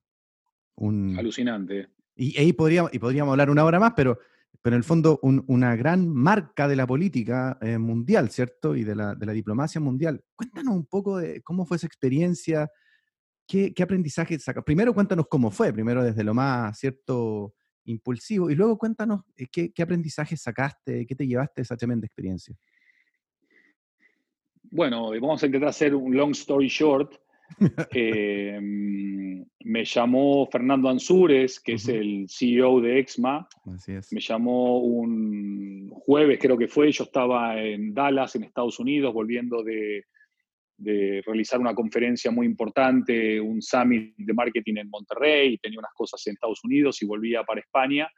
Alucinante. 1.18 1.90
Y 2.16 2.38
ahí 2.40 2.54
podríamos, 2.54 2.94
y 2.94 2.98
podríamos 2.98 3.32
hablar 3.32 3.52
una 3.52 3.64
hora 3.64 3.80
más, 3.80 3.94
pero 3.96 4.18
pero 4.62 4.76
en 4.76 4.80
el 4.80 4.84
fondo 4.84 5.20
una 5.22 5.76
gran 5.76 6.08
marca 6.08 6.68
de 6.68 6.76
la 6.76 6.86
política 6.86 7.58
eh, 7.62 7.78
mundial, 7.78 8.30
¿cierto? 8.30 8.76
Y 8.76 8.84
de 8.84 8.96
la, 8.96 9.16
diplomacia 9.16 9.82
mundial. 9.82 10.24
Cuéntanos 10.36 10.76
un 10.76 10.86
poco 10.86 11.18
de 11.18 11.42
cómo 11.42 11.66
fue 11.66 11.78
esa 11.78 11.88
experiencia, 11.88 12.70
qué, 13.48 13.74
aprendizaje 13.82 14.38
sacas. 14.38 14.64
Primero 14.64 14.94
cuéntanos 14.94 15.26
cómo 15.28 15.50
fue, 15.50 15.74
primero 15.74 16.04
desde 16.04 16.24
lo 16.24 16.36
más, 16.36 16.78
¿cierto? 16.78 17.56
Impulsivo, 17.86 18.52
y 18.52 18.56
luego 18.56 18.78
cuéntanos 18.78 19.22
eh, 19.36 19.48
qué, 19.52 19.74
qué 19.74 19.82
aprendizaje 19.82 20.38
sacaste, 20.38 21.08
qué 21.08 21.16
te 21.16 21.26
llevaste 21.26 21.54
de 21.58 21.64
esa 21.64 21.76
tremenda 21.76 22.06
experiencia. 22.06 22.56
Bueno, 24.70 25.10
vamos 25.10 25.42
a 25.42 25.48
intentar 25.48 25.70
hacer 25.70 25.96
un 25.96 26.16
long 26.16 26.32
story 26.32 26.68
short. 26.68 27.16
Eh, 27.94 28.60
me 29.64 29.86
llamó 29.86 30.48
Fernando 30.52 30.90
Ansúrez, 30.90 31.60
que 31.60 31.74
es 31.74 31.88
el 31.88 32.26
CEO 32.30 32.82
de 32.82 33.00
EXMA. 33.00 33.48
Me 34.12 34.20
llamó 34.20 34.80
un 34.80 35.90
jueves, 35.92 36.40
creo 36.40 36.58
que 36.58 36.68
fue. 36.68 36.92
Yo 36.92 37.04
estaba 37.04 37.62
en 37.62 37.94
Dallas, 37.94 38.36
en 38.36 38.44
Estados 38.44 38.80
Unidos, 38.80 39.14
volviendo 39.14 39.64
de, 39.64 40.06
realizar 41.26 41.60
una 41.60 41.76
conferencia 41.76 42.32
muy 42.32 42.48
importante, 42.48 43.40
un 43.40 43.62
summit 43.62 44.16
de 44.18 44.34
marketing 44.34 44.78
en 44.78 44.90
Monterrey, 44.90 45.58
tenía 45.60 45.78
unas 45.78 45.94
cosas 45.94 46.26
en 46.26 46.34
Estados 46.34 46.64
Unidos 46.64 47.02
y 47.04 47.06
volvía 47.06 47.44
para 47.44 47.62
España. 47.62 48.10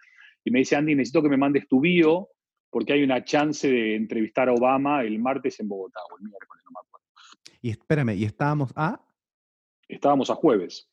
Y 0.46 0.52
me 0.52 0.60
dice, 0.60 0.78
Andy, 0.78 0.96
necesito 0.96 1.22
que 1.22 1.30
me 1.30 1.38
mandes 1.38 1.68
tu 1.68 1.82
bio 1.82 2.30
porque 2.70 2.94
hay 2.94 3.04
una 3.04 3.24
chance 3.24 3.70
de 3.70 3.96
entrevistar 3.96 4.50
a 4.50 4.54
Obama 4.54 5.04
el 5.04 5.20
martes 5.20 5.60
en 5.60 5.68
Bogotá 5.68 6.00
o 6.10 6.18
el 6.18 6.24
miércoles, 6.24 6.64
no 6.66 6.72
me 6.72 6.88
acuerdo. 6.88 7.06
Y 7.62 7.70
espérame, 7.70 8.16
¿y 8.16 8.26
estábamos 8.26 8.74
a? 8.76 9.00
Estábamos 9.88 10.30
a 10.30 10.36
jueves. 10.36 10.90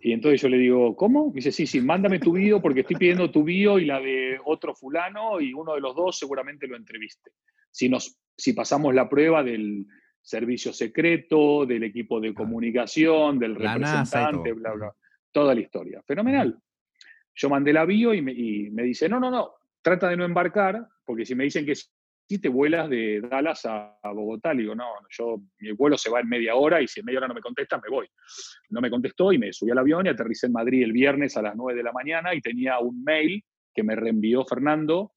Y 0.00 0.12
entonces 0.12 0.40
yo 0.40 0.48
le 0.48 0.58
digo, 0.58 0.94
¿cómo? 0.94 1.28
Me 1.28 1.36
dice, 1.36 1.52
sí, 1.52 1.66
sí, 1.66 1.80
mándame 1.80 2.18
tu 2.18 2.32
bio 2.32 2.60
porque 2.60 2.80
estoy 2.80 2.96
pidiendo 2.96 3.30
tu 3.30 3.42
bio 3.42 3.78
y 3.78 3.86
la 3.86 4.00
de 4.00 4.38
otro 4.44 4.74
fulano 4.74 5.40
y 5.40 5.52
uno 5.52 5.74
de 5.74 5.80
los 5.80 5.96
dos 5.96 6.18
seguramente 6.18 6.66
lo 6.66 6.76
entreviste. 6.76 7.32
Si, 7.70 7.88
nos, 7.88 8.16
si 8.36 8.52
pasamos 8.52 8.94
la 8.94 9.08
prueba 9.08 9.42
del 9.42 9.86
servicio 10.20 10.72
secreto, 10.72 11.66
del 11.66 11.84
equipo 11.84 12.20
de 12.20 12.34
comunicación, 12.34 13.38
del 13.38 13.54
representante, 13.54 14.52
bla, 14.52 14.72
bla, 14.74 14.92
toda 15.32 15.54
la 15.54 15.60
historia. 15.60 16.02
Fenomenal. 16.06 16.58
Yo 17.34 17.48
mandé 17.48 17.72
la 17.72 17.84
bio 17.84 18.14
y 18.14 18.22
me, 18.22 18.32
y 18.32 18.70
me 18.70 18.82
dice, 18.82 19.08
no, 19.08 19.20
no, 19.20 19.30
no, 19.30 19.52
trata 19.82 20.08
de 20.08 20.16
no 20.16 20.24
embarcar, 20.24 20.86
porque 21.04 21.24
si 21.24 21.34
me 21.34 21.44
dicen 21.44 21.64
que 21.64 21.74
si 22.28 22.40
te 22.40 22.48
vuelas 22.48 22.90
de 22.90 23.20
Dallas 23.20 23.64
a, 23.66 23.98
Bogotá. 24.02 24.52
Le 24.52 24.62
digo, 24.62 24.74
no, 24.74 24.86
yo, 25.10 25.36
mi 25.60 25.72
vuelo 25.72 25.96
se 25.96 26.10
va 26.10 26.20
en 26.20 26.28
media 26.28 26.56
hora 26.56 26.82
y 26.82 26.88
si 26.88 27.00
en 27.00 27.06
media 27.06 27.20
hora 27.20 27.28
no 27.28 27.34
me 27.34 27.40
contesta, 27.40 27.80
me 27.82 27.88
voy. 27.88 28.08
No 28.70 28.80
me 28.80 28.90
contestó 28.90 29.32
y 29.32 29.38
me 29.38 29.52
subí 29.52 29.70
al 29.70 29.78
avión 29.78 30.06
y 30.06 30.08
aterricé 30.08 30.46
en 30.46 30.52
Madrid 30.52 30.82
el 30.82 30.92
viernes 30.92 31.36
a 31.36 31.42
las 31.42 31.54
9 31.56 31.76
de 31.76 31.84
la 31.84 31.92
mañana 31.92 32.34
y 32.34 32.40
tenía 32.40 32.78
un 32.80 33.02
mail 33.04 33.44
que 33.74 33.82
me 33.82 33.94
reenvió 33.94 34.44
Fernando 34.44 35.12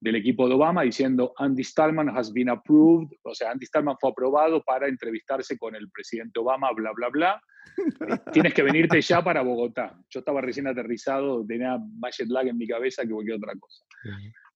del 0.00 0.16
equipo 0.16 0.48
de 0.48 0.54
Obama 0.54 0.82
diciendo 0.82 1.34
Andy 1.36 1.62
Stallman 1.62 2.08
has 2.08 2.32
been 2.32 2.48
approved, 2.48 3.12
o 3.22 3.34
sea, 3.34 3.50
Andy 3.50 3.66
Stallman 3.66 3.96
fue 4.00 4.10
aprobado 4.10 4.62
para 4.64 4.88
entrevistarse 4.88 5.58
con 5.58 5.74
el 5.74 5.90
presidente 5.90 6.40
Obama, 6.40 6.72
bla, 6.72 6.92
bla, 6.92 7.08
bla. 7.10 7.42
Eh, 7.76 8.16
tienes 8.32 8.54
que 8.54 8.62
venirte 8.62 9.00
ya 9.02 9.22
para 9.22 9.42
Bogotá. 9.42 9.94
Yo 10.08 10.20
estaba 10.20 10.40
recién 10.40 10.66
aterrizado, 10.66 11.44
tenía 11.46 11.78
más 11.98 12.16
jet 12.16 12.28
lag 12.28 12.48
en 12.48 12.56
mi 12.56 12.66
cabeza 12.66 13.02
que 13.02 13.10
cualquier 13.10 13.36
otra 13.36 13.52
cosa. 13.60 13.84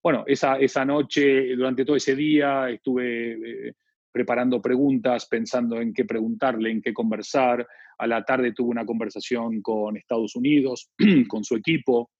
Bueno, 0.05 0.23
esa, 0.27 0.59
esa 0.59 0.85
noche, 0.85 1.55
durante 1.55 1.83
todo 1.83 1.95
ese 1.95 2.15
día, 2.15 2.69
estuve 2.69 3.69
eh, 3.69 3.73
preparando 4.11 4.61
preguntas, 4.61 5.25
pensando 5.25 5.81
en 5.81 5.95
qué 5.95 6.05
preguntarle, 6.05 6.69
en 6.69 6.79
qué 6.79 6.93
conversar. 6.93 7.65
A 7.97 8.05
la 8.05 8.23
tarde 8.23 8.51
tuve 8.51 8.69
una 8.69 8.85
conversación 8.85 9.63
con 9.63 9.97
Estados 9.97 10.35
Unidos, 10.35 10.91
con 11.27 11.43
su 11.43 11.55
equipo, 11.55 12.11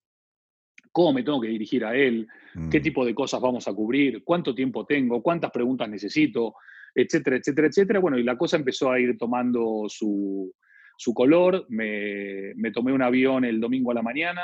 cómo 0.92 1.14
me 1.14 1.22
tengo 1.22 1.40
que 1.40 1.50
dirigir 1.50 1.86
a 1.86 1.96
él, 1.96 2.28
qué 2.72 2.80
mm. 2.80 2.82
tipo 2.82 3.06
de 3.06 3.14
cosas 3.14 3.40
vamos 3.40 3.68
a 3.68 3.74
cubrir, 3.74 4.24
cuánto 4.24 4.56
tiempo 4.56 4.88
tengo, 4.88 5.22
cuántas 5.22 5.52
preguntas 5.52 5.88
necesito, 5.88 6.56
etcétera, 6.96 7.38
etcétera, 7.38 7.68
etcétera. 7.68 8.00
Bueno, 8.00 8.18
y 8.18 8.24
la 8.24 8.36
cosa 8.36 8.58
empezó 8.58 8.92
a 8.92 9.00
ir 9.00 9.16
tomando 9.16 9.86
su, 9.90 10.52
su 10.98 11.14
color. 11.14 11.68
Me, 11.70 12.52
me, 12.56 12.72
tomé 12.72 12.94
un 12.94 13.04
avión 13.04 13.46
el 13.46 13.60
domingo 13.60 13.92
a 13.92 13.94
la 13.94 14.02
mañana, 14.02 14.42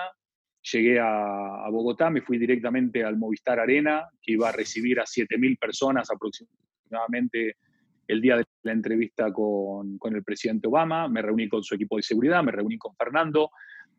Llegué 0.63 0.99
a, 0.99 1.67
Bogotá, 1.71 2.09
me 2.09 2.21
fui 2.21 2.37
directamente 2.37 3.03
al 3.03 3.17
Movistar 3.17 3.59
Arena, 3.59 4.07
que 4.21 4.33
iba 4.33 4.49
a 4.49 4.51
recibir 4.51 4.99
a 4.99 5.03
7.000 5.03 5.57
personas 5.57 6.09
aproximadamente 6.11 7.57
el 8.07 8.21
día 8.21 8.37
de 8.37 8.45
la 8.63 8.71
entrevista 8.71 9.31
con, 9.33 9.97
el 10.03 10.23
presidente 10.23 10.67
Obama. 10.67 11.07
Me 11.07 11.21
reuní 11.21 11.49
con 11.49 11.63
su 11.63 11.75
equipo 11.75 11.97
de 11.97 12.03
seguridad, 12.03 12.43
me 12.43 12.51
reuní 12.51 12.77
con 12.77 12.95
Fernando. 12.95 13.49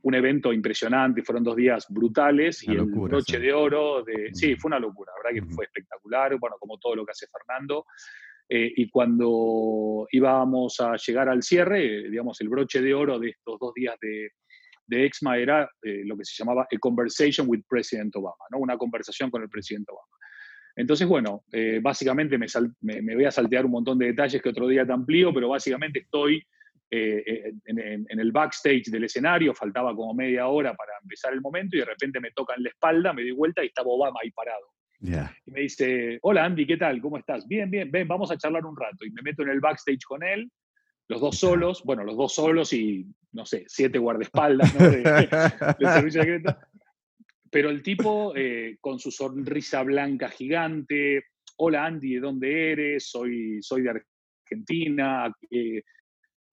Un 0.02 0.14
evento 0.14 0.52
impresionante, 0.52 1.22
fueron 1.22 1.44
dos 1.44 1.56
días 1.56 1.86
brutales 1.88 2.62
y 2.64 2.72
el 2.72 2.86
broche 2.86 3.38
de 3.38 3.52
oro 3.52 4.02
de... 4.02 4.30
Sí, 4.32 4.56
fue 4.56 4.68
una 4.68 4.80
locura, 4.80 5.12
la 5.12 5.30
verdad 5.30 5.46
que 5.46 5.54
fue 5.54 5.64
espectacular, 5.64 6.36
bueno, 6.38 6.56
como 6.58 6.78
todo 6.78 6.96
lo 6.96 7.04
que 7.04 7.12
hace 7.12 7.26
Fernando. 7.28 7.86
Eh, 8.48 8.72
y 8.76 8.90
cuando 8.90 10.06
íbamos 10.10 10.80
a 10.80 10.96
llegar 10.96 11.28
al 11.28 11.42
cierre, 11.42 12.10
digamos, 12.10 12.40
el 12.40 12.48
broche 12.48 12.82
de 12.82 12.92
oro 12.92 13.18
de 13.18 13.30
estos 13.30 13.58
dos 13.60 13.72
días 13.74 13.94
de, 14.00 14.32
de 14.87 15.07
EXMA 15.07 15.39
era 15.39 15.70
eh, 15.83 16.03
lo 16.05 16.16
que 16.16 16.24
se 16.24 16.35
llamaba 16.37 16.62
a 16.70 16.78
conversation 16.78 17.49
with 17.49 17.62
President 17.68 18.14
Obama, 18.16 18.45
¿no? 18.51 18.59
una 18.59 18.76
conversación 18.76 19.30
con 19.30 19.43
el 19.43 19.49
presidente 19.49 19.93
Obama. 19.93 20.16
Entonces, 20.74 21.07
bueno, 21.07 21.45
eh, 21.53 21.80
básicamente 21.83 22.39
me, 22.39 22.47
me, 22.80 23.14
voy 23.14 23.24
a 23.26 23.30
saltear 23.30 23.66
un 23.66 23.72
montón 23.72 23.99
de 23.99 24.07
detalles 24.07 24.41
que 24.41 24.49
otro 24.49 24.66
día 24.66 24.87
te 24.87 24.93
amplío, 24.93 25.33
pero 25.33 25.49
básicamente 25.49 26.01
estoy 26.01 26.43
eh, 26.91 27.53
en, 27.64 28.20
el 28.20 28.33
backstage 28.33 28.91
del 28.91 29.05
escenario, 29.05 29.55
faltaba 29.55 29.95
como 29.95 30.14
media 30.14 30.47
hora 30.47 30.74
para 30.74 30.93
empezar 31.03 31.33
el 31.33 31.41
momento 31.41 31.76
y 31.76 31.80
de 31.80 31.87
repente 31.87 32.20
me 32.20 32.30
tocan 32.33 32.62
la 32.62 32.70
espalda, 32.70 33.12
me 33.12 33.22
doy 33.22 33.33
vuelta 33.33 33.62
y 33.62 33.68
estaba 33.68 33.89
Obama 33.89 34.20
ahí 34.22 34.30
parado. 34.30 34.66
Y 35.47 35.51
me 35.51 35.61
dice, 35.62 36.18
hola 36.22 36.45
Andy, 36.45 36.66
¿qué 36.66 36.76
tal? 36.76 37.01
¿Cómo 37.01 37.18
estás? 37.18 37.49
Bien, 37.49 37.70
bien, 37.70 37.91
ven, 37.91 38.07
vamos 38.07 38.30
a 38.30 38.37
charlar 38.37 38.64
un 38.64 38.76
rato. 38.76 39.05
Y 39.05 39.11
me 39.11 39.22
meto 39.22 39.43
en 39.43 39.49
el 39.49 39.61
backstage 39.61 40.05
con 40.05 40.22
él, 40.22 40.51
los 41.09 41.20
dos 41.20 41.38
solos, 41.38 41.82
bueno, 41.84 42.05
los 42.05 42.16
dos 42.16 42.34
solos 42.34 42.72
y, 42.72 43.07
no 43.32 43.44
sé, 43.44 43.64
siete 43.66 43.98
guardaespaldas 43.98 44.74
¿no? 44.74 44.90
de, 44.90 45.92
servicio 45.92 46.22
secreto. 46.22 46.57
Pero 47.50 47.68
el 47.70 47.82
tipo 47.82 48.32
eh, 48.34 48.78
con 48.80 48.98
su 48.98 49.11
sonrisa 49.11 49.82
blanca 49.82 50.28
gigante, 50.28 51.24
hola 51.57 51.84
Andy, 51.84 52.14
¿de 52.14 52.20
dónde 52.20 52.72
eres? 52.72 53.11
Soy, 53.11 53.62
soy 53.62 53.82
de 53.82 54.03
Argentina, 54.46 55.30
eh, 55.50 55.82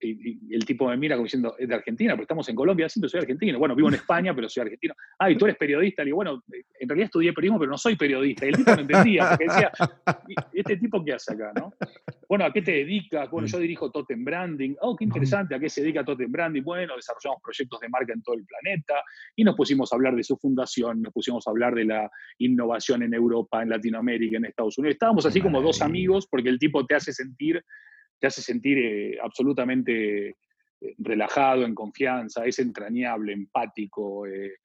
y, 0.02 0.56
el 0.56 0.66
tipo 0.66 0.88
me 0.88 0.98
mira 0.98 1.16
como 1.16 1.26
diciendo, 1.26 1.56
es 1.58 1.68
de 1.68 1.76
Argentina, 1.76 2.14
pero 2.14 2.24
estamos 2.24 2.48
en 2.50 2.56
Colombia, 2.56 2.88
sí, 2.90 3.02
soy 3.08 3.20
argentino. 3.20 3.60
Bueno, 3.60 3.76
vivo 3.76 3.90
en 3.90 3.96
España, 3.96 4.34
pero 4.34 4.48
soy 4.50 4.62
argentino. 4.62 4.94
Ah, 5.18 5.30
y 5.30 5.38
tú 5.38 5.46
eres 5.46 5.58
periodista. 5.58 6.04
Le 6.04 6.08
digo, 6.08 6.18
bueno, 6.18 6.44
en 6.52 6.90
realidad 6.90 7.06
estudié 7.06 7.34
periodismo, 7.34 7.60
pero 7.60 7.72
no 7.72 7.78
soy 7.78 7.96
periodista. 7.96 8.46
Y 8.46 8.50
el 8.50 8.56
tipo 8.56 8.76
no 8.76 8.82
entendía, 8.82 9.30
porque 9.30 9.46
decía, 9.46 9.72
¿este 10.54 10.78
tipo 10.78 11.04
qué 11.04 11.14
hace 11.14 11.34
acá, 11.34 11.52
no? 11.56 11.74
Bueno, 12.28 12.46
¿a 12.46 12.54
qué 12.54 12.62
te 12.62 12.72
dedicas? 12.72 13.30
Bueno, 13.30 13.48
yo 13.48 13.60
dirijo 13.60 13.92
Totem 13.92 14.24
Branding. 14.24 14.76
Oh, 14.82 14.96
qué 14.96 15.04
interesante, 15.04 15.56
¿a 15.56 15.60
qué 15.60 15.70
se 15.70 15.82
dedica 15.82 16.06
Totem 16.06 16.32
Branding? 16.32 16.62
Bueno, 16.62 16.96
desarrollamos 16.96 17.42
proyectos 17.42 17.80
de 17.80 17.90
marca 17.90 18.14
en 18.14 18.22
todo 18.22 18.36
el 18.36 18.46
planeta 18.46 19.04
y 19.36 19.44
nos 19.44 19.56
pusimos 19.56 19.92
a 19.92 19.96
hablar 19.96 20.16
de 20.16 20.24
su 20.24 20.38
fundación, 20.38 21.02
nos 21.02 21.12
pusimos 21.12 21.48
a 21.48 21.52
hablar 21.52 21.74
de 21.76 21.86
la 21.86 22.10
innovación 22.38 23.04
en 23.04 23.14
Europa, 23.14 23.62
en 23.64 23.70
Latinoamérica, 23.70 24.38
en 24.38 24.46
Estados 24.46 24.78
Unidos. 24.78 24.94
Estábamos 24.94 25.26
así 25.26 25.42
como 25.42 25.62
dos 25.62 25.82
amigos 25.82 26.28
porque 26.30 26.50
el 26.50 26.60
tipo 26.60 26.86
te 26.86 26.96
hace 26.96 27.12
sentir 27.12 27.64
te 28.20 28.28
hace 28.28 28.42
sentir 28.42 28.78
eh, 28.78 29.18
absolutamente 29.22 30.30
eh, 30.30 30.36
relajado, 31.00 31.66
en 31.66 31.74
confianza, 31.74 32.46
es 32.46 32.60
entrañable, 32.60 33.34
empático. 33.34 34.28
Eh, 34.28 34.56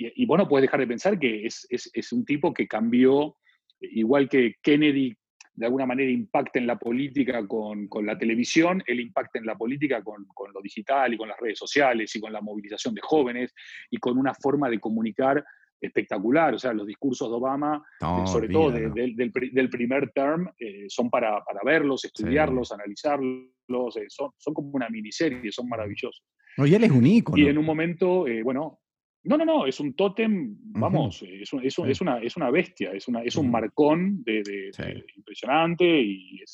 y, 0.00 0.26
bueno, 0.26 0.46
puedes 0.46 0.62
dejar 0.62 0.78
de 0.78 0.86
pensar 0.86 1.18
que 1.18 1.44
es, 1.44 2.12
un 2.12 2.24
tipo 2.24 2.54
que 2.54 2.68
cambió, 2.68 3.36
igual 3.80 4.28
que 4.28 4.54
Kennedy 4.62 5.16
de 5.54 5.66
alguna 5.66 5.86
manera 5.86 6.08
impacta 6.08 6.60
en 6.60 6.68
la 6.68 6.78
política 6.78 7.44
con, 7.48 7.88
la 8.06 8.16
televisión, 8.16 8.80
él 8.86 9.00
impacta 9.00 9.40
en 9.40 9.46
la 9.46 9.56
política 9.56 10.00
con, 10.04 10.24
con, 10.26 10.52
lo 10.52 10.62
digital 10.62 11.12
y 11.12 11.16
con 11.16 11.28
las 11.28 11.40
redes 11.40 11.58
sociales 11.58 12.14
y 12.14 12.20
con 12.20 12.32
la 12.32 12.40
movilización 12.40 12.94
de 12.94 13.00
jóvenes 13.00 13.52
y 13.90 13.96
con 13.96 14.16
una 14.18 14.34
forma 14.34 14.70
de 14.70 14.78
comunicar 14.78 15.44
espectacular. 15.80 16.54
O 16.54 16.58
sea, 16.58 16.72
los 16.72 16.86
discursos 16.86 17.28
de 17.28 17.36
Obama, 17.36 17.82
eh, 18.00 18.26
sobre 18.26 18.48
todo 18.48 18.70
del, 18.70 19.70
primer 19.70 20.10
term, 20.10 20.48
eh, 20.58 20.86
son 20.88 21.10
para, 21.10 21.42
verlos, 21.64 22.04
estudiarlos, 22.04 22.72
analizarlos. 22.72 23.96
Eh, 23.96 24.06
son, 24.08 24.30
son 24.36 24.54
como 24.54 24.70
una 24.72 24.88
miniserie, 24.88 25.52
son 25.52 25.68
maravillosos. 25.68 26.24
No, 26.56 26.66
y 26.66 26.74
él 26.74 26.84
es 26.84 26.90
un 26.90 27.06
ícono. 27.06 27.38
Y 27.38 27.48
en 27.48 27.58
un 27.58 27.64
momento, 27.64 28.26
bueno, 28.42 28.80
no, 29.24 29.36
no, 29.36 29.44
no, 29.44 29.66
es 29.66 29.78
un 29.80 29.94
tótem, 29.94 30.56
vamos, 30.58 31.22
es, 31.22 31.50
es, 31.62 32.00
una, 32.00 32.18
es 32.18 32.36
una 32.36 32.50
bestia, 32.50 32.92
es, 32.92 33.06
una, 33.08 33.22
es 33.22 33.36
un 33.36 33.50
marcón 33.50 34.22
de, 34.24 34.70
impresionante 35.16 35.84
y, 35.84 36.40
y 36.40 36.44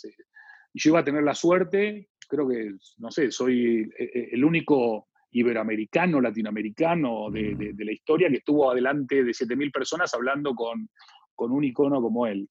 yo 0.74 0.90
iba 0.90 1.00
a 1.00 1.04
tener 1.04 1.22
la 1.22 1.34
suerte, 1.34 2.08
creo 2.28 2.48
que, 2.48 2.72
no 2.98 3.10
sé, 3.10 3.30
soy 3.30 3.88
el 3.98 4.44
único 4.44 5.08
iberoamericano, 5.34 6.20
latinoamericano 6.20 7.30
de, 7.30 7.72
de, 7.74 7.84
la 7.84 7.92
historia, 7.92 8.28
que 8.28 8.36
estuvo 8.36 8.70
adelante 8.70 9.24
de 9.24 9.32
7.000 9.32 9.72
personas 9.72 10.14
hablando 10.14 10.54
con, 10.54 10.88
con, 11.34 11.50
un 11.50 11.64
icono 11.64 12.00
como 12.00 12.26
él. 12.26 12.48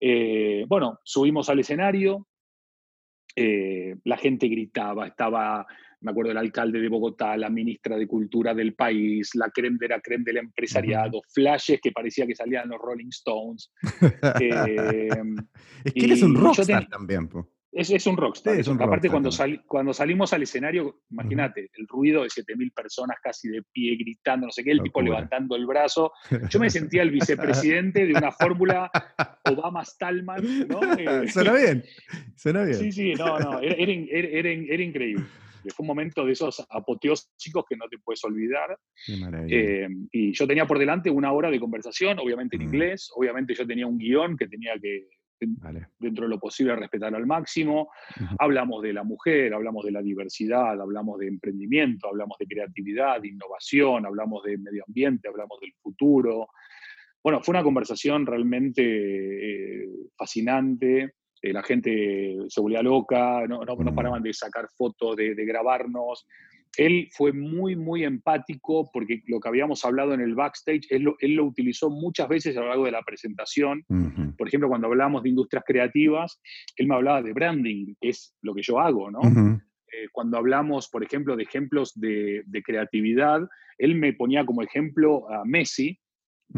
Eh, 0.00 0.64
bueno, 0.68 0.98
subimos 1.04 1.48
al 1.48 1.60
escenario, 1.60 2.26
eh, 3.36 3.94
la 4.04 4.16
gente 4.16 4.48
gritaba, 4.48 5.06
estaba, 5.06 5.64
me 6.00 6.10
acuerdo, 6.10 6.32
el 6.32 6.38
alcalde 6.38 6.80
de 6.80 6.88
Bogotá, 6.88 7.36
la 7.36 7.48
ministra 7.48 7.96
de 7.96 8.08
Cultura 8.08 8.54
del 8.54 8.74
país, 8.74 9.30
la 9.34 9.48
creme 9.50 9.78
de 9.80 9.88
la 9.88 10.00
creme 10.00 10.24
del 10.24 10.38
empresariado, 10.38 11.22
flashes 11.32 11.80
que 11.80 11.92
parecía 11.92 12.26
que 12.26 12.34
salían 12.34 12.68
los 12.68 12.80
Rolling 12.80 13.08
Stones. 13.10 13.70
Eh, 14.40 15.08
es 15.84 16.18
que 16.18 16.24
un 16.24 16.34
rockstar 16.34 16.88
también. 16.88 17.28
Es, 17.76 18.06
un 18.06 18.16
rockstar. 18.16 18.58
aparte, 18.80 19.10
cuando, 19.10 19.28
cuando 19.66 19.92
salimos 19.92 20.32
al 20.32 20.42
escenario, 20.42 21.02
imagínate, 21.10 21.68
el 21.74 21.86
ruido 21.86 22.22
de 22.22 22.28
7.000 22.28 22.72
personas 22.72 23.18
casi 23.22 23.48
de 23.48 23.62
pie 23.70 23.96
gritando, 23.96 24.46
no 24.46 24.52
sé 24.52 24.64
qué, 24.64 24.70
el 24.70 24.82
tipo 24.82 25.02
levantando 25.02 25.56
el 25.56 25.66
brazo. 25.66 26.10
Yo 26.50 26.58
me 26.58 26.70
sentía 26.70 27.02
el 27.02 27.10
vicepresidente 27.10 28.06
de 28.06 28.14
una 28.14 28.32
fórmula 28.32 28.90
Obama-Stallman. 29.44 30.68
¿no? 30.68 30.80
Eh, 30.96 31.28
suena 31.28 31.52
bien, 31.56 31.84
suena 32.34 32.64
bien. 32.64 32.78
Sí, 32.78 32.92
sí, 32.92 33.14
no, 33.14 33.38
no, 33.38 33.60
era, 33.60 33.76
era, 33.76 34.82
increíble. 34.82 35.24
Fue 35.74 35.82
un 35.82 35.88
momento 35.88 36.24
de 36.24 36.32
esos 36.32 36.64
apoteósicos 36.70 37.64
que 37.68 37.76
no 37.76 37.86
te 37.88 37.98
puedes 37.98 38.24
olvidar. 38.24 38.78
Eh, 39.48 39.88
y 40.12 40.32
yo 40.32 40.46
tenía 40.46 40.66
por 40.66 40.78
delante 40.78 41.10
una 41.10 41.32
hora 41.32 41.50
de 41.50 41.60
conversación, 41.60 42.18
obviamente 42.18 42.56
en 42.56 42.62
inglés, 42.62 43.10
obviamente 43.14 43.54
yo 43.54 43.66
tenía 43.66 43.86
un 43.86 43.98
guion 43.98 44.36
que 44.36 44.48
tenía 44.48 44.74
que 44.80 45.08
dentro 45.38 46.24
de 46.24 46.28
lo 46.28 46.38
posible 46.38 46.76
respetar 46.76 47.14
al 47.14 47.26
máximo. 47.26 47.90
Hablamos 48.38 48.82
de 48.82 48.92
la 48.92 49.04
mujer, 49.04 49.54
hablamos 49.54 49.84
de 49.84 49.92
la 49.92 50.02
diversidad, 50.02 50.80
hablamos 50.80 51.18
de 51.18 51.28
emprendimiento, 51.28 52.08
hablamos 52.08 52.36
de 52.38 52.46
creatividad, 52.46 53.20
de 53.20 53.28
innovación, 53.28 54.06
hablamos 54.06 54.42
de 54.44 54.58
medio 54.58 54.84
ambiente, 54.86 55.28
hablamos 55.28 55.60
del 55.60 55.72
futuro. 55.80 56.48
Bueno, 57.22 57.42
fue 57.42 57.52
una 57.52 57.64
conversación 57.64 58.24
realmente 58.24 58.82
eh, 58.82 59.88
fascinante. 60.16 61.14
Eh, 61.42 61.52
la 61.52 61.62
gente 61.62 62.36
se 62.48 62.60
volvía 62.60 62.82
loca, 62.82 63.46
no, 63.46 63.64
no, 63.64 63.94
paraban 63.94 64.22
de 64.22 64.32
sacar 64.32 64.68
fotos, 64.76 65.16
de, 65.16 65.34
de 65.34 65.44
grabarnos 65.44 66.26
él 66.76 67.08
fue 67.12 67.32
muy, 67.32 67.76
muy 67.76 68.04
empático 68.04 68.90
porque 68.92 69.22
lo 69.26 69.40
que 69.40 69.48
habíamos 69.48 69.84
hablado 69.84 70.14
en 70.14 70.20
el 70.20 70.34
backstage, 70.34 70.86
él 70.90 71.02
lo, 71.02 71.44
utilizó 71.44 71.90
muchas 71.90 72.28
veces 72.28 72.56
a 72.56 72.60
lo 72.60 72.68
largo 72.68 72.84
de 72.84 72.92
la 72.92 73.02
presentación. 73.02 73.84
Por 74.36 74.48
ejemplo, 74.48 74.68
cuando 74.68 74.86
hablamos 74.86 75.22
de 75.22 75.30
industrias 75.30 75.64
creativas, 75.66 76.40
él 76.76 76.86
me 76.86 76.94
hablaba 76.94 77.22
de 77.22 77.32
branding, 77.32 77.94
que 78.00 78.10
es 78.10 78.34
lo 78.42 78.54
que 78.54 78.62
yo 78.62 78.78
hago, 78.80 79.10
¿no? 79.10 79.20
Eh, 79.96 80.08
cuando 80.12 80.36
hablamos, 80.36 80.88
por 80.88 81.04
ejemplo, 81.04 81.36
de 81.36 81.44
ejemplos 81.44 81.92
de, 81.94 82.44
creatividad, 82.64 83.40
él 83.78 83.94
me 83.94 84.12
ponía 84.12 84.44
como 84.44 84.62
ejemplo 84.62 85.30
a 85.30 85.44
Messi, 85.44 85.98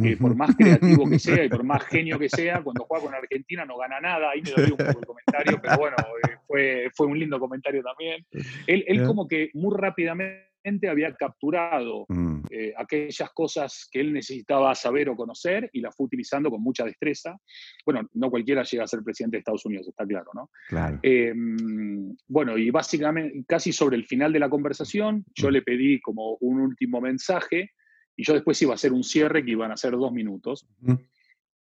que 0.03 0.17
por 0.17 0.35
más 0.37 0.55
creativo 0.57 1.09
que 1.09 1.19
sea 1.19 1.45
y 1.45 1.49
por 1.49 1.65
más 1.65 1.85
genio 1.89 2.19
que 2.19 2.29
sea, 2.29 2.63
cuando 2.63 2.85
juega 2.85 3.05
con 3.05 3.15
Argentina 3.15 3.65
no 3.65 3.77
gana 3.77 4.01
nada. 4.01 4.31
Ahí 4.31 4.43
me 4.43 4.51
dolió 4.51 4.75
un 4.75 4.87
poco 4.87 5.01
el 5.01 5.07
comentario, 5.07 5.61
pero 5.63 5.79
bueno, 5.79 5.97
eh, 6.29 6.37
fue, 6.47 6.91
fue 6.95 7.07
un 7.07 7.19
lindo 7.19 7.39
comentario 7.39 7.83
también. 7.83 8.25
Él, 8.67 8.85
él 8.87 9.05
como 9.05 9.27
que 9.27 9.51
muy 9.55 9.75
rápidamente 9.77 10.49
había 10.89 11.15
capturado 11.15 12.05
mm. 12.09 12.41
eh, 12.51 12.75
aquellas 12.77 13.31
cosas 13.33 13.89
que 13.91 14.01
él 14.01 14.13
necesitaba 14.13 14.75
saber 14.75 15.09
o 15.09 15.17
conocer 15.17 15.71
y 15.73 15.81
las 15.81 15.97
fue 15.97 16.07
utilizando 16.07 16.51
con 16.51 16.63
mucha 16.63 16.85
destreza. 16.85 17.37
Bueno, 17.85 18.09
no 18.15 18.31
cualquiera 18.31 18.63
llega 18.63 18.85
a 18.85 18.89
ser 18.89 19.03
presidente 19.03 19.37
de 19.37 19.41
Estados 19.41 19.65
Unidos, 19.65 19.89
está 19.89 20.07
claro, 20.07 20.31
¿no? 20.35 20.51
Claro. 20.69 20.99
Em, 21.03 22.15
bueno, 22.27 22.59
y 22.59 22.71
básicamente, 22.71 23.45
casi 23.47 23.73
sobre 23.73 23.97
el 23.97 24.07
final 24.07 24.33
de 24.33 24.41
la 24.41 24.51
conversación, 24.51 25.25
yo 25.35 25.49
mm. 25.49 25.53
le 25.53 25.63
pedí 25.63 26.01
como 26.01 26.37
un 26.41 26.61
último 26.61 27.01
mensaje 27.01 27.73
y 28.19 28.25
yo 28.25 28.35
después 28.35 28.61
iba 28.61 28.73
a 28.73 28.75
hacer 28.75 28.93
un 28.93 29.05
cierre 29.05 29.45
que 29.45 29.53
iban 29.53 29.71
a 29.71 29.77
ser 29.77 29.93
dos 29.93 30.13
minutos. 30.13 30.67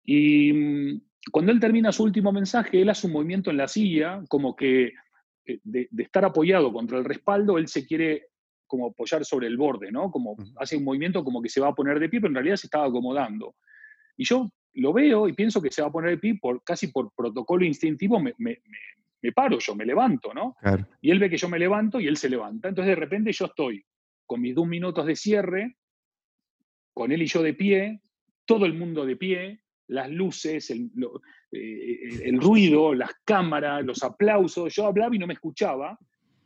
Y 0.06 0.54
mm, 0.54 1.02
cuando 1.30 1.52
él 1.52 1.60
termina 1.60 1.92
su 1.92 2.04
último 2.04 2.32
mensaje, 2.32 2.82
él 2.82 2.90
hace 2.90 3.08
un 3.08 3.14
movimiento 3.14 3.52
en 3.52 3.58
la 3.58 3.68
silla, 3.68 4.24
como 4.30 4.56
que 4.56 4.94
eh, 5.46 5.60
de, 5.64 5.90
estar 5.98 6.24
apoyado 6.24 6.72
contra 6.72 6.98
el 6.98 7.04
respaldo, 7.04 7.58
él 7.58 7.68
se 7.68 7.86
quiere 7.86 8.28
como 8.68 8.88
apoyar 8.88 9.26
sobre 9.26 9.48
el 9.48 9.58
borde, 9.58 9.92
¿no? 9.92 10.10
Como 10.10 10.38
hace 10.56 10.78
un 10.78 10.86
movimiento 10.86 11.26
como 11.26 11.42
que 11.42 11.50
se 11.50 11.60
va 11.60 11.68
a 11.68 11.76
poner 11.76 12.00
de 12.00 12.08
pie, 12.08 12.22
pero 12.22 12.32
en 12.32 12.36
realidad 12.36 12.56
se 12.56 12.68
estaba 12.68 12.86
acomodando. 12.86 13.56
Y 14.16 14.24
yo 14.24 14.50
lo 14.76 14.94
veo 14.94 15.28
y 15.28 15.34
pienso 15.34 15.62
que 15.62 15.72
se 15.72 15.82
va 15.82 15.90
a 15.90 15.92
poner 15.92 16.12
de 16.12 16.18
pie, 16.20 16.40
por, 16.42 16.64
casi 16.64 16.88
por 16.88 17.12
protocolo 17.14 17.66
instintivo, 17.66 18.18
me, 18.18 18.34
me, 18.38 18.62
me, 19.22 19.32
paro 19.34 19.60
yo, 19.60 19.76
me 19.76 19.86
levanto, 19.86 20.34
¿no? 20.34 20.56
Y 21.02 21.12
él 21.12 21.20
ve 21.20 21.30
que 21.30 21.38
yo 21.38 21.50
me 21.50 21.60
levanto 21.60 22.00
y 22.00 22.08
él 22.08 22.16
se 22.16 22.30
levanta. 22.30 22.70
Entonces 22.70 22.92
de 22.92 23.02
repente 23.02 23.34
yo 23.34 23.48
estoy 23.48 23.86
con 24.26 24.40
mis 24.40 24.56
dos 24.56 24.66
minutos 24.66 25.06
de 25.06 25.18
cierre, 25.18 25.76
con 26.96 27.12
él 27.12 27.22
y 27.22 27.28
yo 27.28 27.44
de 27.44 27.54
pie, 27.54 28.02
todo 28.46 28.66
el 28.66 28.74
mundo 28.74 29.06
de 29.06 29.18
pie, 29.18 29.62
las 29.88 30.10
luces, 30.10 30.72
el, 30.72 30.90
eh, 31.52 32.32
ruido, 32.40 32.96
las 32.96 33.12
cámaras, 33.24 33.86
los 33.86 34.02
aplausos. 34.02 34.74
Yo 34.74 34.88
hablaba 34.88 35.14
y 35.16 35.20
no 35.20 35.28
me 35.28 35.34
escuchaba. 35.34 36.00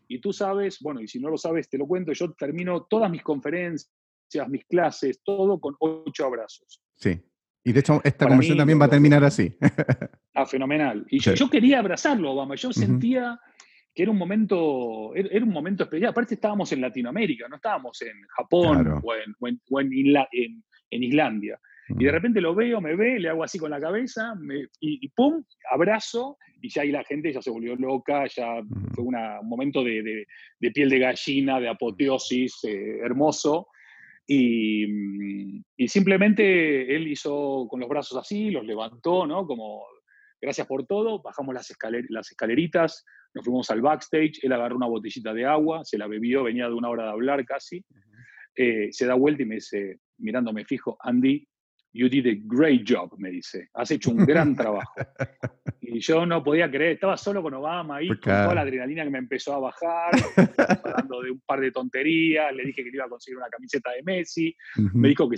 Y 0.08 0.20
tú 0.20 0.34
sabes, 0.34 0.80
bueno, 0.82 1.02
y 1.02 1.08
si 1.08 1.20
no 1.20 1.30
lo 1.30 1.38
sabes, 1.38 1.70
te 1.70 1.78
lo 1.78 1.86
cuento, 1.86 2.12
yo 2.14 2.34
termino 2.34 2.88
todas 2.90 3.12
mis 3.12 3.22
conferencias, 3.22 4.50
mis 4.50 4.66
clases, 4.66 5.22
todo 5.24 5.60
con 5.60 5.76
ocho 5.80 6.26
abrazos. 6.26 6.82
Sí. 6.96 7.22
Y 7.64 7.72
de 7.72 7.82
hecho, 7.82 8.02
esta 8.04 8.26
conversación 8.26 8.58
también 8.58 8.82
va 8.82 8.86
a 8.86 8.90
terminar 8.90 9.24
así. 9.24 9.56
Ah, 10.34 10.46
fenomenal. 10.46 11.06
Y 11.10 11.20
yo, 11.20 11.50
quería 11.50 11.80
abrazarlo, 11.80 12.32
Obama. 12.32 12.56
Yo 12.56 12.72
sentía 12.72 13.38
que 14.00 14.04
era 14.04 14.14
un 14.14 14.18
momento, 14.18 15.14
era 15.14 15.44
un 15.44 15.52
momento 15.52 15.84
especial. 15.84 16.12
Aparte 16.12 16.36
estábamos 16.36 16.72
en 16.72 16.80
Latinoamérica, 16.80 17.50
no 17.50 17.58
estábamos 17.58 18.02
en 18.02 18.14
Japón 18.30 19.02
o, 19.04 19.14
en, 19.14 21.04
Islandia. 21.04 21.60
Y 21.90 22.06
de 22.06 22.10
Mm. 22.10 22.14
repente 22.14 22.40
lo 22.40 22.56
veo, 22.56 22.80
me 22.80 22.96
ve, 22.96 23.20
le 23.20 23.28
hago 23.28 23.44
así 23.44 23.60
con 23.60 23.72
la 23.72 23.82
cabeza, 23.82 24.36
me- 24.40 24.68
y, 24.80 25.06
y 25.06 25.10
pum, 25.10 25.44
abrazo, 25.70 26.38
y 26.62 26.70
ya 26.70 26.84
ahí 26.84 26.92
la 26.94 27.04
gente 27.04 27.34
ya 27.34 27.42
se 27.42 27.50
volvió 27.52 27.76
loca, 27.76 28.26
ya 28.28 28.62
Mm. 28.62 28.94
fue 28.96 29.04
una- 29.04 29.42
un 29.42 29.50
momento 29.50 29.84
de, 29.84 30.02
de- 30.02 30.26
de 30.62 30.72
piel 30.72 30.90
de 30.90 31.00
gallina, 31.00 31.60
de 31.60 31.68
apoteosis, 31.68 32.64
eh, 32.64 33.00
hermoso. 33.04 33.68
Y, 34.26 34.88
mm, 34.88 35.64
y 35.76 35.88
simplemente 35.90 36.96
él 36.96 37.06
hizo 37.10 37.68
con 37.70 37.82
los 37.82 37.90
brazos 37.90 38.18
así, 38.18 38.50
los 38.50 38.64
levantó, 38.66 39.28
¿no? 39.28 39.46
Como 39.46 39.84
gracias 40.42 40.68
por 40.68 40.86
todo, 40.86 41.22
bajamos 41.22 41.54
las, 41.54 41.70
escaler- 41.72 42.06
las 42.10 42.32
escaleritas, 42.32 43.06
nos 43.34 43.46
fuimos 43.46 43.70
al 43.72 43.82
backstage, 43.82 44.40
él 44.44 44.54
agarró 44.54 44.76
una 44.78 44.88
botellita 44.88 45.34
de 45.34 45.46
agua, 45.46 45.84
se 45.84 45.98
la 45.98 46.08
bebió, 46.08 46.44
venía 46.44 46.68
de 46.68 46.74
una 46.74 46.90
hora 46.90 47.04
de 47.04 47.10
hablar 47.12 47.46
casi, 47.46 47.84
eh, 48.56 48.90
se 48.92 49.06
da 49.06 49.14
vuelta 49.16 49.44
y 49.44 49.46
me 49.46 49.56
dice, 49.56 50.00
mirándome 50.18 50.66
fijo, 50.66 50.98
Andy, 51.02 51.48
you 51.94 52.08
did 52.10 52.28
a 52.28 52.36
great 52.46 52.84
job, 52.88 53.14
me 53.18 53.30
dice, 53.32 53.70
has 53.74 53.92
hecho 53.92 54.12
un 54.12 54.26
gran 54.26 54.56
trabajo. 54.56 54.94
Y 55.82 56.02
yo 56.02 56.24
no 56.24 56.44
podía 56.44 56.70
creer, 56.70 56.92
estaba 56.92 57.18
solo 57.18 57.42
con 57.42 57.52
Obama 57.56 57.96
ahí, 57.96 58.08
Pues 58.10 58.20
con 58.20 58.32
toda 58.32 58.54
la 58.54 58.62
adrenalina 58.62 59.04
que 59.04 59.10
me 59.10 59.18
empezó 59.18 59.56
a 59.56 59.60
bajar, 59.60 60.12
hablando 60.84 61.22
de 61.24 61.32
un 61.32 61.40
par 61.40 61.60
de 61.62 61.72
tonterías, 61.72 62.54
le 62.54 62.64
dije 62.66 62.84
que 62.84 62.92
le 62.92 62.96
iba 62.98 63.06
a 63.06 63.10
conseguir 63.10 63.38
una 63.40 63.48
camiseta 63.50 63.90
de 63.94 64.04
Messi, 64.04 64.56
me 64.94 65.08
dijo 65.08 65.28
que 65.28 65.38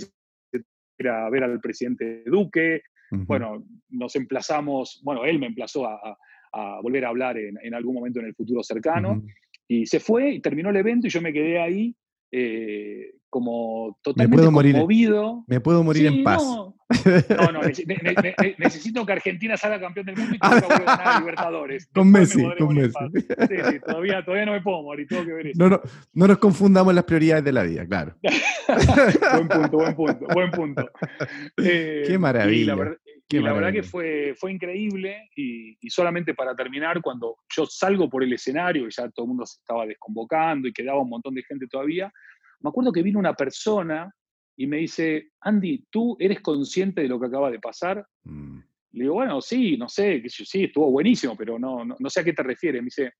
era 0.98 1.24
a 1.26 1.30
ver 1.30 1.44
al 1.44 1.58
presidente 1.58 2.22
Duque, 2.26 2.82
ujú. 3.12 3.24
bueno, 3.26 3.64
nos 3.90 4.16
emplazamos, 4.16 5.00
bueno, 5.04 5.24
él 5.24 5.38
me 5.38 5.46
emplazó 5.46 5.86
a, 5.86 5.94
a- 5.94 6.16
a 6.54 6.80
volver 6.82 7.04
a 7.04 7.08
hablar 7.08 7.38
en, 7.38 7.56
en 7.62 7.74
algún 7.74 7.94
momento 7.94 8.20
en 8.20 8.26
el 8.26 8.34
futuro 8.34 8.62
cercano, 8.62 9.22
y 9.68 9.86
se 9.86 10.00
fue 10.00 10.32
y 10.32 10.40
terminó 10.40 10.68
el 10.70 10.76
evento 10.76 11.06
y 11.06 11.10
yo 11.10 11.22
me 11.22 11.32
quedé 11.32 11.58
ahí 11.60 11.94
eh, 12.32 13.12
como 13.30 13.98
totalmente 14.02 14.36
puedo 14.36 14.50
morir- 14.50 14.72
conmovido. 14.74 15.44
Me 15.46 15.60
puedo 15.60 15.82
morir 15.84 16.08
Sí, 16.08 16.16
en 16.18 16.24
paz. 16.24 16.42
No, 16.42 16.74
no, 17.28 17.52
no, 17.52 17.60
nece- 17.62 17.86
ne- 17.86 18.00
ne- 18.02 18.34
ne- 18.38 18.54
necesito 18.58 19.06
que 19.06 19.12
Argentina 19.12 19.56
salga 19.56 19.80
campeón 19.80 20.04
del 20.06 20.16
mundo 20.16 20.34
y 20.34 20.38
que 20.38 20.48
nunca 20.48 20.66
vuelva 20.66 20.92
a 20.92 20.96
ganar 20.96 21.16
a 21.16 21.18
Libertadores. 21.20 21.88
Con 21.94 22.12
Después 22.12 22.36
Messi, 22.36 22.46
me 22.46 22.90
con. 22.90 23.12
Sí, 23.12 23.56
sí, 23.70 23.80
todavía, 23.86 24.22
todavía 24.24 24.46
no 24.46 24.52
me 24.52 24.60
puedo 24.60 24.82
morir, 24.82 25.06
tengo 25.08 25.24
que 25.24 25.32
ver 25.32 25.46
eso. 25.46 25.58
No, 25.62 25.68
no, 25.70 25.80
no 26.12 26.26
nos 26.26 26.38
confundamos 26.38 26.94
las 26.94 27.04
prioridades 27.04 27.44
de 27.44 27.52
la 27.52 27.62
vida, 27.62 27.86
claro. 27.86 28.14
buen 29.32 29.48
punto, 29.48 29.76
buen 29.78 29.94
punto, 29.94 30.26
buen 30.34 30.50
punto. 30.50 30.90
Eh, 31.56 32.04
Qué 32.06 32.14
y 32.14 32.18
maravilla, 32.18 32.76
la, 32.76 32.96
qué 33.32 33.38
y 33.38 33.42
la 33.42 33.52
verdad 33.52 33.72
que 33.72 33.82
fue, 33.82 34.34
fue 34.36 34.52
increíble 34.52 35.28
y, 35.36 35.76
y 35.80 35.90
solamente 35.90 36.34
para 36.34 36.54
terminar, 36.54 37.00
cuando 37.02 37.38
yo 37.54 37.66
salgo 37.66 38.08
por 38.08 38.22
el 38.22 38.32
escenario 38.32 38.86
y 38.86 38.90
ya 38.90 39.08
todo 39.10 39.24
el 39.24 39.28
mundo 39.28 39.46
se 39.46 39.58
estaba 39.58 39.86
desconvocando 39.86 40.68
y 40.68 40.72
quedaba 40.72 41.00
un 41.02 41.10
montón 41.10 41.34
de 41.34 41.42
gente 41.42 41.66
todavía, 41.66 42.12
me 42.60 42.68
acuerdo 42.70 42.92
que 42.92 43.02
vino 43.02 43.18
una 43.18 43.34
persona 43.34 44.14
y 44.56 44.66
me 44.66 44.78
dice, 44.78 45.30
Andy, 45.40 45.86
¿tú 45.90 46.16
eres 46.20 46.40
consciente 46.40 47.02
de 47.02 47.08
lo 47.08 47.18
que 47.18 47.26
acaba 47.26 47.50
de 47.50 47.58
pasar? 47.58 48.06
Mm, 48.24 48.58
Le 48.92 49.04
digo, 49.04 49.14
bueno, 49.14 49.40
sí, 49.40 49.76
no 49.76 49.88
sé, 49.88 50.22
sí, 50.28 50.64
estuvo 50.64 50.90
buenísimo, 50.90 51.36
pero 51.36 51.58
no, 51.58 51.84
no, 51.84 51.96
no 51.98 52.10
sé 52.10 52.20
a 52.20 52.24
qué 52.24 52.32
te 52.32 52.42
refieres. 52.42 52.82
Me 52.82 52.86
dice, 52.86 53.14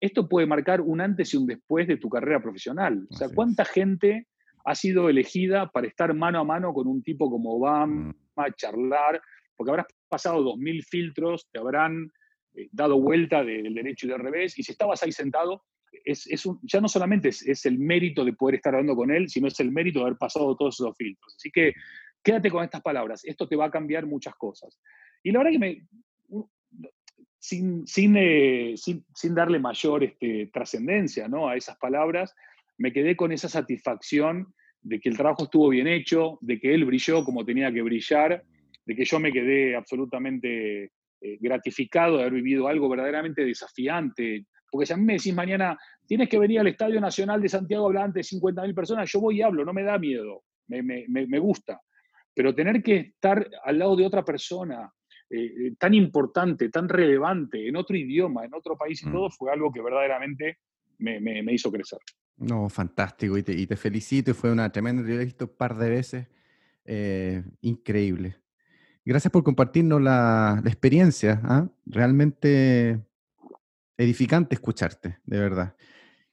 esto 0.00 0.28
puede 0.28 0.46
marcar 0.46 0.80
un 0.80 1.00
antes 1.00 1.32
y 1.32 1.36
un 1.36 1.46
después 1.46 1.86
de 1.86 1.96
tu 1.96 2.08
carrera 2.08 2.42
profesional. 2.42 3.06
O 3.08 3.14
sea, 3.14 3.26
Así 3.26 3.32
es. 3.32 3.36
¿cuánta 3.36 3.64
gente 3.64 4.26
ha 4.64 4.74
sido 4.74 5.08
elegida 5.08 5.70
para 5.70 5.86
estar 5.86 6.12
mano 6.14 6.40
a 6.40 6.44
mano 6.44 6.74
con 6.74 6.88
un 6.88 7.02
tipo 7.02 7.30
como 7.30 7.56
Obama, 7.56 8.12
mm, 8.36 8.52
charlar? 8.56 9.22
Porque 9.56 9.70
habrás 9.70 9.86
pasado 10.08 10.42
dos 10.42 10.58
mil 10.58 10.82
filtros, 10.84 11.48
te 11.50 11.58
habrán 11.58 12.10
eh, 12.54 12.68
dado 12.72 13.00
vuelta 13.00 13.44
del 13.44 13.74
derecho 13.74 14.06
y 14.06 14.10
del 14.10 14.20
revés, 14.20 14.58
y 14.58 14.62
si 14.62 14.72
estabas 14.72 15.02
ahí 15.02 15.12
sentado, 15.12 15.64
es, 16.04 16.26
ya 16.62 16.80
no 16.80 16.88
solamente 16.88 17.28
es, 17.28 17.66
el 17.66 17.78
mérito 17.78 18.24
de 18.24 18.32
poder 18.32 18.56
estar 18.56 18.74
hablando 18.74 18.96
con 18.96 19.10
él, 19.10 19.28
sino 19.28 19.48
es 19.48 19.60
el 19.60 19.70
mérito 19.70 20.00
de 20.00 20.06
haber 20.06 20.18
pasado 20.18 20.56
todos 20.56 20.80
esos 20.80 20.96
filtros. 20.96 21.34
Así 21.36 21.50
que 21.50 21.74
quédate 22.22 22.50
con 22.50 22.64
estas 22.64 22.82
palabras, 22.82 23.24
esto 23.24 23.46
te 23.46 23.56
va 23.56 23.66
a 23.66 23.70
cambiar 23.70 24.06
muchas 24.06 24.34
cosas. 24.36 24.80
Y 25.22 25.32
la 25.32 25.38
verdad 25.40 25.52
que 25.52 25.58
me, 25.58 25.86
eh, 27.50 28.74
sin 28.76 29.34
darle 29.34 29.58
mayor 29.58 30.04
este, 30.04 30.50
trascendencia 30.52 31.28
¿no? 31.28 31.48
a 31.48 31.56
esas 31.56 31.76
palabras, 31.78 32.34
me 32.78 32.92
quedé 32.92 33.16
con 33.16 33.32
esa 33.32 33.48
satisfacción 33.48 34.54
de 34.80 35.00
que 35.00 35.08
el 35.08 35.16
trabajo 35.16 35.44
estuvo 35.44 35.68
bien 35.68 35.86
hecho, 35.86 36.38
de 36.40 36.58
que 36.58 36.74
él 36.74 36.84
brilló 36.84 37.24
como 37.24 37.44
tenía 37.44 37.72
que 37.72 37.82
brillar, 37.82 38.44
de 38.84 38.94
que 38.96 39.04
yo 39.04 39.20
me 39.20 39.32
quedé 39.32 39.76
absolutamente 39.76 40.84
eh, 41.20 41.38
gratificado 41.40 42.16
de 42.16 42.22
haber 42.22 42.34
vivido 42.34 42.66
algo 42.68 42.88
verdaderamente 42.88 43.44
desafiante. 43.44 44.46
Porque 44.70 44.86
si 44.86 44.92
a 44.92 44.96
mí 44.96 45.04
me 45.04 45.14
decís 45.14 45.34
mañana, 45.34 45.78
tienes 46.06 46.28
que 46.28 46.38
venir 46.38 46.60
al 46.60 46.66
Estadio 46.66 47.00
Nacional 47.00 47.40
de 47.42 47.48
Santiago 47.48 47.84
a 47.84 47.88
hablar 47.88 48.04
ante 48.04 48.20
50.000 48.22 48.74
personas, 48.74 49.10
yo 49.12 49.20
voy 49.20 49.38
y 49.38 49.42
hablo, 49.42 49.64
no 49.64 49.72
me 49.72 49.82
da 49.82 49.98
miedo, 49.98 50.44
me, 50.68 50.82
me, 50.82 51.04
me, 51.08 51.38
gusta. 51.38 51.80
Pero 52.34 52.54
tener 52.54 52.82
que 52.82 52.96
estar 52.96 53.46
al 53.64 53.78
lado 53.78 53.94
de 53.96 54.06
otra 54.06 54.24
persona, 54.24 54.90
eh, 55.28 55.72
tan 55.78 55.92
importante, 55.94 56.70
tan 56.70 56.88
relevante, 56.88 57.68
en 57.68 57.76
otro 57.76 57.96
idioma, 57.96 58.44
en 58.46 58.54
otro 58.54 58.76
país 58.76 59.02
y 59.02 59.08
Mm. 59.08 59.12
todo, 59.12 59.30
fue 59.30 59.52
algo 59.52 59.70
que 59.70 59.82
verdaderamente 59.82 60.58
me, 60.98 61.20
me, 61.20 61.42
me 61.42 61.52
hizo 61.52 61.70
crecer. 61.70 61.98
No, 62.38 62.68
fantástico. 62.70 63.36
Y 63.36 63.42
te, 63.42 63.52
y 63.52 63.66
te 63.66 63.76
felicito. 63.76 64.30
y 64.30 64.34
Fue 64.34 64.50
una 64.50 64.72
tremenda 64.72 65.00
entrevista 65.02 65.22
he 65.22 65.26
visto 65.26 65.44
un 65.44 65.56
par 65.56 65.76
de 65.76 65.90
veces. 65.90 66.28
eh, 66.84 67.44
increíble. 67.60 68.41
Gracias 69.04 69.32
por 69.32 69.42
compartirnos 69.42 70.00
la, 70.00 70.60
la 70.62 70.70
experiencia. 70.70 71.40
¿ah? 71.44 71.68
Realmente 71.86 73.00
edificante 73.96 74.54
escucharte, 74.54 75.18
de 75.24 75.38
verdad. 75.38 75.76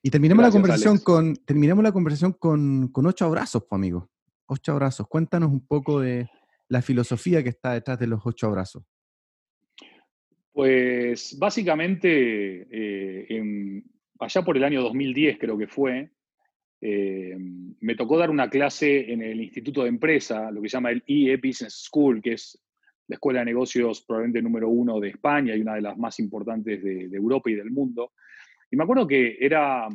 Y 0.02 0.10
terminamos 0.12 0.44
la 0.44 0.52
conversación 0.52 0.92
Alex. 0.92 1.04
con 1.04 1.36
terminamos 1.38 1.84
la 1.84 1.92
conversación 1.92 2.34
con, 2.34 2.88
con 2.90 3.06
ocho 3.06 3.26
abrazos, 3.26 3.64
pues, 3.68 3.78
amigo. 3.78 4.10
Ocho 4.46 4.72
abrazos. 4.72 5.08
Cuéntanos 5.08 5.52
un 5.52 5.66
poco 5.66 6.00
de 6.00 6.30
la 6.70 6.82
filosofía 6.82 7.44
que 7.44 7.50
está 7.50 7.74
detrás 7.74 8.00
de 8.00 8.08
los 8.08 8.22
ocho 8.26 8.48
abrazos. 8.48 8.84
Pues 10.54 11.38
básicamente, 11.40 12.68
eh, 12.72 13.26
en- 13.30 13.84
allá 14.20 14.42
por 14.44 14.58
el 14.58 14.64
año 14.64 14.82
2010 14.82 15.38
creo 15.40 15.58
que 15.58 15.68
fue, 15.68 16.12
eh, 16.82 17.36
me 17.82 17.96
tocó 17.96 18.18
dar 18.18 18.30
una 18.30 18.50
clase 18.50 19.12
en 19.12 19.22
el 19.22 19.42
Instituto 19.42 19.84
de 19.84 19.90
Empresa, 19.90 20.50
lo 20.52 20.62
que 20.62 20.70
se 20.70 20.78
llama 20.78 20.92
el 20.92 21.04
EE 21.06 21.38
Business 21.38 21.86
School, 21.90 22.22
que 22.22 22.34
es 22.34 22.58
la 23.08 23.16
escuela 23.16 23.40
de 23.40 23.46
negocios 23.46 24.02
probablemente 24.02 24.42
número 24.42 24.70
uno 24.70 25.00
de 25.00 25.10
España 25.10 25.56
y 25.56 25.62
una 25.62 25.76
de 25.76 25.82
las 25.82 25.98
más 25.98 26.20
importantes 26.20 26.82
de, 26.84 27.10
de 27.10 27.18
Europa 27.18 27.50
y 27.50 27.56
del 27.56 27.72
mundo. 27.72 28.14
Y 28.72 28.78
me 28.78 28.84
acuerdo 28.84 29.08
que 29.08 29.38
era 29.40 29.88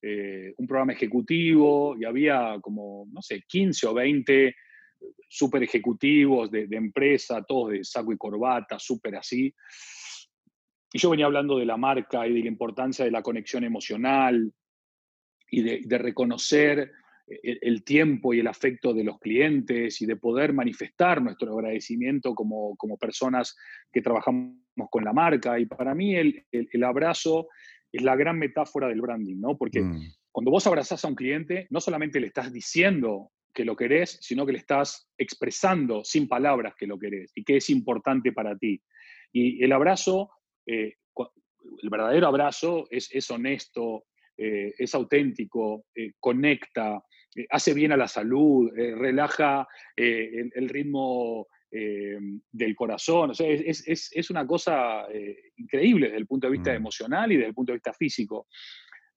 eh, 0.00 0.54
un 0.56 0.66
programa 0.66 0.94
ejecutivo 0.94 1.94
y 1.98 2.04
había 2.04 2.58
como, 2.60 3.06
no 3.12 3.22
sé, 3.22 3.42
15 3.46 3.86
o 3.86 3.94
20 3.94 4.54
super 5.28 5.62
ejecutivos 5.62 6.50
de, 6.50 6.66
de 6.66 6.76
empresa, 6.76 7.42
todos 7.42 7.72
de 7.72 7.84
saco 7.84 8.12
y 8.12 8.16
corbata, 8.16 8.78
súper 8.78 9.16
así. 9.16 9.54
Y 10.92 10.98
yo 10.98 11.10
venía 11.10 11.26
hablando 11.26 11.58
de 11.58 11.66
la 11.66 11.76
marca 11.76 12.26
y 12.26 12.32
de 12.32 12.40
la 12.40 12.48
importancia 12.48 13.04
de 13.04 13.10
la 13.10 13.22
conexión 13.22 13.64
emocional 13.64 14.52
y 15.52 15.62
de, 15.62 15.82
de 15.84 15.98
reconocer 15.98 16.92
el, 17.26 17.58
el, 17.60 17.84
tiempo 17.84 18.32
y 18.32 18.40
el 18.40 18.46
afecto 18.46 18.94
de 18.94 19.04
los 19.04 19.20
clientes 19.20 20.00
y 20.00 20.06
de 20.06 20.16
poder 20.16 20.54
manifestar 20.54 21.22
nuestro 21.22 21.52
agradecimiento 21.52 22.34
como, 22.34 22.74
como 22.76 22.96
personas 22.96 23.54
que 23.92 24.00
trabajamos 24.00 24.56
con 24.90 25.04
la 25.04 25.12
marca. 25.12 25.60
Y 25.60 25.66
para 25.66 25.94
mí 25.94 26.16
el, 26.16 26.44
el, 26.50 26.68
el 26.72 26.84
abrazo 26.84 27.48
es 27.92 28.02
la 28.02 28.16
gran 28.16 28.38
metáfora 28.38 28.88
del 28.88 29.02
branding, 29.02 29.40
¿no? 29.40 29.58
Porque 29.58 29.82
mm. 29.82 30.00
cuando 30.32 30.50
vos 30.50 30.66
abrazás 30.66 31.04
a 31.04 31.08
un 31.08 31.14
cliente, 31.14 31.66
no 31.68 31.80
solamente 31.80 32.18
le 32.18 32.28
estás 32.28 32.50
diciendo 32.50 33.30
que 33.52 33.66
lo 33.66 33.76
querés, 33.76 34.18
sino 34.22 34.46
que 34.46 34.52
le 34.52 34.58
estás 34.58 35.06
expresando 35.18 36.02
sin 36.02 36.28
palabras 36.28 36.74
que 36.78 36.86
lo 36.86 36.98
querés 36.98 37.30
y 37.34 37.44
que 37.44 37.58
es 37.58 37.68
importante 37.68 38.32
para 38.32 38.56
ti. 38.56 38.82
Y 39.30 39.62
el 39.62 39.72
abrazo, 39.72 40.30
eh, 40.64 40.94
el 41.82 41.90
verdadero 41.90 42.26
abrazo 42.26 42.86
es, 42.90 43.10
es 43.12 43.30
honesto, 43.30 44.06
eh, 44.36 44.74
es 44.78 44.94
auténtico, 44.94 45.86
eh, 45.94 46.12
conecta, 46.18 47.04
eh, 47.34 47.46
hace 47.50 47.74
bien 47.74 47.92
a 47.92 47.96
la 47.96 48.08
salud, 48.08 48.70
relaja 48.74 49.66
el, 49.96 50.50
el, 50.54 50.68
ritmo 50.68 51.46
del 51.70 52.74
corazón. 52.76 53.30
O 53.30 53.34
sea, 53.34 53.48
es, 53.48 53.86
es, 53.88 54.10
es 54.12 54.30
una 54.30 54.46
cosa 54.46 55.06
increíble 55.56 56.06
desde 56.06 56.18
el 56.18 56.26
punto 56.26 56.46
de 56.46 56.52
vista 56.52 56.72
mm. 56.72 56.76
emocional 56.76 57.32
y 57.32 57.36
desde 57.36 57.48
el 57.48 57.54
punto 57.54 57.72
de 57.72 57.76
vista 57.76 57.94
físico. 57.94 58.46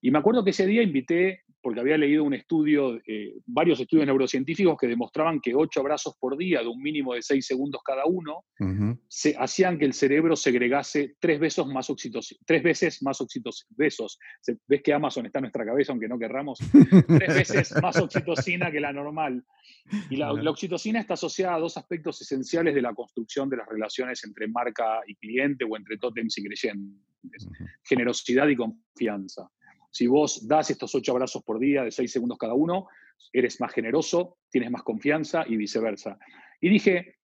Y 0.00 0.10
me 0.10 0.18
acuerdo 0.18 0.44
que 0.44 0.50
ese 0.50 0.66
día 0.66 0.82
invité, 0.82 1.42
porque 1.66 1.80
había 1.80 1.98
leído 1.98 2.22
un 2.22 2.32
estudio, 2.32 3.00
eh, 3.08 3.34
varios 3.44 3.80
estudios 3.80 4.06
neurocientíficos 4.06 4.76
que 4.78 4.86
demostraban 4.86 5.40
que 5.40 5.52
ocho 5.52 5.80
abrazos 5.80 6.14
por 6.20 6.36
día, 6.36 6.60
de 6.60 6.68
un 6.68 6.80
mínimo 6.80 7.14
de 7.14 7.22
seis 7.22 7.44
segundos 7.44 7.80
cada 7.84 8.06
uno, 8.06 8.44
uh 8.60 8.64
-huh. 8.64 9.00
se, 9.08 9.34
hacían 9.36 9.76
que 9.76 9.84
el 9.84 9.92
cerebro 9.92 10.36
segregase 10.36 11.16
tres, 11.18 11.40
besos 11.40 11.66
más 11.66 11.90
oxitocina, 11.90 12.38
tres 12.46 12.62
veces 12.62 13.02
más 13.02 13.20
oxitocina. 13.20 13.66
Besos. 13.76 14.16
Ves 14.68 14.80
que 14.80 14.92
Amazon 14.92 15.26
está 15.26 15.40
en 15.40 15.42
nuestra 15.42 15.66
cabeza, 15.66 15.90
aunque 15.90 16.06
no 16.06 16.20
querramos. 16.20 16.56
tres 17.08 17.34
veces 17.34 17.74
más 17.82 17.96
oxitocina 17.96 18.70
que 18.70 18.78
la 18.78 18.92
normal. 18.92 19.42
Y 20.08 20.18
la, 20.18 20.32
la, 20.34 20.50
oxitocina 20.52 21.00
está 21.00 21.14
asociada 21.14 21.56
a 21.56 21.58
dos 21.58 21.76
aspectos 21.76 22.22
esenciales 22.22 22.76
de 22.76 22.82
la 22.82 22.94
construcción 22.94 23.50
de 23.50 23.56
las 23.56 23.68
relaciones 23.68 24.22
entre 24.22 24.46
marca 24.46 25.00
y 25.04 25.16
cliente 25.16 25.64
o 25.68 25.76
entre 25.76 25.98
tótems 25.98 26.38
y 26.38 26.44
creyentes. 26.44 27.44
Uh 27.44 27.50
-huh. 27.50 27.70
Generosidad 27.82 28.46
y 28.46 28.54
confianza. 28.54 29.50
Si 29.96 30.06
vos 30.06 30.46
das 30.46 30.68
estos 30.70 30.94
ocho 30.94 31.12
abrazos 31.12 31.42
por 31.42 31.58
día 31.58 31.82
de 31.82 31.90
seis 31.90 32.12
segundos 32.12 32.36
cada 32.36 32.52
uno, 32.52 32.86
eres 33.32 33.58
más 33.62 33.72
generoso, 33.72 34.36
tienes 34.50 34.70
más 34.70 34.82
confianza 34.82 35.46
y 35.48 35.56
viceversa. 35.56 36.18
Y 36.60 36.68
dije, 36.68 37.16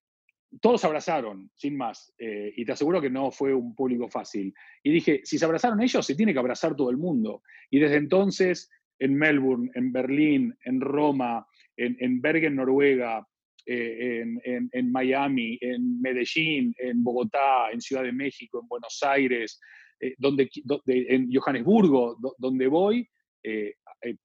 todos 0.59 0.83
abrazaron, 0.87 1.51
sin 1.55 1.77
más, 1.77 2.15
eh, 2.17 2.51
y 2.57 2.65
te 2.65 2.73
aseguro 2.73 2.99
que 2.99 3.11
no 3.11 3.31
fue 3.31 3.53
un 3.53 3.75
público 3.75 4.09
fácil. 4.09 4.55
Y 4.83 4.91
dije, 4.91 5.21
si 5.23 5.39
se 5.39 5.45
abrazaron 5.45 5.83
ellos, 5.83 6.07
se 6.07 6.15
tiene 6.15 6.33
que 6.33 6.39
abrazar 6.39 6.75
todo 6.75 6.89
el 6.89 6.97
mundo. 6.97 7.43
Y 7.69 7.79
desde 7.79 7.97
entonces, 7.97 8.71
en 8.99 9.17
Melbourne, 9.17 9.71
en 9.75 9.93
Berlín, 9.93 10.57
en 10.65 10.81
Roma, 10.81 11.47
en, 11.77 12.23
Bergen, 12.23 12.57
Noruega, 12.57 13.27
eh, 13.67 14.25
en, 14.45 14.93
Miami, 14.93 15.59
en 15.61 16.01
Medellín, 16.01 16.75
en 16.79 17.05
Bogotá, 17.05 17.71
en 17.71 17.83
Ciudad 17.83 18.03
de 18.03 18.13
México, 18.13 18.61
en 18.63 18.69
Buenos 18.69 18.99
Aires, 19.03 19.61
eh, 20.03 20.15
donde, 20.19 20.51
en 20.87 21.31
Johannesburgo, 21.33 22.19
donde 22.37 22.67
voy, 22.67 23.09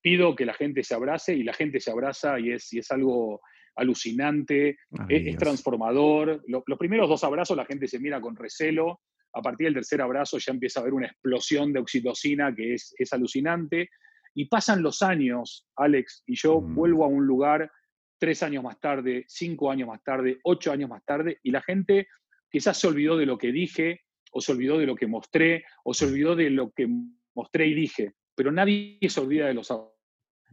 pido 0.02 0.36
que 0.36 0.46
la 0.46 0.54
gente 0.54 0.84
se 0.84 0.94
abrace 0.94 1.34
y 1.34 1.44
la 1.44 1.54
gente 1.54 1.80
se 1.80 1.92
abraza 1.92 2.40
y 2.40 2.52
es, 2.52 2.72
y 2.74 2.80
es 2.80 2.92
algo 2.92 3.42
alucinante, 3.76 4.78
es, 5.08 5.38
transformador. 5.38 6.44
los 6.48 6.78
primeros 6.78 7.08
dos 7.08 7.24
abrazos 7.24 7.56
la 7.56 7.66
gente 7.66 7.88
se 7.88 8.00
mira 8.00 8.20
con 8.20 8.36
recelo, 8.36 9.00
a 9.34 9.42
partir 9.42 9.68
del 9.68 9.76
tercer 9.76 10.02
abrazo 10.02 10.38
ya 10.40 10.52
empieza 10.52 10.80
a 10.80 10.82
haber 10.82 10.94
una 10.94 11.08
explosión 11.08 11.72
de 11.72 11.80
oxitocina 11.80 12.54
que 12.56 12.74
es, 12.74 12.94
es 12.98 13.14
alucinante. 13.14 13.90
Y 14.34 14.46
pasan 14.46 14.84
los 14.84 15.02
años, 15.02 15.68
Alex, 15.76 16.24
y 16.26 16.36
yo 16.36 16.62
mm. 16.62 16.76
vuelvo 16.76 17.06
a 17.06 17.08
un 17.08 17.26
lugar 17.26 17.72
tres 18.20 18.44
años 18.44 18.64
más 18.64 18.80
tarde, 18.80 19.26
cinco 19.28 19.72
años 19.72 19.88
más 19.88 20.04
tarde, 20.04 20.40
ocho 20.44 20.72
años 20.72 20.90
más 20.90 21.04
tarde, 21.06 21.40
y 21.44 21.52
la 21.52 21.62
gente 21.62 22.08
quizás 22.52 22.80
se 22.80 22.88
olvidó 22.88 23.18
de 23.18 23.26
lo 23.26 23.38
que 23.38 23.52
dije, 23.52 24.02
o 24.32 24.42
se 24.42 24.52
olvidó 24.52 24.78
de 24.78 24.86
lo 24.86 24.96
que 24.96 25.08
mostré, 25.08 25.64
o 25.84 25.94
se 25.94 26.06
olvidó 26.06 26.36
de 26.36 26.50
lo 26.50 26.72
que 26.72 26.88
mostré 27.36 27.68
y 27.68 27.74
dije, 27.74 28.14
pero 28.36 28.52
nadie 28.52 29.00
se 29.08 29.20
olvida 29.20 29.48
de 29.48 29.54
los 29.54 29.72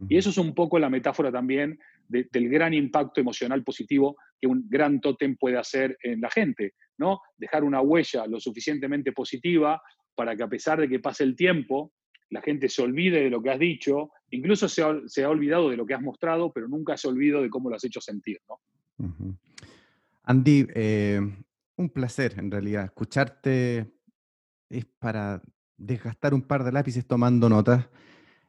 y 0.09 0.17
eso 0.17 0.29
es 0.29 0.37
un 0.37 0.53
poco 0.53 0.77
la 0.79 0.89
metáfora 0.89 1.31
también 1.31 1.79
del 2.07 2.49
gran 2.49 2.73
impacto 2.73 3.21
emocional 3.21 3.63
positivo 3.63 4.17
que 4.39 4.47
un 4.47 4.67
gran 4.69 4.99
tótem 5.01 5.37
puede 5.37 5.57
hacer 5.57 5.97
en 6.03 6.21
la 6.21 6.29
gente, 6.29 6.73
¿no? 6.97 7.21
Dejar 7.37 7.63
una 7.63 7.81
huella 7.81 8.27
lo 8.27 8.39
suficientemente 8.39 9.11
positiva 9.11 9.81
para 10.13 10.35
que 10.35 10.43
a 10.43 10.47
pesar 10.47 10.79
de 10.79 10.89
que 10.89 10.99
pase 10.99 11.23
el 11.23 11.35
tiempo, 11.35 11.93
la 12.29 12.41
gente 12.41 12.69
se 12.69 12.81
olvide 12.81 13.23
de 13.23 13.29
lo 13.29 13.41
que 13.41 13.49
has 13.49 13.59
dicho, 13.59 14.11
incluso 14.31 14.67
se 14.67 14.83
ha, 14.83 15.29
olvidado 15.29 15.69
de 15.69 15.77
lo 15.77 15.85
que 15.85 15.93
has 15.93 16.01
mostrado, 16.01 16.51
pero 16.51 16.67
nunca 16.67 16.97
se 16.97 17.07
olvidó 17.07 17.41
de 17.41 17.49
cómo 17.49 17.69
lo 17.69 17.75
has 17.75 17.83
hecho 17.83 18.01
sentir, 18.01 18.39
¿no? 18.47 19.37
Andy, 20.23 20.67
eh, 20.73 21.21
un 21.77 21.89
placer 21.89 22.35
en 22.37 22.51
realidad. 22.51 22.85
Escucharte 22.85 23.91
es 24.69 24.85
para 24.99 25.41
desgastar 25.77 26.33
un 26.33 26.41
par 26.41 26.63
de 26.63 26.71
lápices 26.71 27.05
tomando 27.05 27.49
notas. 27.49 27.87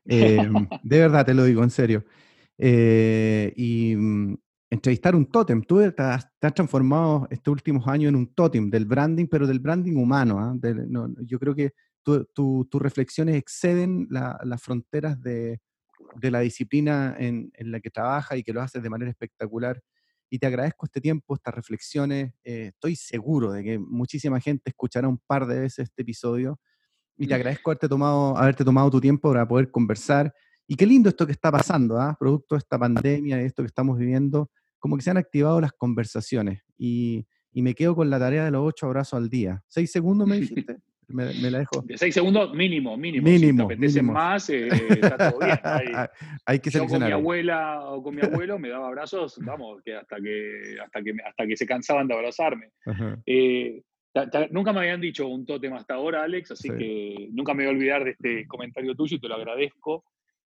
Em, 0.05 0.69
de 0.83 0.99
verdad 0.99 1.27
te 1.27 1.35
lo 1.35 1.45
digo, 1.45 1.63
en 1.63 1.71
serio. 1.71 2.05
Eh, 2.59 3.53
y 3.57 3.97
mm, 3.97 4.37
entrevistar 4.71 5.15
un 5.15 5.27
tótem. 5.27 5.63
Tú 5.63 5.79
te 5.93 6.03
has, 6.03 6.29
transformado 6.39 7.27
estos 7.31 7.53
últimos 7.53 7.87
años 7.89 8.09
en 8.11 8.17
un 8.17 8.35
tótem 8.35 8.71
del 8.71 8.85
branding, 8.85 9.27
pero 9.27 9.47
del 9.47 9.61
branding 9.61 9.97
humano. 9.97 10.39
¿ah? 10.39 10.57
yo 11.23 11.39
creo 11.39 11.55
que 11.55 11.73
tus 12.05 12.83
reflexiones 12.83 13.37
exceden 13.37 14.07
las 14.11 14.63
fronteras 14.63 15.21
de, 15.21 15.61
la 16.23 16.41
disciplina 16.41 17.17
en, 17.19 17.51
la 17.59 17.81
que 17.81 17.91
trabajas 17.91 18.39
y 18.39 18.45
que 18.45 18.53
lo 18.53 18.63
haces 18.63 18.83
de 18.83 18.91
manera 18.91 19.11
espectacular. 19.11 19.81
Y 20.29 20.39
te 20.39 20.47
agradezco 20.47 20.87
este 20.87 21.01
tiempo, 21.01 21.35
estas 21.35 21.55
reflexiones. 21.55 22.33
Eh, 22.45 22.69
estoy 22.69 22.97
seguro 22.97 23.53
de 23.53 23.63
que 23.63 23.79
muchísima 23.79 24.41
gente 24.41 24.71
escuchará 24.71 25.09
un 25.09 25.19
par 25.19 25.47
de 25.47 25.61
veces 25.61 25.89
este 25.89 26.03
episodio 26.03 26.59
y 27.17 27.27
te 27.27 27.35
agradezco 27.35 27.71
haberte 27.71 27.89
tomado, 27.89 28.37
haberte 28.37 28.65
tomado 28.65 28.91
tu 28.91 29.01
tiempo 29.01 29.31
para 29.31 29.47
poder 29.49 29.71
conversar. 29.71 30.35
Y 30.67 30.75
qué 30.75 30.87
lindo 30.87 31.09
esto 31.09 31.27
que 31.27 31.33
está 31.33 31.51
pasando, 31.51 31.99
¿ah? 31.99 32.17
producto 32.19 32.57
de 32.57 32.59
esta 32.59 32.79
pandemia, 32.79 33.37
de 33.37 33.47
esto 33.47 33.63
que 33.63 33.69
estamos 33.69 33.97
viviendo, 33.99 34.51
como 34.79 34.97
que 34.97 35.03
se 35.03 35.11
han 35.11 35.17
activado 35.17 35.61
las 35.61 35.73
conversaciones. 35.73 36.63
Y, 36.77 37.27
y 37.53 37.63
me 37.63 37.75
quedo 37.75 37.95
con 37.95 38.11
la 38.11 38.19
tarea 38.19 38.45
de 38.45 38.51
los 38.51 38.63
ocho 38.67 38.87
abrazos 38.87 39.17
al 39.17 39.31
día. 39.31 39.63
¿Seis 39.67 39.91
segundos 39.91 40.29
me 40.29 40.41
dijiste? 40.41 40.79
Me, 41.09 41.51
la 41.51 41.59
dejo. 41.59 41.83
De 41.83 41.97
seis 41.97 42.15
segundos 42.15 42.53
mínimo, 42.53 42.97
mínimo. 42.97 43.29
Mínimo. 43.29 43.69
Si 43.71 43.95
te 43.95 44.03
más, 44.03 44.51
eh, 44.51 44.67
está 44.67 45.31
todo 45.31 45.39
bien. 45.39 45.59
Hay, 46.47 46.59
que 46.59 46.71
Yo 46.71 46.87
con 46.87 47.05
mi 47.05 47.13
abuela 47.13 47.81
o 47.85 48.03
con 48.03 48.15
mi 48.15 48.23
abuelo 48.23 48.59
me 48.59 48.69
daba 48.69 48.89
abrazos, 48.89 49.39
vamos, 49.39 49.83
que 49.85 49.95
hasta 49.95 50.17
que, 50.17 50.77
hasta 50.85 51.03
que, 51.03 51.15
hasta 51.25 51.47
que 51.47 51.57
se 51.57 51.67
cansaban 51.67 52.09
de 52.09 52.15
abrazarme. 52.15 52.71
Eh, 53.25 53.83
nunca 54.51 54.73
me 54.73 54.81
habían 54.81 55.01
dicho 55.01 55.29
un 55.29 55.47
tótem 55.47 55.75
hasta 55.75 55.95
ahora, 55.95 56.25
Alex, 56.25 56.53
así 56.53 56.71
que 56.71 57.29
nunca 57.33 57.55
me 57.55 57.65
voy 57.65 57.73
a 57.73 57.77
olvidar 57.77 58.05
de 58.05 58.11
este 58.11 58.47
comentario 58.47 58.95
tuyo 58.95 59.17
y 59.17 59.21
te 59.21 59.29
lo 59.29 59.35
agradezco. 59.37 60.05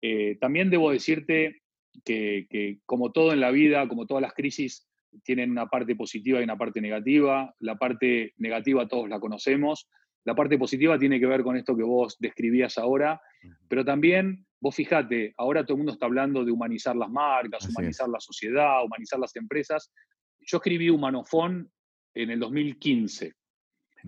Eh, 0.02 0.36
también 0.40 0.70
debo 0.70 0.92
decirte 0.92 1.62
que, 2.04 2.78
como 2.86 3.10
todo 3.10 3.32
en 3.32 3.40
la 3.40 3.50
vida, 3.50 3.88
como 3.88 4.06
todas 4.06 4.22
las 4.22 4.34
crisis, 4.34 4.86
tienen 5.22 5.50
una 5.50 5.66
parte 5.66 5.96
positiva 5.96 6.40
y 6.40 6.44
una 6.44 6.58
parte 6.58 6.80
negativa. 6.80 7.54
La 7.60 7.76
parte 7.76 8.34
negativa 8.36 8.86
todos 8.86 9.08
la 9.08 9.20
conocemos. 9.20 9.88
La 10.24 10.34
parte 10.34 10.58
positiva 10.58 10.98
tiene 10.98 11.20
que 11.20 11.26
ver 11.26 11.42
con 11.42 11.56
esto 11.56 11.76
que 11.76 11.82
vos 11.82 12.16
describías 12.18 12.78
ahora, 12.78 13.20
pero 13.68 13.84
también, 13.84 14.46
vos 14.58 14.74
fijate, 14.74 15.34
ahora 15.36 15.64
todo 15.64 15.74
el 15.74 15.78
mundo 15.78 15.92
está 15.92 16.06
hablando 16.06 16.44
de 16.44 16.50
humanizar 16.50 16.96
las 16.96 17.10
marcas, 17.10 17.68
humanizar 17.68 18.08
la 18.08 18.20
sociedad, 18.20 18.84
humanizar 18.84 19.18
las 19.18 19.36
empresas. 19.36 19.92
Yo 20.40 20.58
escribí 20.58 20.88
Humanofón 20.88 21.70
en 22.14 22.30
el 22.30 22.40
2015. 22.40 23.34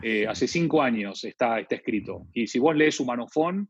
Eh, 0.02 0.26
hace 0.26 0.46
cinco 0.46 0.82
años 0.82 1.24
está, 1.24 1.60
está 1.60 1.74
escrito. 1.74 2.26
Y 2.32 2.46
si 2.46 2.58
vos 2.58 2.74
lees 2.74 2.98
Humanofón, 3.00 3.68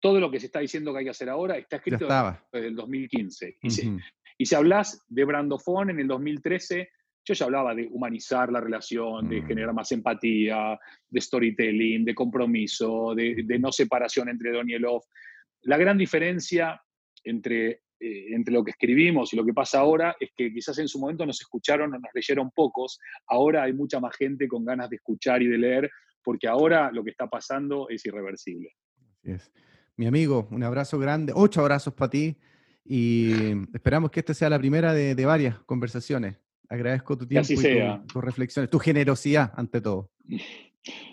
todo 0.00 0.20
lo 0.20 0.30
que 0.30 0.40
se 0.40 0.46
está 0.46 0.60
diciendo 0.60 0.92
que 0.92 0.98
hay 0.98 1.04
que 1.04 1.10
hacer 1.10 1.30
ahora 1.30 1.56
está 1.56 1.76
escrito 1.76 2.06
desde 2.52 2.66
el 2.68 2.76
2015. 2.76 3.58
Y, 3.62 3.70
si, 3.70 3.96
y 4.36 4.54
hablas 4.54 5.02
de 5.08 5.24
Brandofón 5.24 5.90
en 5.90 6.00
el 6.00 6.08
2013, 6.08 6.90
yo 7.24 7.34
ya 7.34 7.46
hablaba 7.46 7.74
de 7.74 7.88
humanizar 7.90 8.52
la 8.52 8.60
relación, 8.60 9.28
de 9.28 9.40
mm. 9.40 9.46
generar 9.46 9.74
más 9.74 9.90
empatía, 9.92 10.78
de 11.08 11.20
storytelling, 11.20 12.04
de 12.04 12.14
compromiso, 12.14 13.14
de, 13.14 13.58
no 13.58 13.72
separación 13.72 14.28
entre 14.28 14.52
Don 14.52 14.68
y 14.68 14.74
el 14.74 14.84
off. 14.84 15.04
La 15.62 15.76
gran 15.76 15.96
diferencia 15.96 16.80
entre 17.24 17.84
eh, 18.00 18.34
entre 18.34 18.52
lo 18.52 18.64
que 18.64 18.72
escribimos 18.72 19.32
y 19.32 19.36
lo 19.36 19.44
que 19.44 19.54
pasa 19.54 19.78
ahora 19.78 20.16
es 20.20 20.30
que 20.36 20.52
quizás 20.52 20.78
en 20.78 20.88
su 20.88 20.98
momento 20.98 21.24
nos 21.24 21.40
escucharon 21.40 21.94
o 21.94 21.98
nos 21.98 22.10
leyeron 22.12 22.50
pocos, 22.50 22.98
ahora 23.28 23.62
hay 23.62 23.72
mucha 23.72 24.00
más 24.00 24.14
gente 24.16 24.46
con 24.48 24.64
ganas 24.64 24.90
de 24.90 24.96
escuchar 24.96 25.40
y 25.42 25.46
de 25.46 25.56
leer, 25.56 25.90
porque 26.22 26.48
ahora 26.48 26.90
lo 26.92 27.04
que 27.04 27.10
está 27.10 27.28
pasando 27.28 27.88
es 27.88 28.04
irreversible. 28.04 28.70
Mi 29.96 30.06
amigo, 30.06 30.48
un 30.50 30.64
abrazo 30.64 30.98
grande, 30.98 31.32
ocho 31.34 31.60
abrazos 31.60 31.94
para 31.94 32.10
ti 32.10 32.36
y 32.84 33.32
esperamos 33.72 34.10
que 34.10 34.20
esta 34.20 34.34
sea 34.34 34.50
la 34.50 34.58
primera 34.58 34.92
de, 34.92 35.24
varias 35.24 35.58
conversaciones. 35.60 36.36
Agradezco 36.68 37.16
tu 37.16 37.26
tiempo 37.26 37.52
y 37.52 38.06
tus 38.06 38.24
reflexiones, 38.24 38.70
tu 38.70 38.78
generosidad 38.78 39.52
ante 39.54 39.80
todo. 39.80 40.10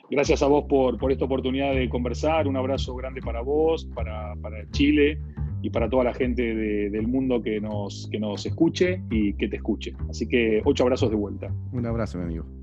Gracias 0.10 0.44
a 0.44 0.48
vos 0.48 0.66
por, 0.68 0.98
por, 0.98 1.12
esta 1.12 1.26
oportunidad 1.26 1.74
de 1.74 1.88
conversar. 1.90 2.48
Un 2.48 2.58
abrazo 2.58 2.96
grande 2.96 3.22
para 3.22 3.42
vos, 3.42 3.86
para, 3.86 4.36
para 4.42 4.70
Chile 4.72 5.20
y 5.62 5.70
para 5.70 5.90
toda 5.90 6.04
la 6.04 6.14
gente 6.14 6.44
del 6.90 7.08
mundo 7.08 7.42
que 7.42 7.62
nos, 7.62 8.10
que 8.12 8.20
nos 8.20 8.46
escuche 8.46 9.02
y 9.10 9.34
que 9.34 9.48
te 9.48 9.58
escuche. 9.58 9.94
Así 10.10 10.28
que 10.28 10.62
ocho 10.66 10.84
abrazos 10.84 11.10
de 11.10 11.16
vuelta. 11.16 11.54
Un 11.72 11.86
abrazo, 11.86 12.18
mi 12.18 12.26
amigo. 12.26 12.61